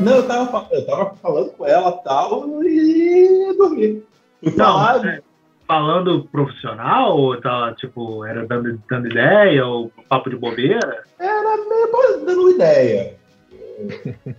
[0.00, 4.02] Não, eu tava, eu tava falando com ela tal e dormi.
[4.56, 5.20] Não, é,
[5.66, 11.04] falando profissional, ou tava, tipo, era dando, dando ideia, ou papo de bobeira?
[11.18, 13.16] Era meio dando ideia.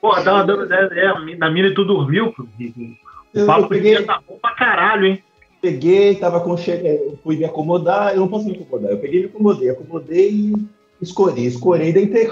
[0.00, 2.34] Pô, tava dando ideia, é, na mina e tu dormiu,
[3.34, 5.22] o papo peguei, tá bom pra caralho, hein?
[5.62, 8.90] peguei, tava com eu fui me acomodar, eu não posso me acomodar.
[8.90, 10.54] Eu peguei, me acomodei, acomodei e
[11.00, 12.28] escolhi, escolhi e deitei.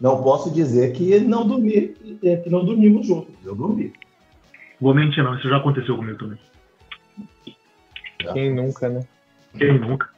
[0.00, 1.88] Não posso dizer que não dormi,
[2.20, 3.34] que não dormimos juntos.
[3.44, 3.92] Eu dormi.
[4.80, 6.38] Vou mentir, não, isso já aconteceu comigo também.
[8.32, 9.00] Quem nunca, né?
[9.56, 10.08] Quem nunca?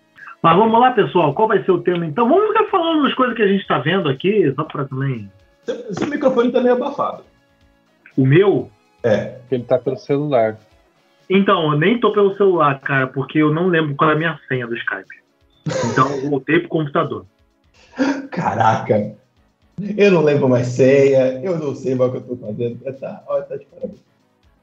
[0.43, 2.29] Mas vamos lá, pessoal, qual vai ser o tema então?
[2.29, 5.31] Vamos ficar falando das coisas que a gente tá vendo aqui, só pra também.
[5.65, 7.25] Seu, seu microfone tá meio abafado.
[8.17, 8.71] O meu?
[9.03, 9.27] É.
[9.27, 10.59] Porque ele tá pelo celular.
[11.29, 14.41] Então, eu nem tô pelo celular, cara, porque eu não lembro qual é a minha
[14.49, 15.21] senha do Skype.
[15.93, 17.27] Então eu voltei pro computador.
[18.31, 19.15] Caraca.
[19.97, 22.79] Eu não lembro mais senha, eu não sei mais o que eu tô fazendo.
[22.99, 24.01] Tá, olha, tá de parabéns.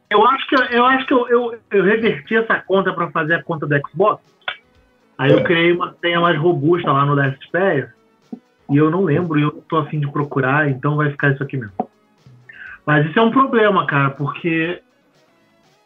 [0.09, 3.43] Eu acho que, eu, acho que eu, eu, eu reverti essa conta para fazer a
[3.43, 4.23] conta do Xbox.
[5.17, 5.43] Aí eu É.
[5.43, 7.89] criei uma senha mais robusta lá no LastPass.
[8.69, 11.57] E eu não lembro, e eu tô afim de procurar, então vai ficar isso aqui
[11.57, 11.73] mesmo.
[12.85, 14.81] Mas isso é um problema, cara, porque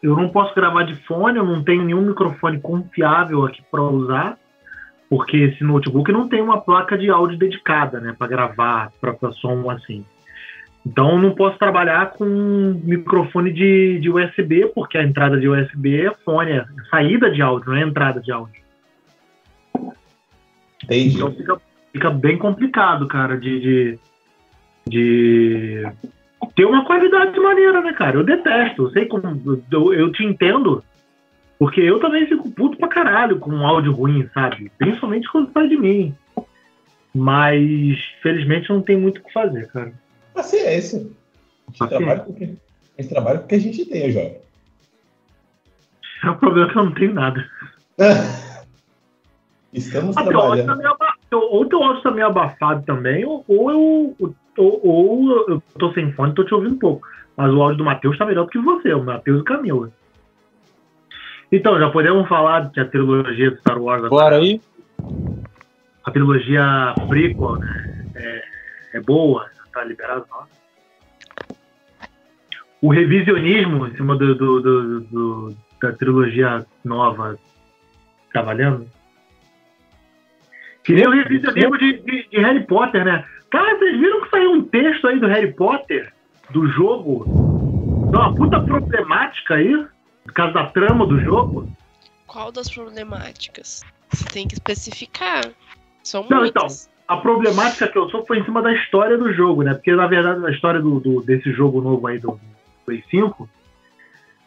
[0.02, 4.38] eu não posso gravar de fone, eu não tenho nenhum microfone confiável aqui para usar,
[5.12, 9.68] porque esse notebook não tem uma placa de áudio dedicada, né, para gravar, para som
[9.68, 10.06] assim.
[10.86, 12.24] Então eu não posso trabalhar com
[12.82, 17.72] microfone de, de USB, porque a entrada de USB é fone, é saída de áudio,
[17.72, 18.62] não é entrada de áudio.
[20.82, 21.16] Entendi.
[21.16, 21.60] Então fica,
[21.92, 23.98] fica bem complicado, cara, de, de,
[24.88, 25.92] de
[26.56, 28.16] ter uma qualidade maneira, né, cara?
[28.16, 29.62] Eu detesto, eu sei como.
[29.70, 30.82] Eu, eu te entendo,
[31.62, 34.68] porque eu também fico puto pra caralho com um áudio ruim, sabe?
[34.78, 36.12] Principalmente quando sai de mim.
[37.14, 39.92] Mas, felizmente, não tem muito o que fazer, cara.
[40.34, 40.98] Paciência.
[40.98, 41.98] A gente, Paciência.
[41.98, 42.44] trabalha porque,
[42.98, 44.38] a gente trabalha porque a gente tem, jovem.
[46.24, 47.48] É o problema que eu não tenho nada.
[49.72, 50.96] Estamos Ah, teu tá trabalhando.
[51.30, 54.16] teu- ou teu áudio tá meio abafado também, ou, ou eu,
[54.58, 57.06] ou, ou eu tô sem fone e tô te ouvindo um pouco.
[57.36, 59.92] Mas o áudio do Matheus tá melhor do que você, o Matheus e o Camila.
[61.52, 64.60] Então, já podemos falar que a trilogia do Star Wars, Bora aí?
[66.04, 67.84] a trilogia prequel, né,
[68.16, 68.42] é,
[68.94, 70.46] é boa, já tá liberado, não?
[72.80, 77.38] O revisionismo em cima do, do- do- do- da trilogia nova
[78.32, 78.86] tá valendo?
[80.82, 83.24] Que nem o revisionismo de, de- de Harry Potter, né?
[83.50, 86.12] Cara, vocês viram que saiu um texto aí do Harry Potter,
[86.50, 87.28] do jogo?
[88.10, 89.86] Dá uma puta problemática aí,
[90.32, 91.68] por causa da trama do jogo.
[92.26, 93.82] Qual das problemáticas?
[94.10, 95.44] Você tem que especificar.
[96.02, 96.90] São Não, muitas.
[97.06, 99.74] a problemática que eu sou foi em cima da história do jogo, né?
[99.74, 102.40] Porque, na verdade, a história do, do- desse jogo novo aí do
[102.86, 103.48] Play 5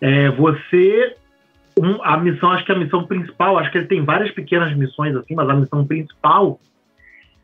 [0.02, 1.16] é você.
[1.78, 5.14] um- a missão, acho que a missão principal, acho que ele tem várias pequenas missões
[5.16, 6.58] assim, mas a missão principal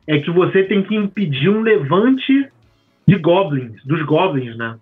[0.08, 2.50] é que você tem que impedir um levante
[3.06, 4.78] de goblins, dos goblins, né?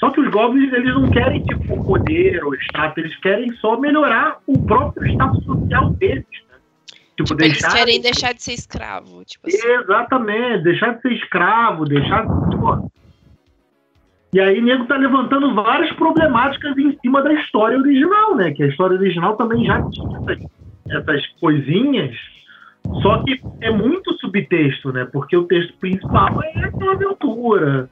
[0.00, 4.38] Só que os goblins, eles não querem, tipo, poder ou status, eles querem só melhorar
[4.46, 6.56] o próprio status social deles, né?
[7.14, 9.22] Tipo, Tipo, eles deixar querem deixar de ser escravo.
[9.26, 9.58] Tipo assim.
[9.58, 12.56] Exatamente, deixar de ser escravo, deixar de.
[12.56, 12.90] pô.
[14.32, 18.52] E aí, o nego tá levantando várias problemáticas em cima da história original, né?
[18.52, 20.46] Que a história original também já tinha essas,
[20.88, 22.16] essas coisinhas,
[23.02, 25.04] só que é muito subtexto, né?
[25.12, 27.90] Porque o texto principal é aquela aventura.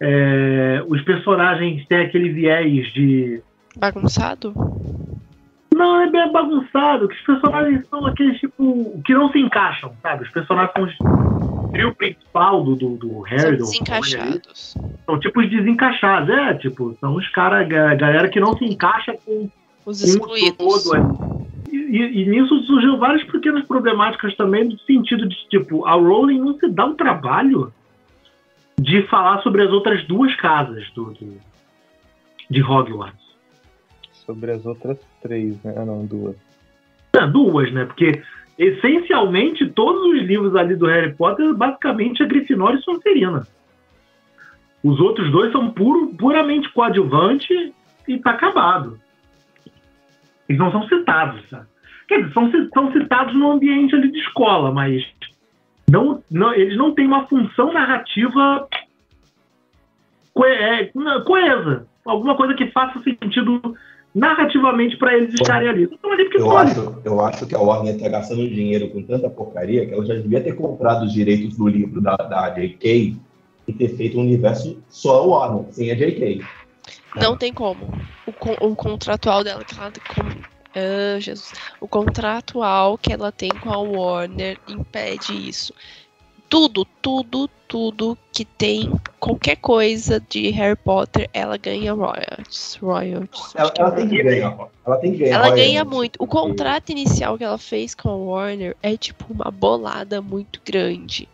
[0.00, 3.42] É, os personagens têm aquele viés de.
[3.76, 4.54] Bagunçado?
[5.74, 10.24] Não, é bem bagunçado, que os personagens são aqueles, tipo, que não se encaixam, sabe?
[10.24, 14.76] Os personagens são os- o trio principal do, do, do Harry, São do desencaixados.
[15.06, 19.14] são tipo os desencaixados, é, tipo, são os caras, a galera que não se encaixa
[19.24, 19.48] com
[19.86, 20.56] Os um excluídos.
[20.84, 20.96] todo.
[20.96, 21.30] é.
[21.72, 26.58] E, e- nisso surgiu várias pequenas problemáticas também, no sentido de, tipo, a Rowling não
[26.58, 27.72] se dá o trabalho
[28.80, 31.40] de falar sobre as outras duas casas do, do-
[32.48, 33.20] de Hogwarts.
[34.12, 35.74] Sobre as outras três, né?
[35.76, 36.36] Ah, não, duas.
[37.12, 37.84] É, duas, né?
[37.84, 38.22] Porque
[38.58, 43.46] essencialmente todos os livros ali do Harry Potter basicamente é Grifinória e Sonserina.
[44.82, 47.74] Os outros dois são puro, puramente coadjuvante
[48.08, 48.98] e tá acabado.
[50.48, 51.66] Eles não são citados, sabe?
[52.08, 55.04] Quer dizer, são, são citados no ambiente ali de escola, mas
[55.90, 58.68] não, não, eles não têm uma função narrativa
[60.32, 60.90] coe- é,
[61.26, 61.86] coesa.
[62.04, 63.60] Alguma coisa que faça sentido
[64.14, 65.84] narrativamente para eles estarem ali.
[65.84, 69.86] Estão ali Eu acho, eu acho que a Warner tá gastando dinheiro com tanta porcaria
[69.86, 73.16] que ela já devia ter comprado os direitos do livro da, da J.K.
[73.68, 76.40] e ter feito um universo só Warner, sem a J.K.
[77.16, 77.92] Não tem como.
[78.26, 79.90] O, o contratual dela que ela
[80.74, 81.52] ah, Jesus.
[81.80, 85.72] O contratual que ela tem com a Warner impede isso.
[86.48, 92.76] Tudo, tudo, tudo que tem qualquer coisa de Harry Potter, ela ganha royalties.
[92.82, 94.68] royalties Ela, é ela tem que ganhar.
[94.84, 95.34] Ela tem que ganhar.
[95.34, 96.16] ela royalties, ganha muito.
[96.18, 101.28] O contrato inicial que ela fez com a Warner é tipo uma bolada muito grande.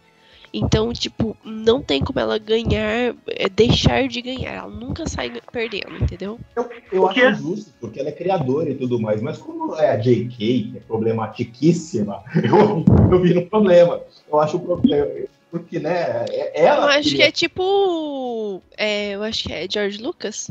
[0.58, 4.54] Então, tipo, não tem como ela ganhar, é, deixar de ganhar.
[4.54, 6.40] Ela nunca sai perdendo, entendeu?
[6.56, 9.96] Eu, eu acho justo, porque ela é criadora e tudo mais, mas como é a
[9.98, 12.82] J.K., que é problematiquíssima, eu,
[13.12, 14.00] eu vi no problema.
[14.32, 15.06] Eu acho o problema.
[15.50, 16.84] Porque, né, é- ela.
[16.86, 18.62] eu acho que é tipo.
[18.78, 20.50] é, eu acho que é George Lucas,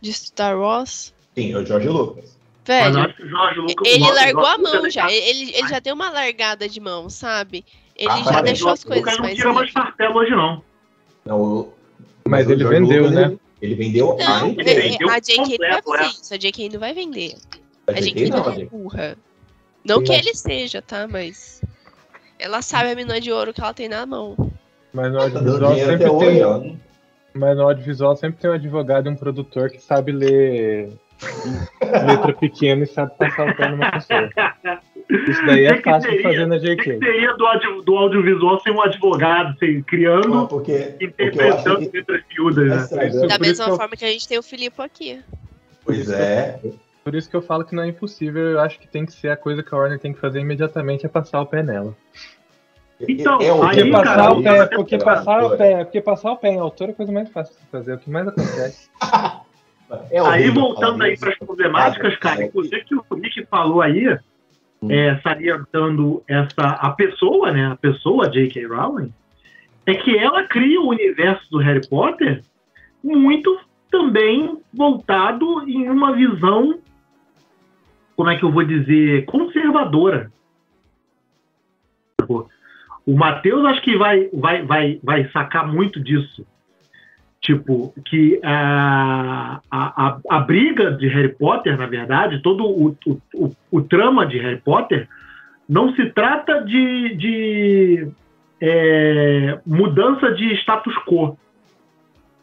[0.00, 1.14] de Star Wars.
[1.36, 2.36] Sim, é o George Lucas.
[2.66, 3.86] Mas eu Velho, acho que o Jorge Lucas.
[3.86, 5.12] ele Jorge largou a mão é já.
[5.12, 7.64] Ele, ele já deu uma largada de mão, sabe?
[7.96, 9.36] Ele Ah, já mas deixou o as coisas Lucas não mais.
[9.36, 10.62] tira mais martelo hoje, não.
[11.24, 11.72] Não, o-
[12.26, 13.22] Mas o ele vendeu, né?
[13.26, 14.80] Ele, ele vendeu a Não, ele empresa.
[14.80, 16.06] vendeu a JK não vai fazer é.
[16.08, 16.34] isso.
[16.34, 17.34] A JK não vai vender.
[17.86, 18.66] A A JK JK não não, é a JK.
[18.70, 19.16] burra.
[19.84, 21.06] Não que Mas- ele seja, tá?
[21.06, 21.62] Mas.
[22.38, 24.36] Ela sabe a mina de ouro que ela tem na mão.
[24.92, 26.44] Mas no Tá audiovisual sempre tem.
[26.44, 26.62] ó.
[27.32, 30.90] Mas no audiovisual sempre tem um advogado e um produtor que sabe ler
[32.06, 34.30] letra pequena e sabe passar o pé numa pessoa.
[35.10, 36.22] Isso daí é que que fácil de seria?
[36.30, 40.94] fazer na O que seria do, audio, do audiovisual sem um advogado, sem, criando, porque,
[41.00, 41.96] interpretando que.
[41.96, 42.76] letras miúdas, né?
[42.76, 43.28] estragando.
[43.28, 45.20] Da por isso mesma que eu- forma que a gente tem o Filipe aqui.
[45.84, 46.58] Pois é.
[47.04, 49.28] Por isso que eu falo que não é impossível, eu acho que tem que ser
[49.28, 51.94] a coisa que a Warner tem que fazer imediatamente é passar o pé nela.
[53.06, 55.84] Então, é o aí, Porque Aí, passar cara, o pé, eu- porque passar o pé,
[55.84, 57.98] porque passar o pé em autor é a coisa mais fácil de fazer, é o
[57.98, 58.88] que mais acontece.
[60.10, 62.46] É Aí horrível voltando falar aí para as problemáticas, cara, É.
[62.46, 64.18] inclusive que o Nick falou aí.
[64.90, 68.66] É, salientando essa a pessoa, né, a pessoa J.K.
[68.66, 69.12] Rowling,
[69.86, 72.42] é que ela cria o universo do Harry Potter
[73.02, 73.58] muito
[73.90, 76.80] também voltado em uma visão,
[78.16, 80.32] como é que eu vou dizer, conservadora.
[83.06, 86.46] O Matheus acho que vai, vai, vai, vai sacar muito disso.
[87.44, 93.20] Tipo, que a, a, a, a briga de Harry Potter, na verdade, todo o, o,
[93.34, 95.06] o, o trama de Harry Potter
[95.68, 98.08] não se trata de, de
[98.58, 101.36] é, mudança de status quo.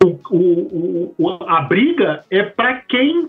[0.04, 3.28] O, o, o, a briga é para quem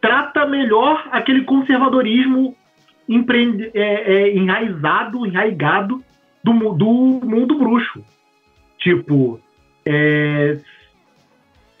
[0.00, 2.56] trata melhor aquele conservadorismo
[3.08, 6.00] empreende, é, é, enraizado, enraigado
[6.44, 6.86] do, do
[7.26, 8.04] mundo bruxo.
[8.78, 9.40] Tipo,
[9.84, 10.58] é,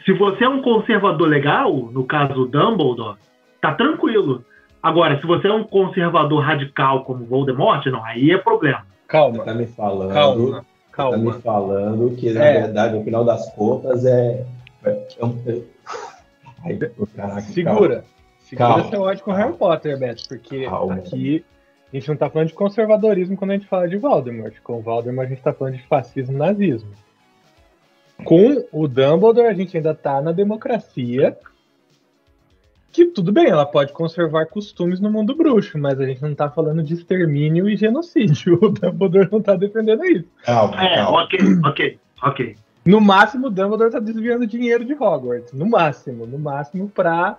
[0.04, 3.16] se você é um conservador legal, no caso Dumbledore,
[3.60, 4.44] tá tranquilo.
[4.82, 8.80] Agora, se você é um conservador radical como Voldemort, não, aí é problema.
[8.80, 10.12] Você Calma, tá me falando.
[10.12, 11.16] calma, Tá calma.
[11.18, 12.60] me falando que, na É.
[12.62, 14.44] verdade, no final das contas, é.
[14.84, 15.62] é, é um- é-
[16.64, 16.78] Ai,
[17.16, 18.04] caraca, Segura.
[18.40, 18.90] Segura Calma.
[18.90, 20.94] seu ódio com Harry Potter, Beto, porque Calma.
[20.94, 21.44] aqui
[21.92, 24.54] a gente não tá falando de conservadorismo quando a gente fala de Voldemort.
[24.62, 26.90] Com o Voldemort a gente tá falando de fascismo nazismo.
[28.24, 31.36] Com o Dumbledore a gente ainda tá na democracia.
[32.92, 36.50] Que tudo bem, ela pode conservar costumes no mundo bruxo, mas a gente não tá
[36.50, 38.58] falando de extermínio e genocídio.
[38.62, 40.28] O Dumbledore não tá defendendo isso.
[40.44, 41.22] Calma, É, calma.
[41.22, 42.56] ok, ok, ok.
[42.84, 45.52] No máximo, o Dumbledore tá desviando dinheiro de Hogwarts.
[45.52, 47.38] No máximo, no máximo pra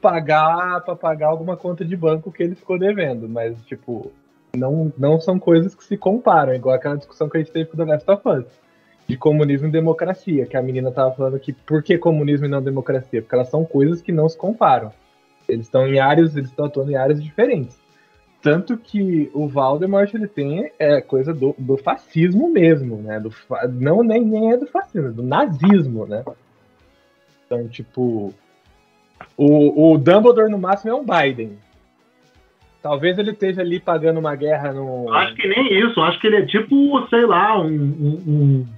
[0.00, 4.12] pagar para pagar alguma conta de banco que ele ficou devendo, mas tipo,
[4.56, 7.74] não, não são coisas que se comparam, igual aquela discussão que a gente teve com
[7.74, 8.44] o The Last of Us,
[9.08, 12.60] de comunismo e democracia, que a menina tava falando que por que comunismo e não
[12.60, 13.22] democracia?
[13.22, 14.92] Porque elas são coisas que não se comparam.
[15.48, 17.80] Eles estão em áreas, eles estão atuando em áreas diferentes.
[18.42, 23.18] Tanto que o Valdemort ele tem é coisa do, do fascismo mesmo, né?
[23.18, 23.32] Do,
[23.72, 26.22] não nem, nem é do fascismo, é do nazismo, né?
[27.46, 28.34] Então, tipo,
[29.36, 31.58] o, o Dumbledore no máximo é um Biden.
[32.82, 35.10] Talvez ele esteja ali pagando uma guerra no.
[35.14, 37.66] Acho que nem isso, acho que ele é tipo, sei lá, um.
[37.66, 38.77] um- um-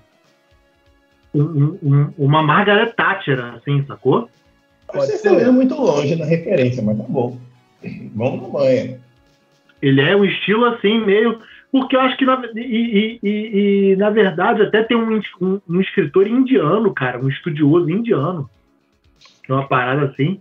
[1.35, 4.29] um- um- uma Margaret Thatcher, assim, sacou?
[4.87, 5.29] Pode Vocês ser.
[5.29, 7.39] estão indo muito longe na referência, mas tá bom.
[8.15, 9.01] Vamos na manha.
[9.81, 11.39] Ele é um estilo assim, meio.
[11.73, 15.61] Porque eu acho que, na, e, e- e- e, na verdade, até tem um, um-
[15.69, 18.51] um escritor indiano, cara, um estudioso indiano,
[19.45, 20.41] que é uma parada assim,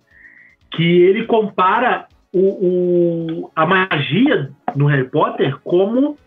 [0.72, 2.40] que ele compara o,
[3.44, 6.18] o- a magia no Harry Potter como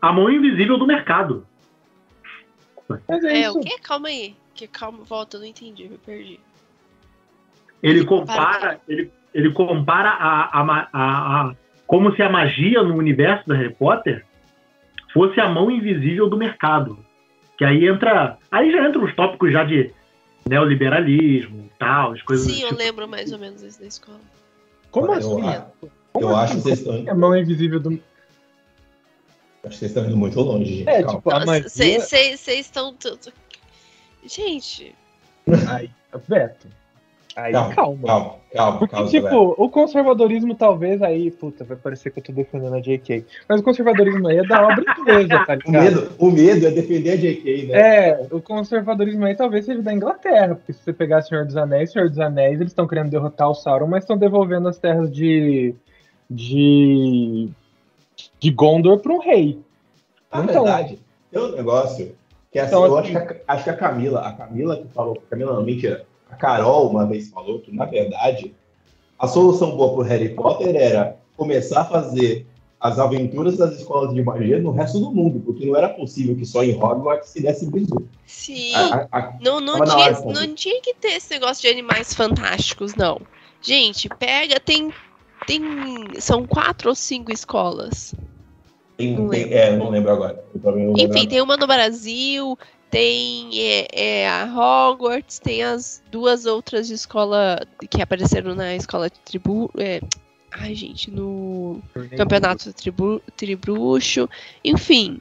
[0.00, 1.44] a mão invisível do mercado.
[3.08, 3.58] Mas é, É, isso.
[3.58, 3.76] o quê?
[3.82, 4.34] Calma aí.
[4.54, 6.38] Que calma, volta, eu não entendi, me perdi.
[7.82, 11.54] Ele compara compara, ele, ele compara a, a, a- a-
[11.86, 14.24] como se a magia no universo do Harry Potter
[15.12, 16.98] fosse a mão invisível do mercado.
[17.58, 18.38] Que aí entra.
[18.50, 19.92] Aí já entram os tópicos já de
[20.48, 22.46] neoliberalismo tal, as coisas.
[22.46, 24.20] Sim, eu tipo, lembro mais ou menos isso da escola.
[24.90, 25.46] Como Eu assim?
[25.48, 25.66] acho-
[26.12, 26.44] Como eu assim?
[26.44, 28.00] acho que vocês estão, A mão invisível do.
[29.64, 30.88] Acho que vocês estão indo muito longe, gente.
[30.88, 31.16] É, calma.
[31.18, 31.68] tipo, a magia.
[31.68, 33.32] Vocês estão tudo.
[34.24, 34.94] Gente,
[35.68, 35.90] Aí,
[36.28, 36.68] Beto.
[37.34, 38.06] Aí, Calma, calma.
[38.06, 39.54] calma, calma, Porque, calma, tipo, galera.
[39.56, 43.24] o conservadorismo talvez aí, puta, vai parecer que eu tô defendendo a JK.
[43.48, 45.84] Mas o conservadorismo aí é da obra inglesa, tá O ligado?
[45.84, 47.80] medo, o medo é defender a JK, né?
[48.08, 51.90] É, o conservadorismo aí talvez seja da Inglaterra, porque se você pegar Senhor dos Anéis,
[51.90, 55.74] Senhor dos Anéis, eles estão querendo derrotar o Sauron, mas estão devolvendo as terras de.
[56.28, 57.48] de.
[58.42, 59.60] De Gondor para um rei.
[60.32, 60.98] Na então- verdade,
[61.30, 62.12] tem um negócio
[62.50, 64.88] que assim, Então, eu assim- acho que, a, acho que a Camila, a Camila que
[64.88, 68.52] falou, a Camila não, mentira, a Carol uma vez falou que, na verdade,
[69.18, 72.44] a solução boa pro Harry Potter era começar a fazer
[72.80, 76.44] as aventuras das escolas de magia no resto do mundo, porque não era possível que
[76.44, 78.08] só em Hogwarts se desse bizu.
[78.26, 78.74] sim.
[78.74, 82.12] A- a- a- Não, não, tinha, hora não tinha que ter esse negócio de animais
[82.12, 83.20] fantásticos, não.
[83.60, 84.92] Gente, pega, tem.
[85.46, 85.62] Tem.
[86.20, 88.14] São quatro ou cinco escolas.
[88.96, 89.56] Tem- não tem- lembro.
[89.58, 90.44] é, não lembro agora.
[90.54, 91.28] Eu também não lembro Enfim, agora.
[91.30, 92.58] tem uma no Brasil,
[92.90, 93.88] tem é,
[94.22, 97.58] é, a Hogwarts, tem as duas outras de escola
[97.90, 99.70] que apareceram na escola de tribu.
[99.78, 100.00] é,
[100.52, 101.80] ai, gente, no
[102.16, 104.28] campeonato tribu, tribruxo.
[104.64, 105.18] Enfim.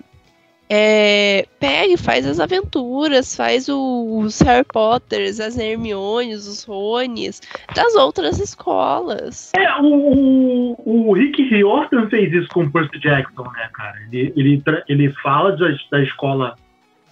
[0.73, 7.41] É, pega e faz as aventuras, faz o- os Harry Potters, as Hermiones, os Rones,
[7.75, 9.51] das outras escolas.
[9.57, 13.97] É, o, o, o Rick Riordan fez isso com o Percy Jackson, né, cara?
[14.09, 16.55] Ele, ele, ele fala da, da escola,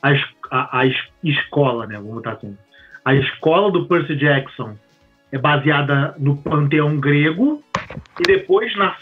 [0.01, 0.09] a,
[0.51, 2.57] a, a es- escola, né, vamos botar assim.
[3.03, 4.75] A escola do Percy Jackson
[5.33, 7.61] é baseada no panteão grego
[8.19, 8.95] e depois na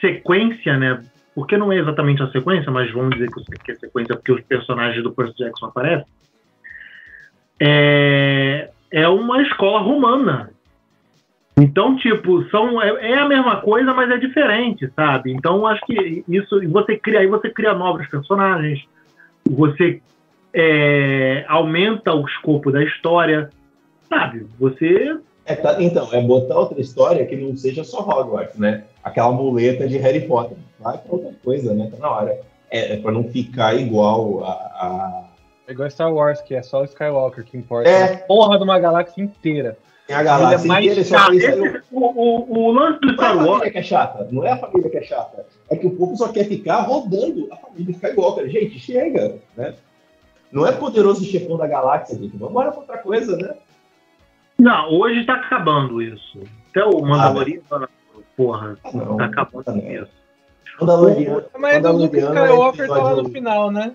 [0.00, 1.00] sequência, né,
[1.34, 3.28] porque não é exatamente a sequência, mas vamos dizer
[3.64, 6.06] que é sequência porque os personagens do Percy Jackson aparecem,
[7.60, 10.50] é, é uma escola romana.
[11.56, 15.32] Então, tipo, são, é, é a mesma coisa, mas é diferente, sabe?
[15.32, 16.60] Então, acho que isso.
[16.70, 18.82] Você cria, aí você cria novos personagens,
[19.48, 20.00] você
[20.52, 23.50] é, aumenta o escopo da história,
[24.08, 24.46] sabe?
[24.58, 25.16] Você.
[25.44, 28.84] É, tá- então, é botar outra história que não seja só Hogwarts, né?
[29.04, 30.56] Aquela muleta de Harry Potter.
[30.82, 31.88] Vai pra outra coisa, né?
[31.90, 32.40] Tá na hora.
[32.70, 34.50] É, é pra não ficar igual a.
[34.52, 35.24] a...
[35.66, 37.88] É igual Star Wars, que é só o Skywalker que importa.
[37.88, 38.14] É.
[38.14, 39.78] A porra de uma galáxia inteira.
[40.06, 43.14] Tem a galáxia é mais inteira fez- Esse- o, o, o lance do Não é
[43.14, 43.48] a Star Wars.
[43.50, 45.46] família que é chata, não é a família que é chata.
[45.70, 48.48] É que o povo só quer ficar rodando a família Skywalker.
[48.48, 49.74] Gente, chega, né?
[50.50, 52.32] Não é poderoso chefão da galáxia, gente.
[52.36, 53.54] Vamos embora pra outra coisa, né?
[54.58, 56.40] Não, hoje tá acabando isso.
[56.70, 57.88] Até o Mandaloriano,
[58.36, 59.16] porra, Ah, não.
[59.16, 59.90] tá acabando Ah, não.
[59.92, 60.21] isso.
[60.80, 61.44] Mandaloriano.
[61.58, 63.94] Mas o Luke Mandaloriano é Skywalker tá lá no final, né?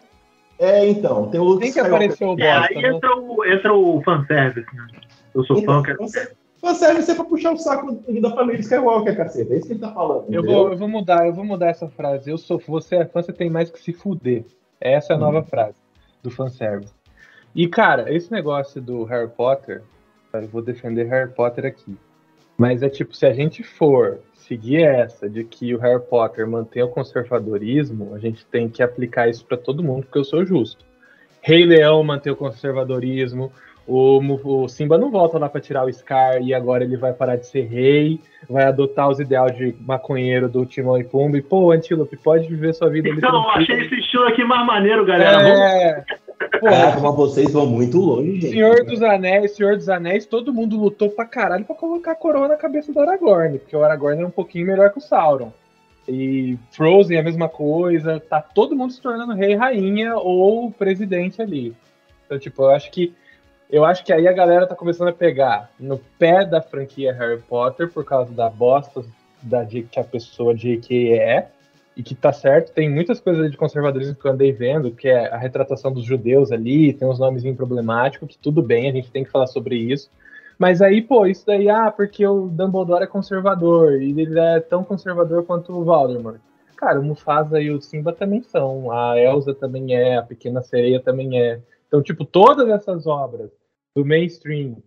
[0.60, 1.96] É, então, tem o Luke Nem que Skywalker.
[1.96, 2.90] apareceu o É, bosta, aí né?
[2.90, 4.88] entra o, entra o fanservice, né?
[5.36, 6.32] Eu sou fã, Então, quero você,
[6.62, 9.54] você serve você pra puxar o saco da família Skywalker, caceta.
[9.54, 10.26] É isso que ele tá falando.
[10.30, 10.44] Eu entendeu?
[10.64, 12.32] vou, eu vou mudar, eu vou mudar essa frase.
[12.32, 14.46] Eu sou, você é fã, você tem mais que se fuder.
[14.82, 15.78] Essa é a nova frase
[16.24, 16.94] do fanservice.
[17.54, 19.84] E, cara, esse negócio do Harry Potter,
[20.34, 21.98] eu vou defender Harry Potter aqui.
[22.58, 26.82] Mas é tipo, se a gente for seguir essa de que o Harry Potter mantém
[26.84, 30.86] o conservadorismo, a gente tem que aplicar isso pra todo mundo, porque eu sou justo.
[31.42, 33.52] Rei Leão mantém o conservadorismo,
[33.86, 37.38] o, o Simba não volta lá pra tirar o Scar e agora ele vai parar
[37.38, 41.72] de ser rei vai adotar os ideais de maconheiro do Timão e Pumba e, pô,
[41.72, 45.38] Antílope, pode viver sua vida Então, achei esse estilo aqui mais maneiro, galera.
[45.42, 48.50] Vamos- É, pô, Caraca, mas vocês vão muito longe, gente.
[48.50, 52.48] Senhor dos Anéis, Senhor dos Anéis, todo mundo lutou pra caralho pra colocar a coroa
[52.48, 55.52] na cabeça do Aragorn, porque o Aragorn é um pouquinho melhor que o Sauron.
[56.08, 61.42] E Frozen é a mesma coisa, tá todo mundo se tornando rei, rainha ou presidente
[61.42, 61.76] ali.
[62.26, 63.14] Então, tipo, eu acho que
[63.70, 67.42] eu acho que aí a galera tá começando a pegar no pé da franquia Harry
[67.42, 69.04] Potter por causa da bosta
[69.42, 71.14] da que a pessoa J.K.
[71.14, 71.50] é.
[71.98, 75.34] E que tá certo, tem muitas coisas de conservadorismo que eu andei vendo, que é
[75.34, 79.24] a retratação dos judeus ali, tem uns nomes problemáticos, que tudo bem, a gente tem
[79.24, 80.08] que falar sobre isso.
[80.60, 84.84] Mas aí, pô, isso daí, ah, porque o Dumbledore é conservador, e ele é tão
[84.84, 86.40] conservador quanto o Voldemort.
[86.76, 91.00] Cara, o Mufasa e o Simba também são, a Elsa também é, a Pequena Sereia
[91.00, 91.60] também é.
[91.88, 93.50] Então, tipo, todas essas obras
[93.96, 94.78] do mainstream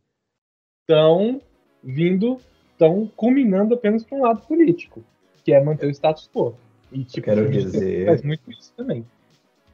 [0.80, 1.40] estão
[1.82, 2.38] vindo,
[2.70, 5.02] estão culminando apenas para um lado político,
[5.44, 6.54] que é manter o status quo.
[6.92, 9.04] E, tipo, Quero dizer- faz muito isso também.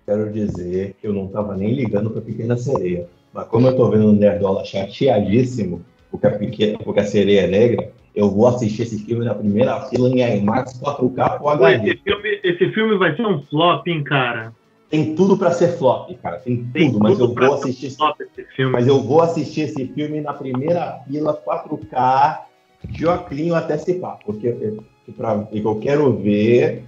[0.04, 3.08] Quero dizer que eu não tava nem ligando pra Pequena Sereia.
[3.32, 7.46] Mas como eu tô vendo o Nerdola chateadíssimo porque a, pequena, porque a sereia é
[7.46, 11.90] negra, eu vou assistir esse filme na primeira fila em IMAX 4K Full Pô, HD.
[11.90, 14.54] esse, filme, esse filme vai ser um flop, hein, cara.
[14.88, 16.38] tem tudo pra ser flop, cara.
[16.38, 17.96] Tem tudo, Tem mas eu tudo vou ser assistir.
[17.98, 18.72] top esse filme.
[18.72, 22.46] Mas eu vou assistir esse filme na primeira fila 4K
[22.88, 26.84] de Oclinho até se pá, porque eu, pra- eu quero ver.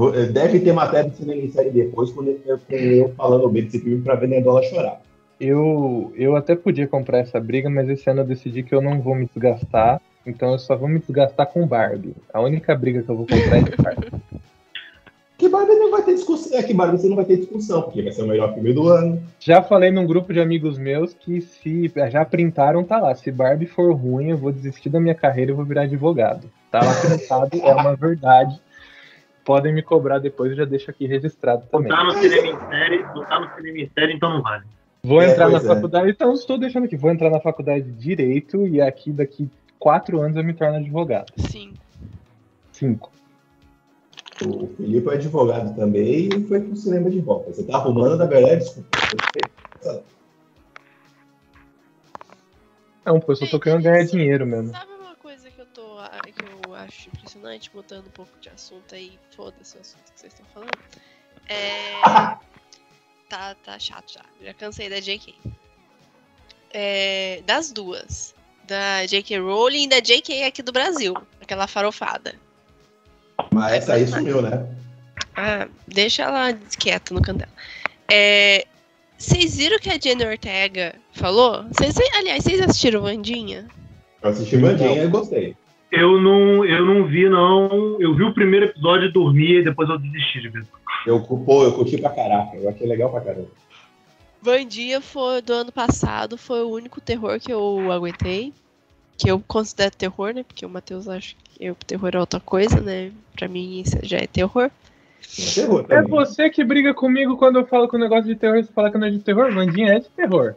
[0.00, 3.64] Vou- Deve ter matéria de cinema em série depois, com eu, com eu falando bem
[3.64, 5.02] desse filme pra ver Nerdola chorar.
[5.38, 8.98] Eu, eu até podia comprar essa briga, mas esse ano eu decidi que eu não
[9.02, 10.00] vou me desgastar.
[10.26, 12.14] Então eu só vou me desgastar com Barbie.
[12.32, 14.08] A única briga que eu vou comprar é de Barbie.
[15.36, 16.58] Que Barbie não vai ter discussão.
[16.58, 18.86] É que Barbie você não vai ter discussão, porque vai ser o melhor filme do
[18.88, 19.22] ano.
[19.38, 23.14] Já falei num grupo de amigos meus que se já printaram, tá lá.
[23.14, 26.46] Se Barbie for ruim, eu vou desistir da minha carreira e vou virar advogado.
[26.70, 28.60] Tá lá printado, é uma verdade.
[29.50, 31.88] Podem me cobrar depois, eu já deixo aqui registrado também.
[31.88, 34.64] Botar no cinema em série, botar no cinema em série, então não vale.
[35.02, 35.60] Vou É, entrar na é.
[35.60, 36.96] faculdade, então estou deixando aqui.
[36.96, 41.32] Vou entrar na faculdade de Direito e aqui daqui quatro anos eu me torno advogado.
[41.36, 41.74] Sim.
[42.70, 43.10] Cinco.
[44.46, 47.52] O Felipe é advogado também e foi pro cinema de volta.
[47.52, 48.88] Você tá arrumando, na verdade, desculpa.
[53.04, 54.70] Não, pô, eu só tô querendo ganhar dinheiro mesmo.
[54.70, 54.99] Sabe
[56.08, 60.32] que eu acho impressionante, mudando um pouco de assunto aí, foda-se o assunto que vocês
[60.32, 60.78] estão falando.
[61.48, 62.00] É.
[63.28, 64.24] tá, tá chato já.
[64.40, 65.34] Já cansei da JK.
[66.72, 68.34] É, das duas.
[68.64, 69.40] Da J.K.
[69.40, 70.44] Rowling e da J.K.
[70.44, 71.14] aqui do Brasil.
[71.40, 72.34] Aquela farofada.
[73.52, 74.68] Mas essa aí sumiu, né?
[75.34, 77.44] Ah, deixa ela quieta no canto.
[78.08, 78.64] É,
[79.18, 81.64] Vocês viram o que a Jenny Ortega falou?
[81.64, 83.66] Vocês, aliás, vocês assistiram Vandinha?
[84.22, 85.56] Eu assisti Mandinha e gostei.
[85.90, 88.00] Eu não, eu não vi, não.
[88.00, 90.64] Eu vi o primeiro episódio e dormi e depois eu desisti de ver.
[91.06, 92.56] Eu, pô, eu curti pra caraca.
[92.56, 93.48] Eu achei legal pra caramba.
[94.42, 98.52] Vandinha foi do ano passado, foi o único terror que eu aguentei.
[99.18, 100.42] Que eu considero terror, né?
[100.44, 103.12] Porque o Matheus acha que eu, terror é outra coisa, né?
[103.36, 104.70] Pra mim isso já é terror.
[105.54, 106.10] Terror É também.
[106.10, 108.96] você que briga comigo quando eu falo que o negócio de terror, você fala que
[108.96, 109.52] não é de terror?
[109.52, 110.54] Mandinha é de terror.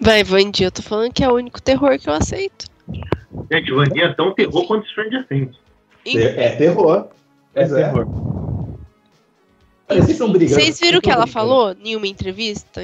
[0.00, 2.66] Vai, Vandinha, eu tô falando que é o único terror que eu aceito.
[3.50, 5.56] Gente, Vandinha é tão terror quanto Stranger Things.
[6.06, 7.08] É, é terror.
[7.54, 7.66] É é.
[7.68, 8.06] terror.
[9.88, 12.82] Vocês viram o que ela falou em uma entrevista?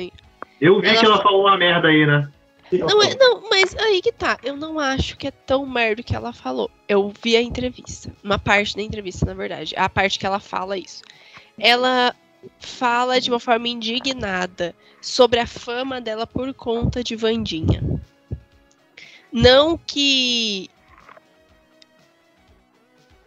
[0.60, 2.28] Eu vi Ela- que ela falou uma merda aí, né?
[2.70, 4.36] Não, é, não, mas aí que tá.
[4.42, 6.70] Eu não acho que é tão merda o que ela falou.
[6.86, 8.12] Eu vi a entrevista.
[8.22, 9.74] Uma parte da entrevista, na verdade.
[9.74, 11.02] A parte que ela fala isso.
[11.58, 12.14] Ela
[12.58, 17.97] fala de uma forma indignada sobre a fama dela por conta de Vandinha.
[19.32, 20.70] Não que.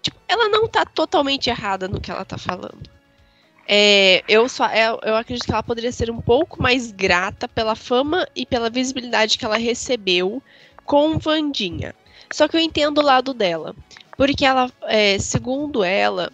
[0.01, 2.89] Tipo, ela não tá totalmente errada no que ela tá falando.
[3.67, 7.75] É, eu, só, eu, eu acredito que ela poderia ser um pouco mais grata pela
[7.75, 10.41] fama e pela visibilidade que ela recebeu
[10.83, 11.95] com Vandinha.
[12.33, 13.75] Só que eu entendo o lado dela.
[14.17, 16.31] Porque ela, é, segundo ela,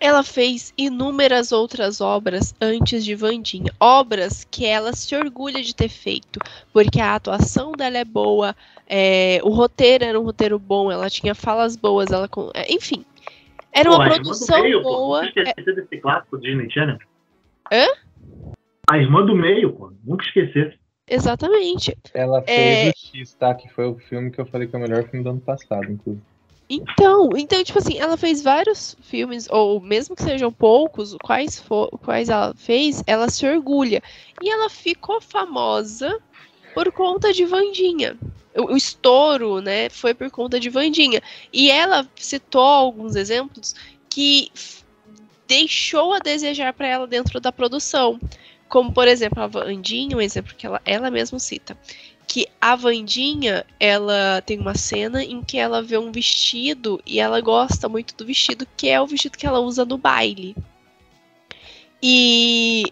[0.00, 3.70] ela fez inúmeras outras obras antes de Vandinha.
[3.78, 6.40] Obras que ela se orgulha de ter feito.
[6.72, 8.56] Porque a atuação dela é boa,
[8.88, 13.04] é, o roteiro era um roteiro bom, ela tinha falas boas, ela com- é, enfim.
[13.72, 14.88] Era uma Pô, produção Meio, pô.
[14.88, 15.22] boa.
[15.22, 16.98] Nunca esquecer desse clássico Disney Channel.
[17.70, 17.86] Hã?
[18.90, 19.92] A Irmã do Meio, pô.
[20.02, 20.78] Nunca esquecer.
[21.08, 21.96] Exatamente.
[22.14, 22.92] Ela É.
[22.92, 23.54] fez o X, tá?
[23.54, 25.84] Que foi o filme que eu falei que é o melhor filme do ano passado,
[25.90, 26.24] inclusive.
[26.72, 31.90] Então, então, tipo assim, ela fez vários filmes, ou mesmo que sejam poucos, quais, for,
[31.98, 34.00] quais ela fez, ela se orgulha.
[34.40, 36.16] E ela ficou famosa
[36.72, 38.16] por conta de Vandinha.
[38.56, 41.20] O, o estouro, né, foi por conta de Vandinha.
[41.52, 43.74] E ela citou alguns exemplos
[44.08, 44.52] que
[45.48, 48.20] deixou a desejar para ela dentro da produção.
[48.68, 51.76] Como, por exemplo, a Vandinha, um exemplo que ela, ela mesma cita
[52.30, 57.40] que a Vandinha, ela tem uma cena em que ela vê um vestido e ela
[57.40, 60.54] gosta muito do vestido, que é o vestido que ela usa no baile.
[62.00, 62.84] E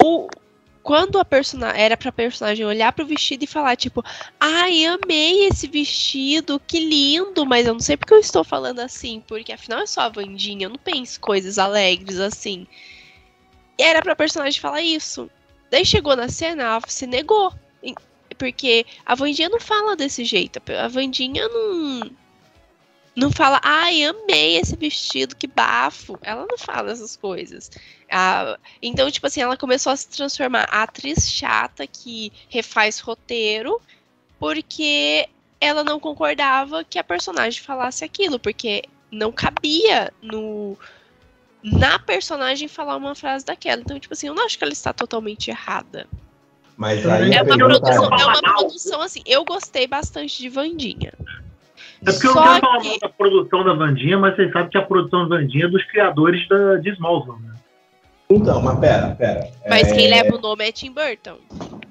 [0.00, 0.28] o
[0.84, 4.04] quando a personagem era pra personagem olhar pro vestido e falar tipo,
[4.38, 9.20] ai, amei esse vestido, que lindo, mas eu não sei porque eu estou falando assim,
[9.26, 12.68] porque afinal é só a Vandinha, eu não penso coisas alegres assim.
[13.76, 15.28] E era pra personagem falar isso.
[15.72, 17.52] Daí chegou na cena, ela se negou.
[18.38, 20.60] Porque a Vandinha não fala desse jeito.
[20.72, 22.10] A Vandinha não.
[23.16, 26.16] Não fala, ai, amei esse vestido, que bafo.
[26.22, 27.68] Ela não fala essas coisas.
[28.08, 33.80] Ah, então, tipo assim, ela começou a se transformar a atriz chata que refaz roteiro,
[34.38, 35.28] porque
[35.60, 40.78] ela não concordava que a personagem falasse aquilo, porque não cabia no
[41.62, 43.80] na personagem falar uma frase daquela.
[43.80, 46.06] Então, tipo assim, eu não acho que ela está totalmente errada.
[46.78, 49.20] Mas aí É a uma produção, tá- é uma produção assim.
[49.26, 51.12] Eu gostei bastante de Vandinha.
[52.06, 54.70] É porque eu Só não quero falar que- da produção da Vandinha, mas vocês sabem
[54.70, 57.54] que a produção da Vandinha é dos criadores da, de Smallville, né?
[58.30, 59.48] Então, mas pera, pera.
[59.68, 59.94] Mas é...
[59.96, 61.38] quem leva o nome é Tim Burton.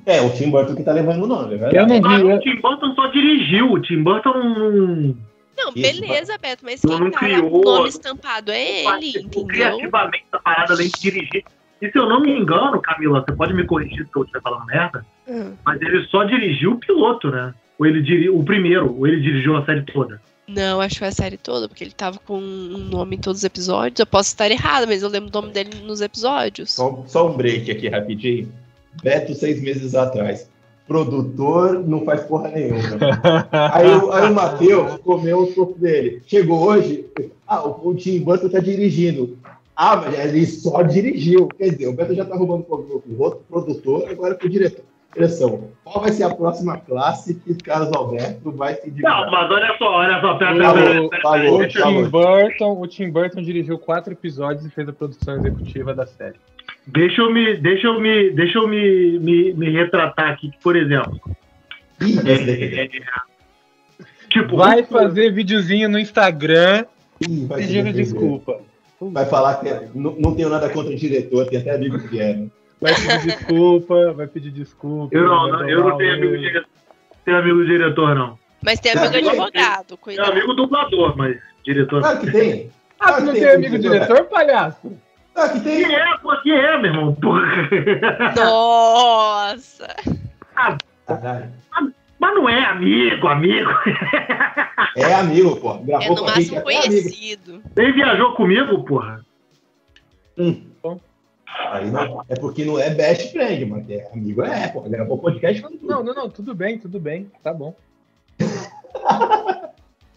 [0.06, 1.76] É, o Tim Burton que tá levando o nome, é verdade?
[1.76, 2.34] Eu não Mas vi.
[2.34, 3.72] o Tim Burton só dirigiu.
[3.74, 5.16] O Tim Burton não.
[5.58, 9.10] Não, Isso, beleza, Beto, mas não quem tá lá criou- o nome estampado é ele,
[9.10, 9.46] entendeu?
[9.48, 11.44] criativamente da parada além de dirigir.
[11.82, 14.66] E se eu não me engano, Camila, você pode me corrigir se eu estiver falando
[14.66, 15.54] merda, Hum.
[15.66, 17.54] mas ele só dirigiu o piloto, né?
[17.78, 18.30] Ou ele diri...
[18.30, 20.20] o primeiro, ou ele dirigiu a série toda.
[20.48, 23.40] Não, acho que foi a série toda, porque ele tava com um nome em todos
[23.40, 24.00] os episódios.
[24.00, 26.74] Eu posso estar errada, mas eu lembro o nome dele nos episódios.
[26.74, 28.50] Só, só um break aqui rapidinho.
[29.04, 30.50] Beto, seis meses atrás.
[30.88, 32.80] Produtor não faz porra nenhuma.
[33.74, 36.22] Aí, o- aí o Matheus comeu o corpo dele.
[36.26, 37.06] Chegou hoje,
[37.46, 39.38] ah, o, o Tim Burton tá dirigindo.
[39.78, 41.48] Ah, mas ele só dirigiu.
[41.50, 44.84] Quer dizer, o Beto já tá roubando o outro produtor, agora com o diretor.
[45.14, 45.72] Direção.
[45.84, 49.32] Qual vai ser a próxima classe que Carlos Alberto vai se Não, dividir?
[49.32, 53.10] mas olha só, olha só, pera, pera, pera, pera, pera, O Tim Burton, o Tim
[53.10, 56.36] Burton dirigiu quatro episódios e fez a produção executiva da série.
[56.88, 61.20] Deixa eu me, deixa eu me, deixa eu me, me, me retratar aqui, por exemplo.
[62.00, 62.80] Se defender.
[62.80, 62.88] É,
[64.30, 66.86] tipo, Vai fazer videozinho no Instagram
[67.56, 68.60] pedindo desculpa.
[69.00, 72.20] Vai falar que é- não, não tenho nada contra o diretor, tem até amigo que
[72.20, 72.34] é.
[72.34, 72.48] né?
[72.82, 75.16] Vai pedir desculpa, vai pedir desculpa.
[75.16, 76.68] Eu não, não, eu não tenho amigo diretor,
[77.26, 78.38] tenho amigo diretor, não.
[78.64, 80.32] Mas tem amigo advogado, Tenho cuidado.
[80.32, 82.02] amigo dublador, mas diretor.
[82.02, 82.72] Claro que tem.
[83.00, 84.92] Ah, tu não tem amigo diretor, palhaço?
[85.34, 85.96] Claro que Que tem.
[85.96, 87.16] é, pô, que é, meu irmão?
[88.36, 89.88] Nossa!
[91.06, 91.52] Caralho.
[92.20, 93.70] Mas não é amigo, amigo.
[94.96, 95.76] É amigo, pô.
[95.76, 96.92] É Gravou no com a gente, máximo é amigo.
[96.92, 97.64] conhecido.
[97.76, 99.24] Ele viajou comigo, porra.
[101.72, 104.82] Aí não, é porque não é best friend, mas é amigo é, pô.
[104.82, 105.90] Gravou podcast falando tudo.
[105.90, 107.76] Não, não, não, tudo bem, tudo bem, tá bom.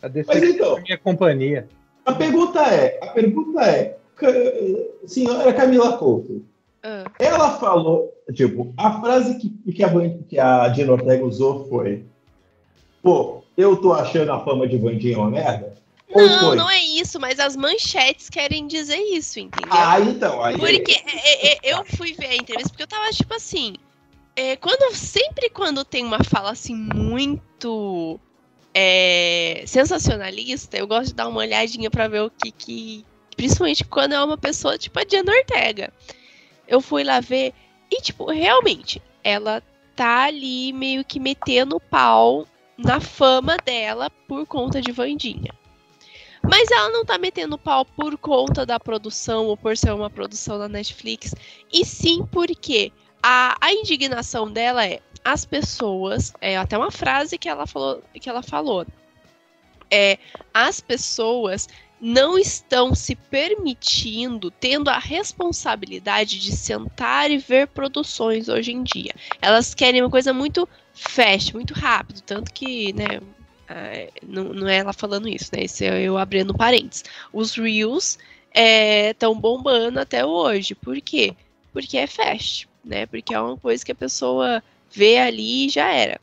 [0.03, 1.69] A Mas então, é minha companhia.
[2.07, 3.99] a pergunta é, a pergunta é,
[5.07, 6.43] senhora Camila Couto,
[6.83, 9.90] Ah, ela falou, tipo, a frase que, que, a,
[10.23, 12.05] que a Ortega usou foi,
[13.03, 15.79] pô, eu tô achando a fama de Vandinha uma merda?
[16.12, 19.71] Não, não é isso, mas as manchetes querem dizer isso, entendeu?
[19.73, 20.59] Ah, então, aí...
[20.59, 23.75] Porque é, é, é, eu fui ver a entrevista porque eu tava tipo assim.
[24.35, 28.19] é, quando, sempre quando tem uma fala assim muito
[28.75, 33.05] é, sensacionalista, eu gosto de dar uma olhadinha pra ver o que, que.
[33.37, 35.93] Principalmente quando é uma pessoa tipo a Diana Ortega.
[36.71, 37.53] Eu fui lá ver
[37.91, 39.63] e, tipo, realmente, ela
[39.97, 42.47] tá ali meio que metendo pau
[42.79, 45.53] na fama dela por conta de Vandinha.
[46.43, 50.59] Mas ela não tá metendo pau por conta da produção ou por ser uma produção
[50.59, 51.35] da Netflix,
[51.71, 57.49] e sim porque a, a indignação dela é as pessoas, é até uma frase que
[57.49, 58.87] ela falou, que ela falou.
[59.91, 60.19] É,
[60.55, 61.69] as pessoas
[62.01, 69.13] não estão se permitindo, tendo a responsabilidade de sentar e ver produções hoje em dia.
[69.43, 73.21] Elas querem uma coisa muito fast, muito rápido, tanto que, né,
[73.71, 75.63] ah, não, não é ela falando isso, né?
[75.63, 77.05] Esse é eu abrindo parênteses.
[77.33, 78.19] Os Reels
[78.53, 80.75] estão bombando até hoje.
[80.75, 81.37] Por quê?
[81.73, 83.07] Porque é fast, né?
[83.07, 84.61] Porque é uma coisa que a pessoa
[84.91, 86.21] vê ali e já era.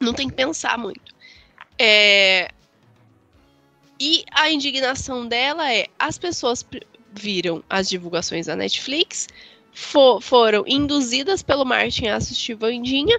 [0.00, 1.12] Não tem que pensar muito.
[1.76, 2.48] É,
[4.04, 6.66] E a indignação dela é: as pessoas
[7.12, 9.28] viram as divulgações da Netflix,
[9.72, 13.16] fo- foram induzidas pelo marketing a assistir Vandinha,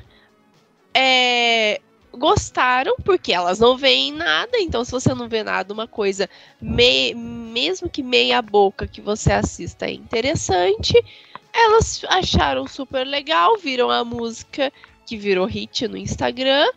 [0.94, 1.80] é,
[2.12, 6.30] gostaram, porque elas não veem nada, então se você não vê nada, uma coisa,
[6.62, 11.02] me- mesmo que meia boca que você assista é interessante,
[11.54, 14.70] elas acharam super legal, viram a música
[15.06, 16.68] que virou hit no Instagram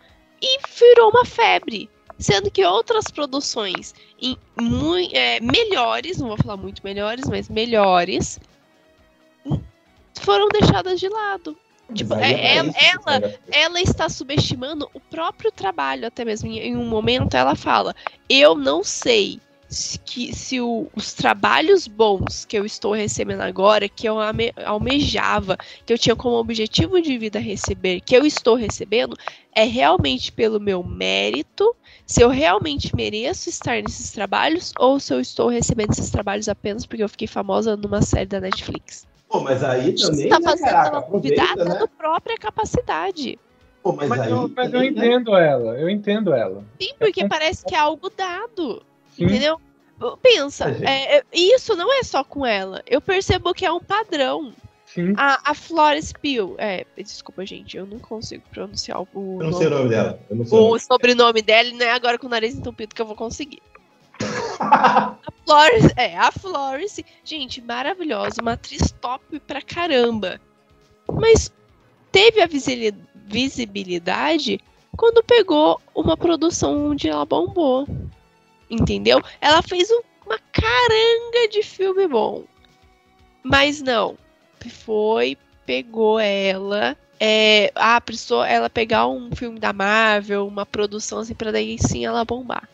[0.40, 1.90] e virou uma febre.
[2.18, 4.38] Sendo que outras produções em
[5.12, 8.40] é, melhores, não vou falar muito melhores, mas melhores,
[10.20, 11.56] foram deixadas de lado.
[11.94, 13.38] Tipo, é- que ela- serve.
[13.52, 17.94] ela está subestimando o próprio trabalho, até mesmo em, em um momento ela fala:
[18.28, 19.40] Eu não sei
[19.76, 24.52] se, que, se o- os trabalhos bons que eu estou recebendo agora, que eu ame-
[24.64, 29.16] almejava, que eu tinha como objetivo de vida receber, que eu estou recebendo,
[29.54, 31.74] é realmente pelo meu mérito,
[32.06, 36.86] se eu realmente mereço estar nesses trabalhos, ou se eu estou recebendo esses trabalhos apenas
[36.86, 39.06] porque eu fiquei famosa numa série da Netflix.
[39.28, 41.64] Pô, mas aí também, Está né, fazendo caraca, duvidar né?
[41.64, 43.38] da própria capacidade.
[43.82, 44.86] Pô, mas, Mas, aí eu, mas eu né?
[44.86, 46.64] entendo ela, eu entendo ela.
[46.80, 48.82] Sim, porque parece que é algo dado.
[49.16, 49.24] Sim.
[49.24, 49.60] Entendeu?
[50.22, 52.82] Pensa, é, é, isso não é só com ela.
[52.86, 54.52] Eu percebo que é um padrão.
[54.84, 55.14] Sim.
[55.16, 59.66] A, a Flores Peel, é, desculpa, gente, eu não consigo pronunciar o, Eu não sei
[59.66, 60.20] o nome, nome dela.
[60.30, 60.80] Eu não sei o nome.
[60.80, 63.60] sobrenome dela, e não é agora com o nariz entupido que eu vou conseguir.
[65.44, 70.40] Florence, é, a Florence, gente, maravilhosa, uma atriz top pra caramba.
[71.12, 71.52] Mas
[72.10, 72.48] teve a
[73.26, 74.60] visibilidade
[74.96, 77.86] quando pegou uma produção onde ela bombou.
[78.70, 79.20] Entendeu?
[79.40, 82.44] Ela fez um- uma caranga de filme bom.
[83.42, 84.16] Mas não.
[84.84, 86.96] Foi, pegou ela.
[87.20, 92.04] É, ah, precisou ela pegar um filme da Marvel, uma produção assim, pra daí sim
[92.04, 92.68] ela bombar.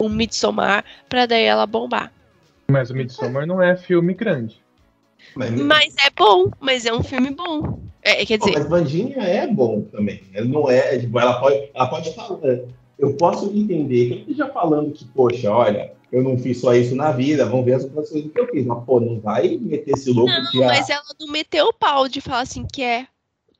[0.00, 2.12] Um Midsommar, pra daí ela bombar.
[2.70, 4.62] Mas o Midsommar não é filme grande.
[5.34, 7.80] Mas, Mas é bom, mas é um filme bom.
[8.02, 10.22] É, quer dizer, mas Vandinha é bom também.
[10.32, 12.38] Ela não é, tipo, ela pode, ela pode falar.
[13.02, 17.10] Eu posso entender que esteja falando que, poxa, olha, eu não fiz só isso na
[17.10, 18.64] vida, vamos ver as outras coisas que eu fiz.
[18.64, 21.72] Mas, pô, não vai meter esse louco Não, que a- mas ela não meteu o
[21.72, 23.08] pau de falar assim que é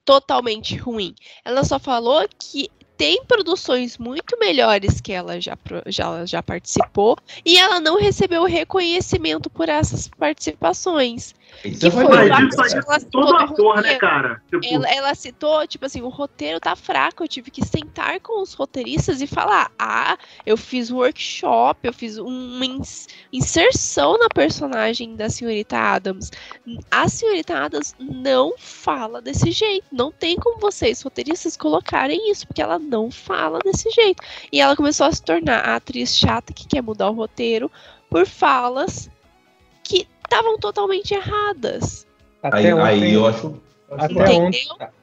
[0.05, 1.13] totalmente ruim.
[1.45, 7.59] Ela só falou que tem produções muito melhores que ela já, já, já participou e
[7.59, 11.35] ela não recebeu reconhecimento por essas participações.
[11.65, 13.99] Isso que foi ela citou todo do ator, né, roteiro.
[14.01, 14.43] cara?
[14.51, 17.23] Tipo, Ela, ela citou, tipo assim, o roteiro tá fraco.
[17.23, 22.19] Eu tive que sentar com os roteiristas e falar: ah, eu fiz workshop, eu fiz
[22.19, 26.31] uma ins- inserção na personagem da senhorita Adams.
[26.91, 29.87] A senhorita Adams não fala desse jeito.
[29.93, 34.23] Não tem como vocês, roteiristas, colocarem isso, porque ela não fala desse jeito.
[34.51, 37.71] E ela começou a se tornar a atriz chata que quer mudar o roteiro
[38.11, 39.09] por falas
[39.85, 42.07] que estavam totalmente erradas.
[42.43, 43.55] Até Aí, ontem, aí eu acho.
[43.93, 44.51] Entendeu?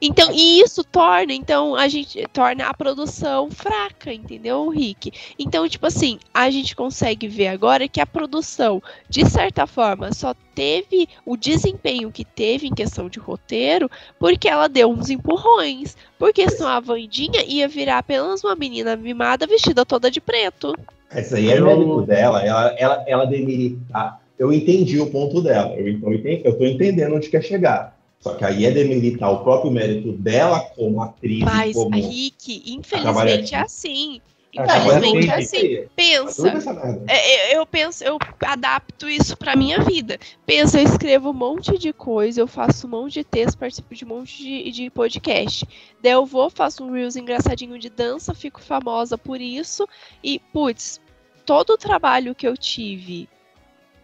[0.02, 5.12] Então, e isso torna, então, a gente torna a produção fraca, entendeu, Rick?
[5.38, 10.34] Então, tipo assim, a gente consegue ver agora que a produção, de certa forma, só
[10.56, 13.88] teve o desempenho que teve em questão de roteiro
[14.18, 15.96] porque ela deu uns empurrões.
[16.18, 20.74] Porque senão a Vandinha ia virar apenas uma menina mimada vestida toda de preto.
[21.14, 22.42] Isso aí é Eu- mérito dela.
[22.44, 24.19] Ela, ela, ela demeritar.
[24.40, 25.74] Eu entendi o ponto dela.
[25.76, 27.94] Eu, então, eu tô entendendo onde quer chegar.
[28.20, 31.44] Só que aí é demeritar o próprio mérito dela como atriz.
[31.44, 31.94] Mas, como...
[31.94, 34.22] Rick, infelizmente é assim.
[34.56, 35.86] Ah, Infelizmente é mas assim.
[35.94, 36.54] Pensa.
[36.54, 37.04] Merda.
[37.06, 40.18] É, eu, eu penso, eu adapto isso pra minha vida.
[40.46, 44.06] Pensa, eu escrevo um monte de coisa, eu faço um monte de texto, participo de
[44.06, 45.68] um monte de, de podcast.
[46.02, 49.86] Daí eu vou, faço um Reels engraçadinho de dança, fico famosa por isso.
[50.24, 50.98] E, putz,
[51.44, 53.28] todo o trabalho que eu tive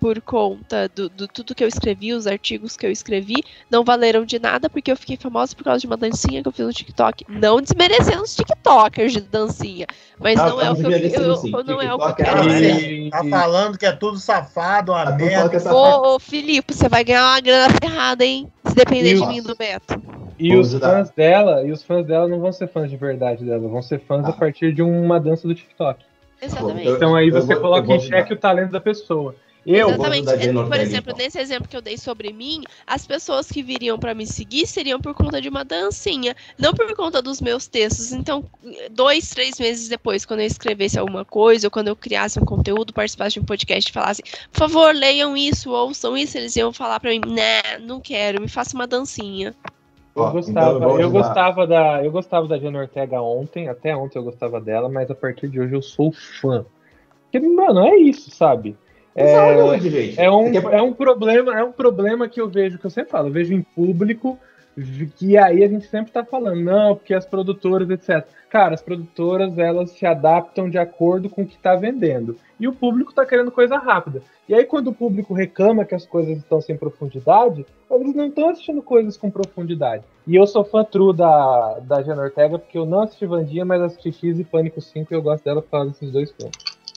[0.00, 4.24] por conta do, do tudo que eu escrevi, os artigos que eu escrevi, não valeram
[4.24, 6.72] de nada porque eu fiquei famosa por causa de uma dancinha que eu fiz no
[6.72, 7.24] TikTok.
[7.28, 9.86] Não desmerecendo os TikTokers de dancinha.
[10.18, 11.50] Mas Ah, não é o que eu, eu- sim.
[11.50, 13.10] não é o que eu TikTok é quero dizer.
[13.10, 15.56] Tá falando que é tudo safado, uma A merda.
[15.56, 18.48] é Ô, ô, Filipe, você vai ganhar uma grana ferrada, hein?
[18.66, 20.00] Se depender de mim do Beto.
[20.38, 20.90] E Vamos os ajudar.
[20.98, 23.98] fãs dela, e os fãs dela não vão ser fãs de verdade dela, vão ser
[24.00, 24.28] fãs Ah.
[24.28, 26.04] a partir de uma dança do TikTok.
[26.42, 26.86] Exatamente.
[26.86, 29.34] Eu- Então aí eu você vou- coloca eu vou em xeque o talento da pessoa.
[29.66, 30.28] Eu, Eu vou Exatamente.
[30.28, 31.24] ajudar a Jane Por exemplo, então.
[31.24, 35.00] nesse exemplo que eu dei sobre mim, as pessoas que viriam pra me seguir seriam
[35.00, 38.12] por conta de uma dancinha, não por conta dos meus textos.
[38.12, 38.44] Então,
[38.92, 42.92] dois, três meses depois, quando eu escrevesse alguma coisa, ou quando eu criasse um conteúdo,
[42.92, 47.00] participasse de um podcast e falasse, por favor, leiam isso, ouçam isso, eles iam falar
[47.00, 49.52] pra mim, nah, não quero, me faça uma dancinha.
[50.14, 54.18] eu gostava, então eu eu gostava da, eu gostava da Jane Ortega ontem, até ontem
[54.18, 56.64] eu gostava dela, mas a partir de hoje eu sou fã.
[57.24, 58.76] Porque, mano, é isso, sabe?
[59.16, 60.20] É, gente.
[60.20, 63.10] É um, quer- é um problema, é um problema que eu vejo, que eu sempre
[63.10, 64.38] falo, eu vejo em público,
[65.16, 68.26] que aí a gente sempre tá falando, não, porque as produtoras, etc.
[68.50, 72.36] Cara, as produtoras, elas se adaptam de acordo com o que tá vendendo.
[72.60, 74.22] E o público tá querendo coisa rápida.
[74.48, 78.48] E aí, quando o público reclama que as coisas estão sem profundidade, eles não estão
[78.50, 80.04] assistindo coisas com profundidade.
[80.26, 83.80] E eu sou fã true da, da Jana Ortega, porque eu não assisti Vandinha, mas
[83.82, 86.54] assisti X e Pânico 5 e eu gosto dela por causa desses dois filmes.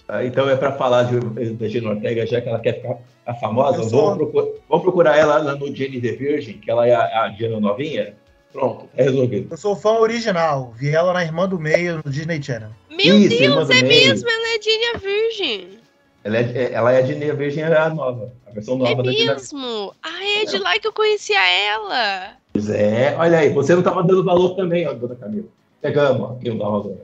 [0.09, 1.19] Ah, Então é para falar de,
[1.53, 5.37] da Gina Ortega, já que ela quer ficar a famosa, vamos procurar, vamos procurar ela
[5.37, 8.15] lá no Jenny the Virgin, que ela é a, a Gina novinha.
[8.51, 9.47] Pronto, tá resolvido.
[9.51, 10.73] Eu sou fã original.
[10.75, 12.71] Vi ela na Irmã do Meio no Disney Channel.
[12.89, 14.09] Meu Isso, Deus, é Meio.
[14.09, 15.79] mesmo, ela é Gina Virgin.
[16.23, 19.11] Ela é, ela é a Gina Virgin, é a nova, a versão É nova da
[19.11, 19.93] Gina mesmo.
[20.01, 22.31] Ah, é de lá que eu conhecia ela.
[22.51, 25.47] Pois é, olha aí, você não estava dando valor também, ó, dona Camila.
[25.79, 26.97] Pegamos, ó, não dá valor.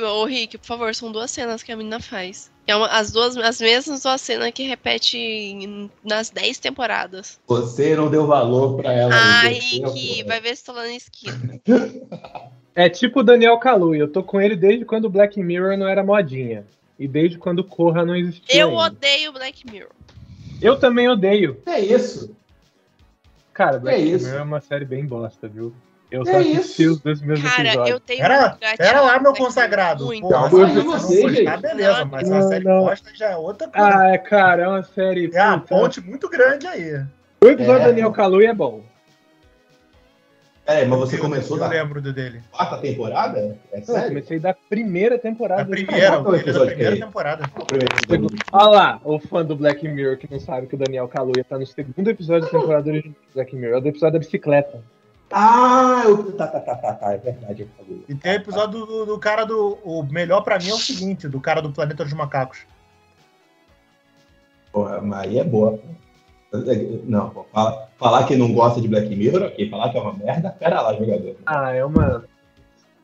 [0.00, 2.50] Ô, Rick, por favor, são duas cenas que a menina faz.
[2.66, 7.40] É uma- as duas, as mesmas duas cenas que repete em- nas 10 temporadas.
[7.46, 9.12] Você não deu valor para ela.
[9.14, 11.60] Ai, não Rick, vai ver se tô lá na esquina.
[12.74, 15.88] É tipo o Daniel Kaluuya, eu tô com ele desde quando o Black Mirror não
[15.88, 16.64] era modinha.
[16.98, 18.60] E desde quando o Corra não existia.
[18.60, 18.82] Eu ainda.
[18.82, 19.90] odeio Black Mirror.
[20.60, 21.60] Eu também odeio.
[21.66, 22.36] É isso.
[23.52, 24.26] Cara, Black É isso.
[24.26, 25.72] Mirror é uma série bem bosta, viu?
[26.10, 26.92] Eu É só assisti isso.
[26.92, 27.90] os dois primeiros Cara, episódios.
[27.90, 30.06] eu tenho Era, um era lá, meu consagrado.
[30.06, 30.22] muito.
[30.26, 31.60] Porra, aí, se você, você não gente.
[31.62, 32.80] beleza, mas uma Não, série não.
[32.84, 33.98] bosta já é outra coisa.
[33.98, 35.30] Ah, é, cara, é uma série.
[35.34, 37.04] é uma ponte muito grande aí.
[37.42, 37.84] O episódio É.
[37.84, 38.82] do Daniel Kaluuya é bom.
[40.64, 42.42] Peraí, mas você Eu- começou eu da lembro do dele.
[42.52, 43.58] quarta temporada?
[43.72, 44.08] É Eu sério?
[44.08, 45.62] comecei da primeira temporada.
[45.62, 47.04] A primeira, é o ele é da episódio primeira que é?
[47.06, 47.48] temporada.
[48.06, 48.36] Primeiro.
[48.52, 51.58] Olha lá, o fã do Black Mirror que não sabe que o Daniel Kaluuya tá
[51.58, 53.74] no segundo episódio da temporada original do Black Mirror.
[53.74, 54.82] É o do episódio da bicicleta.
[55.30, 56.32] Ah, eu...
[56.32, 57.62] tá, tá, tá, tá, tá, é verdade.
[57.62, 58.04] eu falei.
[58.08, 59.78] E tem o episódio do, do cara do.
[59.84, 62.66] O melhor pra mim é o seguinte, do cara do Planeta dos Macacos.
[64.72, 65.78] Porra, mas aí é boa.
[67.04, 69.68] Não, pô, fala- falar que não gosta de Black Mirror, ok.
[69.68, 71.36] Falar que é uma merda, pera lá, jogador.
[71.44, 72.24] Ah, é uma.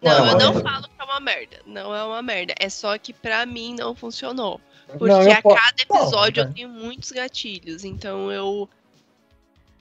[0.03, 1.57] Não, Não, eu não é- falo que é uma merda.
[1.67, 2.55] Não é uma merda.
[2.59, 4.61] É só que pra mim não funcionou.
[4.87, 7.85] Porque Não, a cada episódio eu tenho muitos gatilhos.
[7.85, 8.69] Então eu.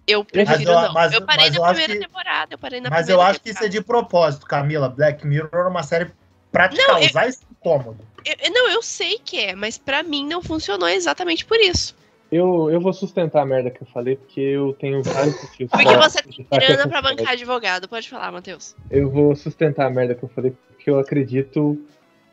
[0.05, 0.93] Eu Mas prefiro eu- não.
[0.93, 2.53] mas- eu parei mas eu na primeira que- temporada.
[2.53, 3.79] Eu parei na Mas primeira eu acho que isso é temporada.
[3.79, 4.89] de propósito, Camila.
[4.89, 6.11] Black Mirror é uma série
[6.51, 7.99] pra te Não, eu- causar esse incômodo.
[8.25, 11.95] Eu- eu- não, eu sei que é, mas pra mim não funcionou exatamente por isso.
[12.31, 15.71] Eu, eu vou sustentar a merda que eu falei, porque eu tenho vários motivos.
[15.71, 17.87] Porque você tem grana pra bancar advogado.
[17.87, 18.75] Pode falar, Matheus.
[18.89, 21.79] Eu vou sustentar a merda que eu falei, porque eu acredito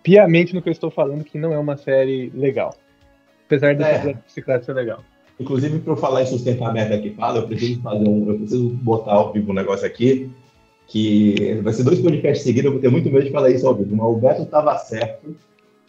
[0.03, 2.75] piamente no que eu estou falando, que não é uma série legal.
[3.47, 4.15] Apesar desse É.
[4.15, 5.05] bicicleta ser legal.
[5.41, 8.29] Inclusive, para eu falar em sustentar a merda que fala, eu preciso fazer um.
[8.29, 10.31] Eu preciso botar ao vivo um negócio aqui.
[10.87, 13.75] Que vai ser dois podcasts seguidos, eu vou ter muito medo de falar isso ao
[13.75, 13.97] vivo.
[13.97, 15.35] Mas o Beto estava certo.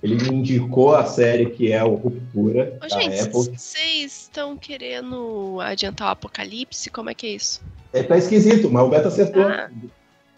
[0.01, 3.31] Ele me indicou a série que é o Ruptura Ô, da gente, Apple.
[3.31, 6.89] vocês estão querendo adiantar o apocalipse?
[6.89, 7.61] Como é que é isso?
[7.93, 9.43] É, tá esquisito, mas o Beto acertou.
[9.43, 9.69] Ah.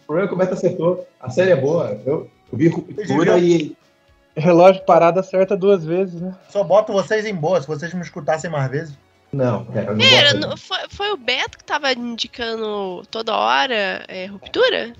[0.01, 1.07] O problema é que o Beto acertou.
[1.19, 2.01] A série é boa.
[2.05, 3.75] Eu, eu vi Ruptura e.
[4.35, 6.33] Relógio parado acerta duas vezes, né?
[6.49, 8.93] Só boto vocês em boa, se vocês me escutassem mais vezes.
[9.31, 14.27] Não, eu não Pera, não- foi, foi o Beto que tava indicando toda hora é,
[14.27, 14.93] ruptura?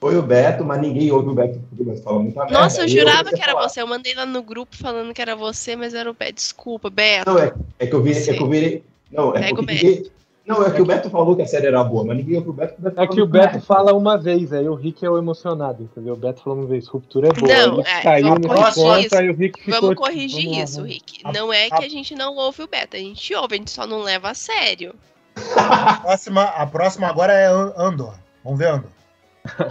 [0.00, 2.58] Foi o Beto, mas ninguém ouve o Beto porque o Beto fala muita merda.
[2.58, 3.68] Nossa, eu jurava comecei que era falar.
[3.68, 3.82] você.
[3.82, 6.34] Eu mandei lá no grupo falando que era você, mas era o Beto.
[6.34, 7.30] Desculpa, Beto.
[7.30, 8.84] Não, é, é que eu vi, é que eu vi.
[9.10, 10.10] Não, é Pega porque
[10.46, 12.52] Não, é que o Beto falou que a série era boa, mas ninguém ouve o
[12.52, 12.74] Beto.
[12.80, 16.14] porque É que o Beto fala uma vez, aí o Rick é o emocionado, entendeu?
[16.14, 17.54] O Beto falou uma vez, ruptura é boa.
[17.76, 19.16] Não, é, caiu vamos nesse corrigir ponto, isso.
[19.16, 19.80] aí o Rick ficou.
[19.80, 20.82] Vamos tipo, corrigir vamos lá, isso.
[20.82, 21.20] Rick.
[21.24, 22.96] A- Não é a- que a gente não ouve o Beto.
[22.96, 24.94] A gente ouve, a gente só não leva a sério.
[25.56, 28.14] A próxima, a próxima agora é An- Andor.
[28.42, 28.90] Vamos ver Andor.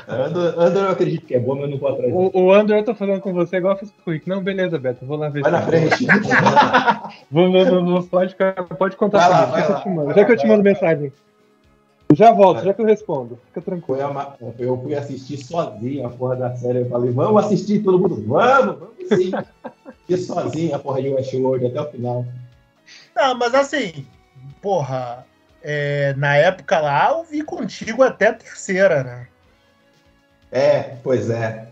[0.08, 2.14] Andor, Andor eu acredito que é boa, mas eu não vou atrás.
[2.14, 4.28] O, o Andor, eu tô falando com você igual eu fiz com o Rick.
[4.28, 5.42] Não, beleza, Beto, vou lá ver.
[5.42, 6.06] Vai na frente.
[7.32, 8.36] Vou, vou, vou, vou, pode,
[8.78, 10.10] pode contar Vai lá, vai lá, te mando.
[10.14, 10.64] Já lá, que eu te mando lá.
[10.64, 11.14] mensagem.
[12.14, 12.66] Já volto, Vai.
[12.66, 13.40] já que eu respondo.
[13.48, 14.02] Fica tranquilo.
[14.58, 16.80] Eu fui assistir sozinho a porra da série.
[16.80, 18.24] Eu falei, vamos assistir todo mundo.
[18.28, 19.32] Vamos, vamos sim.
[20.08, 22.26] E sozinho a porra de Westworld até o final.
[23.16, 24.08] Não, mas assim,
[24.60, 25.24] porra,
[25.62, 29.28] é, na época lá eu vi contigo até a terceira, né?
[30.52, 31.68] É, pois é.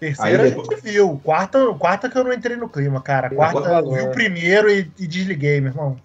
[0.00, 1.20] Terceira Aí a gente viu.
[1.22, 3.30] Quarta, quarta que eu não entrei no clima, cara.
[3.30, 5.96] Quarta Agora- eu vi o primeiro e, e desliguei, meu irmão.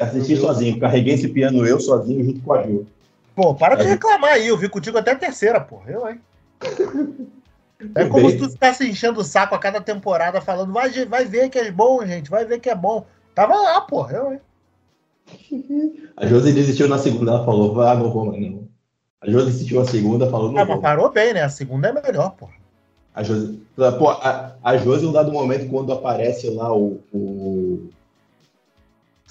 [0.00, 0.78] Assisti sozinho.
[0.80, 2.86] Carreguei esse piano eu sozinho junto com a Ju.
[3.34, 5.90] Pô, para de Aí- reclamar aí, eu vi contigo até a terceira, porra.
[5.90, 6.20] Eu, hein?
[7.94, 11.48] É como se tu ficasse enchendo o saco a cada temporada falando, vai, vai ver
[11.48, 13.06] que é bom, gente, vai ver que é bom.
[13.34, 14.12] Tava lá, porra.
[14.18, 14.40] Eu, hein?
[16.16, 17.30] A Josi desistiu na segunda.
[17.32, 18.68] Ela falou, ah, não vou mais não.
[19.20, 21.42] A Josi desistiu na segunda, falou, não Ah, mas parou bem, né?
[21.42, 22.54] A segunda é melhor, porra.
[23.14, 23.60] A Josi,
[23.98, 27.88] pô, a, a Josi, um dado momento, quando aparece lá o, o-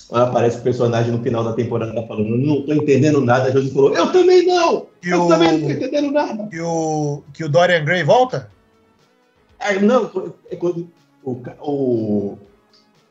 [0.08, 3.72] Quando aparece o personagem no final da temporada falando, não tô entendendo nada, a Josi
[3.72, 4.86] falou, eu também não!
[5.02, 6.48] Que eu o, também não tô entendendo nada!
[6.48, 8.52] que o, que o Dorian Gray volta?
[9.60, 10.12] Aí, não,
[10.52, 10.88] é quando
[11.24, 12.38] o, o-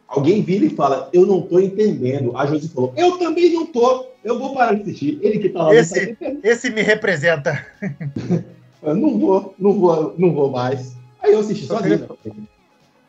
[0.06, 2.36] alguém vira e fala, eu não tô entendendo.
[2.36, 5.18] A Josi falou, eu também não tô, eu vou parar de assistir.
[5.22, 6.16] Ele que tá lá Esse-.
[6.42, 7.64] Esse me representa.
[8.80, 10.96] Eu não vou, não vou, não vou mais.
[11.20, 12.06] Aí eu assisti Só sozinho.
[12.24, 12.32] Eu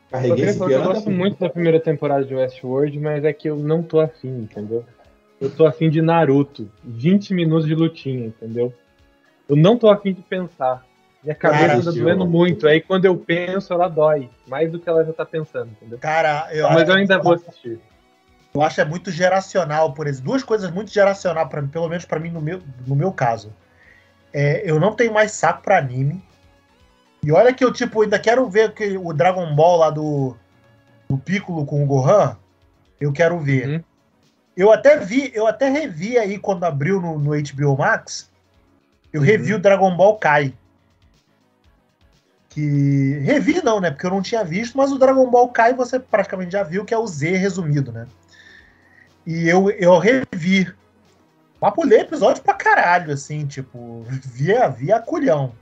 [0.09, 0.93] Carreguei queria esse falar que eu piano.
[0.95, 4.83] gosto muito da primeira temporada de Westworld, mas é que eu não tô afim, entendeu?
[5.39, 6.67] Eu tô afim de Naruto.
[6.83, 8.73] 20 minutos de lutinha, entendeu?
[9.47, 10.83] Eu não tô afim de pensar.
[11.23, 12.67] Minha cabeça Cara, tá doendo muito.
[12.67, 14.27] Aí quando eu penso, ela dói.
[14.47, 15.99] Mais do que ela já tá pensando, entendeu?
[15.99, 17.79] Cara, eu, Mas eu ainda vou assistir.
[18.53, 20.21] Eu acho é muito geracional por isso.
[20.21, 23.53] Duas coisas muito geracional para pelo menos para mim no meu, no meu caso.
[24.33, 26.23] É, eu não tenho mais saco pra anime.
[27.23, 30.35] E olha que eu tipo ainda quero ver que o Dragon Ball lá do
[31.09, 32.37] do Piccolo com o Gohan.
[32.99, 33.67] Eu quero ver.
[33.67, 33.83] Uhum.
[34.55, 38.29] Eu até vi, eu até revi aí quando abriu no, no HBO Max.
[39.11, 40.53] Eu revi o Dragon Ball Kai.
[42.49, 43.19] Que.
[43.23, 43.89] Revi não, né?
[43.89, 46.93] Porque eu não tinha visto, mas o Dragon Ball Kai você praticamente já viu, que
[46.93, 48.07] é o Z resumido, né?
[49.29, 50.73] E eu, eu revi.
[51.61, 55.53] Mas pulei episódio pra caralho, assim, tipo, via, via culhão.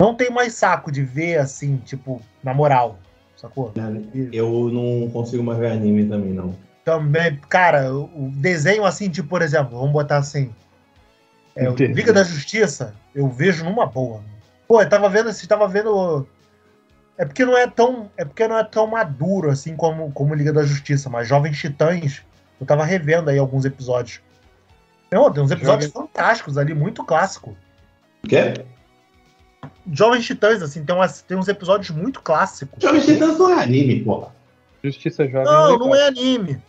[0.00, 2.98] Não tem mais saco de ver, assim, tipo, na moral,
[3.36, 3.74] sacou?
[4.32, 6.54] Eu não consigo mais ver anime também, não.
[6.82, 10.54] Também, cara, o desenho, assim, tipo, por exemplo, vamos botar assim.
[11.54, 11.68] É.
[11.68, 14.22] Liga da Justiça, eu vejo numa boa.
[14.66, 16.26] Pô, eu tava vendo, você tava vendo.
[17.18, 20.52] É porque não é tão, é porque não é tão maduro assim como como Liga
[20.52, 22.22] da Justiça, mas Jovens Titãs,
[22.60, 24.20] eu tava revendo aí alguns episódios.
[25.10, 27.56] Não, tem uns episódios fantásticos ali, muito clássico.
[28.24, 28.54] O quê?
[29.90, 32.82] Jovens Titãs, assim, tem, umas, tem uns episódios muito clássicos.
[32.82, 34.32] Jovens Titãs não é anime, porra.
[34.84, 35.78] Justiça Jovem Não, legal.
[35.78, 36.62] não é anime.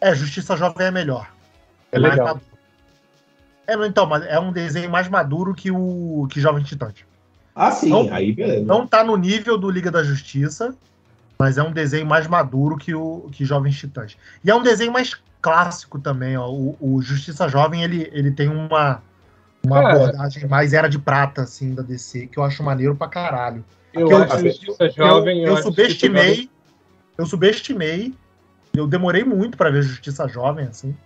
[0.00, 1.30] É, Justiça Jovem é melhor.
[1.92, 2.26] É mais legal.
[2.28, 2.46] maduro.
[3.66, 6.94] É, não, então, mas é um desenho mais maduro que o que Jovens Titãs.
[7.54, 8.64] Ah, sim, Não- aí beleza.
[8.64, 10.74] Não tá no nível do Liga da Justiça,
[11.44, 14.16] mas é um desenho mais maduro que o que Jovens Titãs.
[14.42, 16.48] E é um desenho mais clássico também, ó.
[16.50, 19.02] O, o Justiça Jovem, ele, ele tem uma,
[19.62, 19.94] uma Cara.
[19.94, 23.62] abordagem mais era de prata, assim, da DC, que eu acho maneiro pra caralho.
[23.92, 25.42] Eu Eu- eu- Jovem.
[25.42, 26.48] eu, eu subestimei.
[27.18, 28.14] Eu subestimei.
[28.74, 30.96] Eu demorei muito pra ver Justiça Jovem, assim.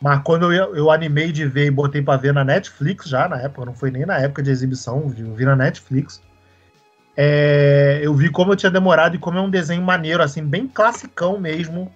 [0.00, 3.40] Mas quando eu, eu animei de ver e botei pra ver na Netflix já, na
[3.40, 6.22] época, não foi nem na época de exibição, eu vi na Netflix.
[7.16, 10.68] É, eu vi como eu tinha demorado e como é um desenho maneiro, assim, bem
[10.68, 11.90] classicão mesmo.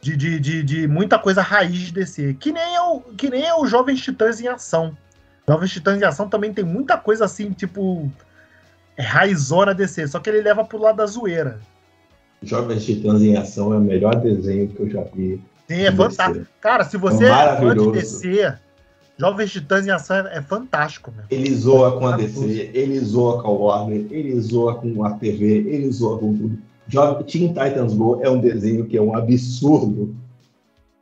[0.00, 2.34] De, de, de, de muita coisa raiz de DC.
[2.34, 4.96] Que nem, é o, que nem é o Jovens Titãs em Ação.
[5.48, 8.10] Jovens Titãs em Ação também tem muita coisa assim, tipo.
[8.96, 11.60] É raizona DC, só que ele leva pro lado da zoeira.
[12.42, 15.40] Jovens Titãs em Ação é o melhor desenho que eu já vi.
[15.68, 16.46] Sim, é fantástico.
[16.60, 17.92] Cara, se você é fã de.
[17.92, 18.54] DC,
[19.18, 21.24] Jovens Titãs em Ação é, é fantástico, meu.
[21.30, 25.44] Ele zoa com a DC, ele zoa com a Warner, ele zoa com a TV,
[25.46, 26.58] ele zoa com tudo.
[26.88, 30.14] Jo- Teen Titans Go é um desenho que é um absurdo.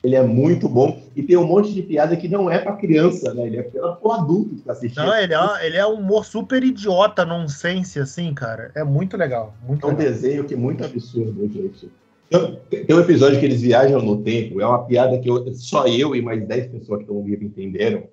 [0.03, 3.35] Ele é muito bom e tem um monte de piada que não é pra criança,
[3.35, 3.47] né?
[3.47, 5.05] Ele é pra pro adulto que tá assistindo.
[5.05, 8.71] Não, ele é, ele é um humor super idiota, nonsense, assim, cara.
[8.75, 9.55] É muito legal.
[9.67, 10.13] Muito É um legal.
[10.13, 11.91] desenho que é muito absurdo, gente.
[12.31, 15.87] Tem tem um episódio que eles viajam no tempo, é uma piada que eu- só
[15.87, 18.05] eu e mais 10 pessoas que estão no livro entenderam.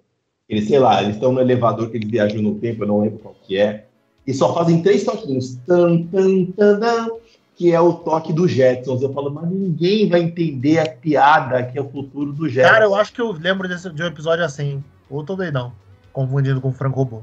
[0.49, 3.19] Eles, sei lá, eles estão no elevador que eles viajam no tempo, eu não lembro
[3.19, 3.85] qual que é,
[4.25, 5.55] e só fazem três toquinhos.
[5.67, 7.07] Tan, tan, tan, tan,
[7.55, 9.01] que é o toque do Jetsons.
[9.01, 12.71] Eu falo, mas ninguém vai entender a piada que é o futuro do Jetsons.
[12.71, 14.83] Cara, eu acho que eu lembro desse, de um episódio assim.
[15.09, 15.71] Ou tô doidão.
[16.11, 17.21] Confundindo com o Franco Robô.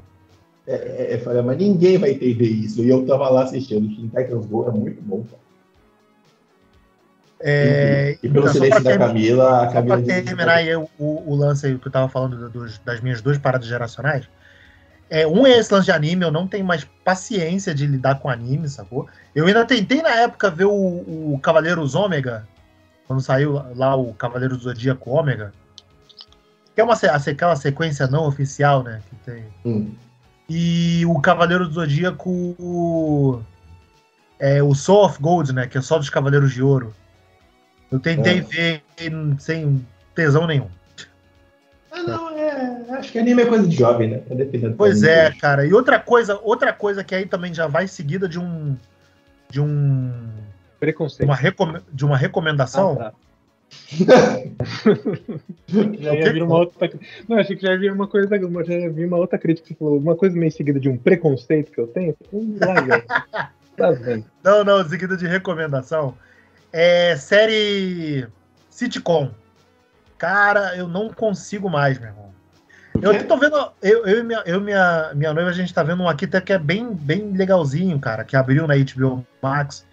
[0.67, 0.73] É,
[1.11, 2.81] é, eu falei, mas ninguém vai entender isso.
[2.83, 3.87] E eu tava lá assistindo.
[3.87, 5.44] Teen Titans Go é muito bom, cara.
[7.41, 9.97] É, E pelo então, silêncio da Camila, a Camila.
[9.97, 13.37] pra terminar aí o, o lance aí que eu tava falando dos- das minhas duas
[13.37, 14.27] paradas geracionais.
[15.09, 18.29] É, um é esse lance de anime, eu não tenho mais paciência de lidar com
[18.29, 19.07] anime, sacou?
[19.35, 20.71] Eu ainda tentei na época ver o,
[21.33, 22.47] o Cavaleiros Ômega,
[23.05, 25.51] quando saiu lá o Cavaleiro do Zodíaco Ômega,
[26.73, 29.01] que é uma, aquela sequência não oficial, né?
[29.09, 29.45] Que tem.
[29.63, 29.93] Hum.
[30.49, 33.43] E o Cavaleiro do Zodíaco.
[34.39, 35.67] É o Soul of Gold, né?
[35.67, 36.93] Que é só dos Cavaleiros de Ouro.
[37.91, 38.41] Eu tentei É.
[38.41, 38.83] ver
[39.39, 40.67] sem tesão nenhum.
[41.91, 42.83] Ah, não, é.
[42.97, 44.17] Acho que anime é coisa de jovem, né?
[44.27, 45.65] Tá defendendo Pois é, cara.
[45.65, 48.75] E outra coisa, outra coisa que aí também já vai seguida de um.
[49.49, 50.09] De um.
[50.09, 51.27] De Preconceito.
[51.29, 52.97] uma, recome- de uma recomendação.
[52.99, 53.13] Ah, tá.
[55.99, 56.89] já ia vir uma outra.
[57.27, 58.27] Não, achei que já ia vir uma coisa.
[58.27, 59.67] Já ia vir uma outra crítica.
[59.67, 62.15] Você falou uma coisa meio seguida de um preconceito que eu tenho.
[62.33, 63.03] Hum, larga.
[63.77, 64.25] tá vendo?
[64.43, 66.15] Não, não, seguida de recomendação.
[66.77, 68.27] É série
[68.69, 69.31] sitcom.
[70.17, 72.33] Cara, eu não consigo mais, meu irmão.
[73.01, 73.55] Eu aqui tô vendo.
[73.81, 76.41] Eu, eu e minha, eu minha, minha noiva, a gente tá vendo um aqui até
[76.41, 79.85] que é bem, bem legalzinho, cara, que abriu na HBO Max.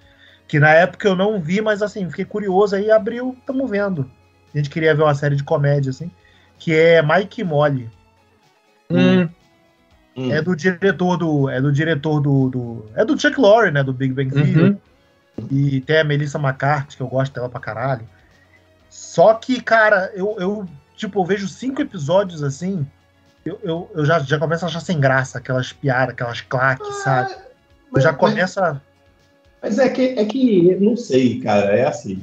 [0.48, 4.10] Que na época eu não vi, mas assim, fiquei curioso aí, abriu, tamo vendo.
[4.52, 6.10] A gente queria ver uma série de comédia, assim,
[6.58, 7.88] que é Mike Molly.
[8.90, 9.28] Hum,
[10.16, 10.30] Hum.
[10.32, 11.48] É do diretor do.
[11.48, 12.50] É do diretor do.
[12.50, 13.82] do- é do Chuck Lorre, né?
[13.82, 14.60] Do Big Bang Theory.
[14.60, 14.78] uhum.
[15.50, 18.06] E tem a Melissa McCarthy, que eu gosto dela pra caralho.
[18.88, 20.66] Só que, cara, eu, eu
[20.96, 22.86] tipo, eu vejo cinco episódios assim,
[23.44, 27.32] eu, eu, eu já, já começo a achar sem graça, aquelas piadas, aquelas claques, sabe?
[27.32, 27.38] Eu
[27.92, 28.80] Mas- já começo a.
[29.62, 32.22] Mas é que, é que, não sei, cara, é assim.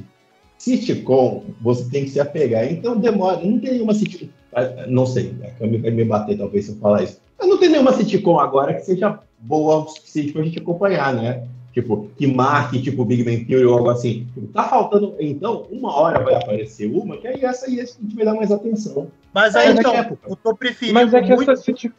[0.58, 2.70] Sitcom, você tem que se apegar.
[2.70, 4.28] Então demora, não tem nenhuma sitcom.
[4.54, 7.18] ah, Não sei, a Câmara vai me bater talvez se eu falar isso.
[7.38, 11.48] Mas não tem nenhuma sitcom agora que seja boa o suficiente pra gente acompanhar, né?
[11.72, 14.26] Tipo, que marque, tipo, Big Bang Theory ou algo assim.
[14.34, 18.16] Tipo, tá faltando, então, uma hora vai aparecer uma, que aí essa aí a gente
[18.16, 19.08] vai dar mais atenção.
[19.32, 19.94] Mas aí, É, então,
[20.28, 21.50] eu tô preferindo Mas é que muito.
[21.50, 21.94] essa sitcom.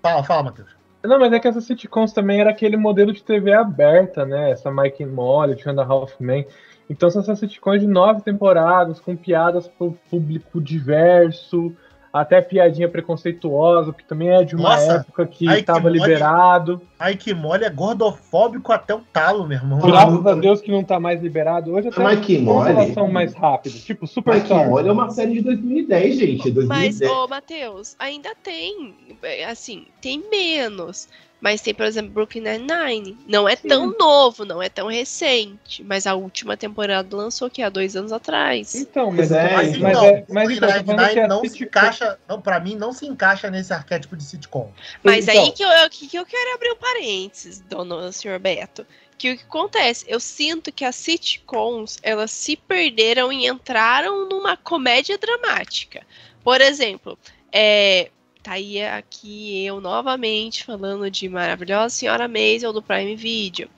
[0.00, 0.68] Fala, fala, Matheus.
[1.02, 4.52] Não, mas é que essas sitcoms também era aquele modelo de TV aberta, né?
[4.52, 6.46] Essa Mike and Molly, Two and a Half Men.
[6.88, 11.74] Então são essas sitcoms de nove temporadas, com piadas para o público diverso,
[12.14, 15.98] até piadinha preconceituosa, que também é de uma Nossa, época que que estava mole.
[15.98, 16.80] liberado.
[16.96, 19.80] Ai, que mole, é gordofóbico até o talo, meu irmão.
[19.80, 21.72] Graças a Deus que não tá mais liberado.
[21.74, 22.72] Hoje até Mas que mole.
[23.10, 23.82] mais rápidas.
[23.82, 24.68] Tipo, Mike Superstar.
[24.68, 26.52] Molly é uma série de 2010, gente.
[26.52, 27.10] Mas, 2010.
[27.10, 28.94] ô, Matheus, ainda tem.
[29.20, 31.08] é, Assim, tem menos.
[31.44, 33.18] Mas tem, por exemplo, Brooklyn Nine-Nine.
[33.28, 35.84] Não é tão novo, não é tão recente.
[35.84, 38.74] Mas a última temporada lançou aqui há dois anos atrás.
[38.74, 42.18] Então, mas, é, mas, Mas então, é, mas então, que Nine não se sitcom- encaixa,
[42.26, 44.72] não, pra mim, não se encaixa nesse arquétipo de sitcom.
[45.02, 45.44] Mas Então.
[45.44, 48.86] aí que eu, eu- que, que eu quero abrir um parênteses, dono senhor Beto.
[49.18, 50.06] Que o que acontece?
[50.08, 56.00] Eu sinto que as sitcoms, elas se perderam e entraram numa comédia dramática.
[56.42, 57.18] Por exemplo,
[57.52, 58.10] é,
[58.44, 63.68] tá aí aqui eu novamente falando de Maravilhosa Senhora Maisel do Prime Video.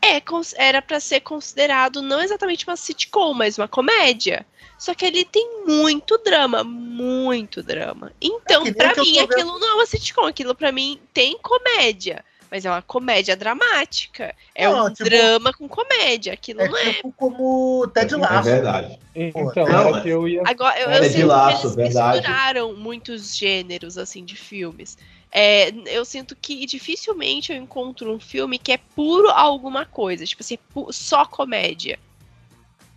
[0.00, 0.20] É,
[0.56, 4.46] era pra ser considerado não exatamente uma sitcom, mas uma comédia.
[4.78, 8.12] Só que ele tem muito drama, muito drama.
[8.20, 8.74] Então, É eu
[9.04, 12.24] mim, tô vendo- aquilo não é uma sitcom, aquilo pra mim tem comédia.
[12.50, 14.34] Mas é uma comédia dramática.
[14.54, 16.32] É Não, um tipo- drama com comédia.
[16.32, 16.92] Aquilo É não é.
[16.94, 18.44] tipo como Ted É Lasso.
[18.48, 18.98] verdade.
[19.14, 20.42] Então, Não, era que eu ia.
[20.46, 22.16] Agora, eu, É eu de sinto laço, que eles verdade.
[22.18, 24.96] misturaram muitos gêneros assim de filmes.
[25.30, 30.42] É, eu sinto que dificilmente eu encontro um filme que é puro alguma coisa, tipo
[30.42, 31.98] assim, pu- só comédia.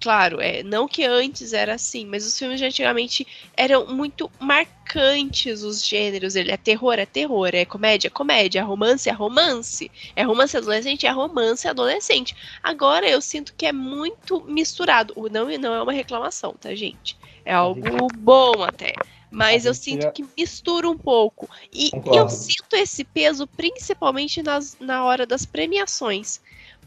[0.01, 5.61] Claro, é, não que antes era assim, mas os filmes de antigamente eram muito marcantes
[5.61, 6.35] os gêneros.
[6.35, 10.57] Ele é terror, é terror, é comédia, é comédia, é romance, é romance, é romance
[10.57, 12.35] adolescente, é romance adolescente.
[12.63, 15.13] Agora eu sinto que é muito misturado.
[15.15, 17.15] O Não, não é uma reclamação, tá, gente?
[17.45, 18.93] É algo bom até.
[19.29, 21.47] Mas eu sinto que mistura um pouco.
[21.71, 22.17] E Concordo.
[22.17, 26.41] eu sinto esse peso principalmente nas, na hora das premiações.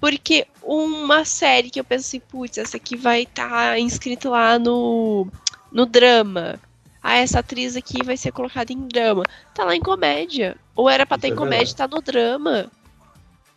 [0.04, 5.26] Porque uma série que eu penso assim, putz, essa aqui vai estar inscrita lá no,
[5.72, 6.60] no drama.
[7.02, 9.22] Ah, essa atriz aqui vai ser colocada em drama.
[9.54, 10.58] Tá lá em comédia.
[10.76, 12.70] Ou era pra estar em é comédia, tá no drama.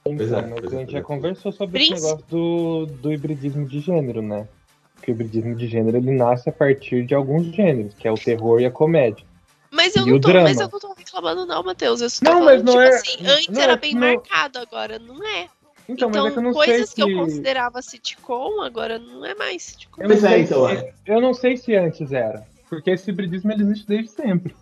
[0.05, 2.07] Então, mas pois é, a gente já conversou sobre esse Príncipe.
[2.07, 4.47] negócio do, do hibridismo de gênero, né?
[4.95, 8.15] Porque o hibridismo de gênero ele nasce a partir de alguns gêneros, que é o
[8.17, 9.25] terror e a comédia.
[9.69, 11.99] Mas eu, E não tô, mas eu não tô reclamando, não, Matheus.
[11.99, 13.89] Eu só tô Não, falando, mas não tipo é- assim, antes não, era é bem
[13.89, 15.49] que não- marcado, agora não é.
[15.89, 17.17] Então, Então, mas é que eu não coisas sei que se...
[17.17, 20.01] eu considerava sitcom, agora não é mais sitcom.
[20.01, 22.45] Eu não, Pois é, sei então, se, eu não sei se antes era.
[22.69, 24.53] Porque esse hibridismo ele existe desde sempre.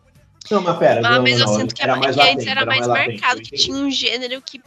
[0.52, 2.34] Não, mas pera, Ah, não, mas eu não, sinto que, era era mais que antes
[2.36, 4.62] latente, era mais latente, marcado, que tinha um gênero que,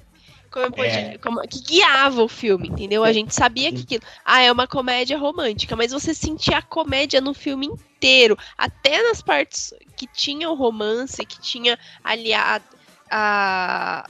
[0.51, 1.19] como podia- É.
[1.19, 3.05] como- que guiava o filme, entendeu?
[3.05, 4.03] A gente sabia que aquilo.
[4.25, 8.37] Ah, é uma comédia romântica, mas você sentia a comédia no filme inteiro.
[8.57, 12.61] Até nas partes que tinha o romance, que tinha ali a.
[13.09, 14.09] a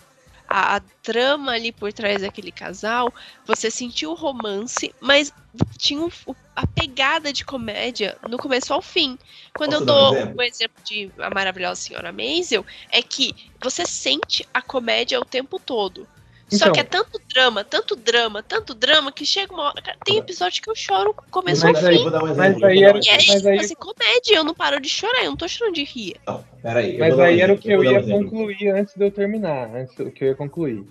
[0.49, 3.13] a, a trama ali por trás daquele casal,
[3.47, 5.33] você sentiu o romance, mas
[5.77, 9.19] tinha um- o- a pegada de comédia no começo ao fim.
[9.55, 10.35] Quando Posso eu um dou exemplo?
[10.39, 15.59] o exemplo de A Maravilhosa Senhora Maisel, é que você sente a comédia o tempo
[15.59, 16.09] todo.
[16.51, 16.73] Só Então.
[16.73, 19.83] que é tanto drama, tanto drama, tanto drama, que chega uma hora.
[19.83, 22.03] cara, Tem episódio que eu choro começo ao Mas aí, fim.
[22.03, 22.39] vou dar um exemplo.
[22.61, 24.89] Mas aí um era- E é mas isso, aí- assim, comédia, eu não paro de
[24.89, 26.17] chorar, eu não tô chorando de rir.
[26.27, 26.95] Não, peraí.
[26.95, 28.25] eu Mas vou dar um aí era o que eu um ia exemplo.
[28.31, 29.75] concluir antes de eu terminar.
[29.77, 30.85] Antes do que eu ia concluir.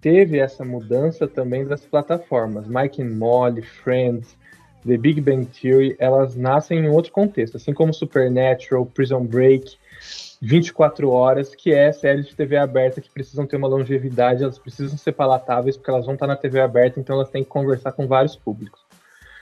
[0.00, 2.66] Teve essa mudança também das plataformas.
[2.66, 4.36] Mike and Molly, Friends,
[4.86, 7.56] The Big Bang Theory, elas nascem em outro contexto.
[7.56, 9.76] Assim como Supernatural, Prison Break,
[10.44, 14.98] 24 horas, que é séries de TV aberta que precisam ter uma longevidade, elas precisam
[14.98, 18.06] ser palatáveis, porque elas vão estar na TV aberta, então elas têm que conversar com
[18.06, 18.78] vários públicos.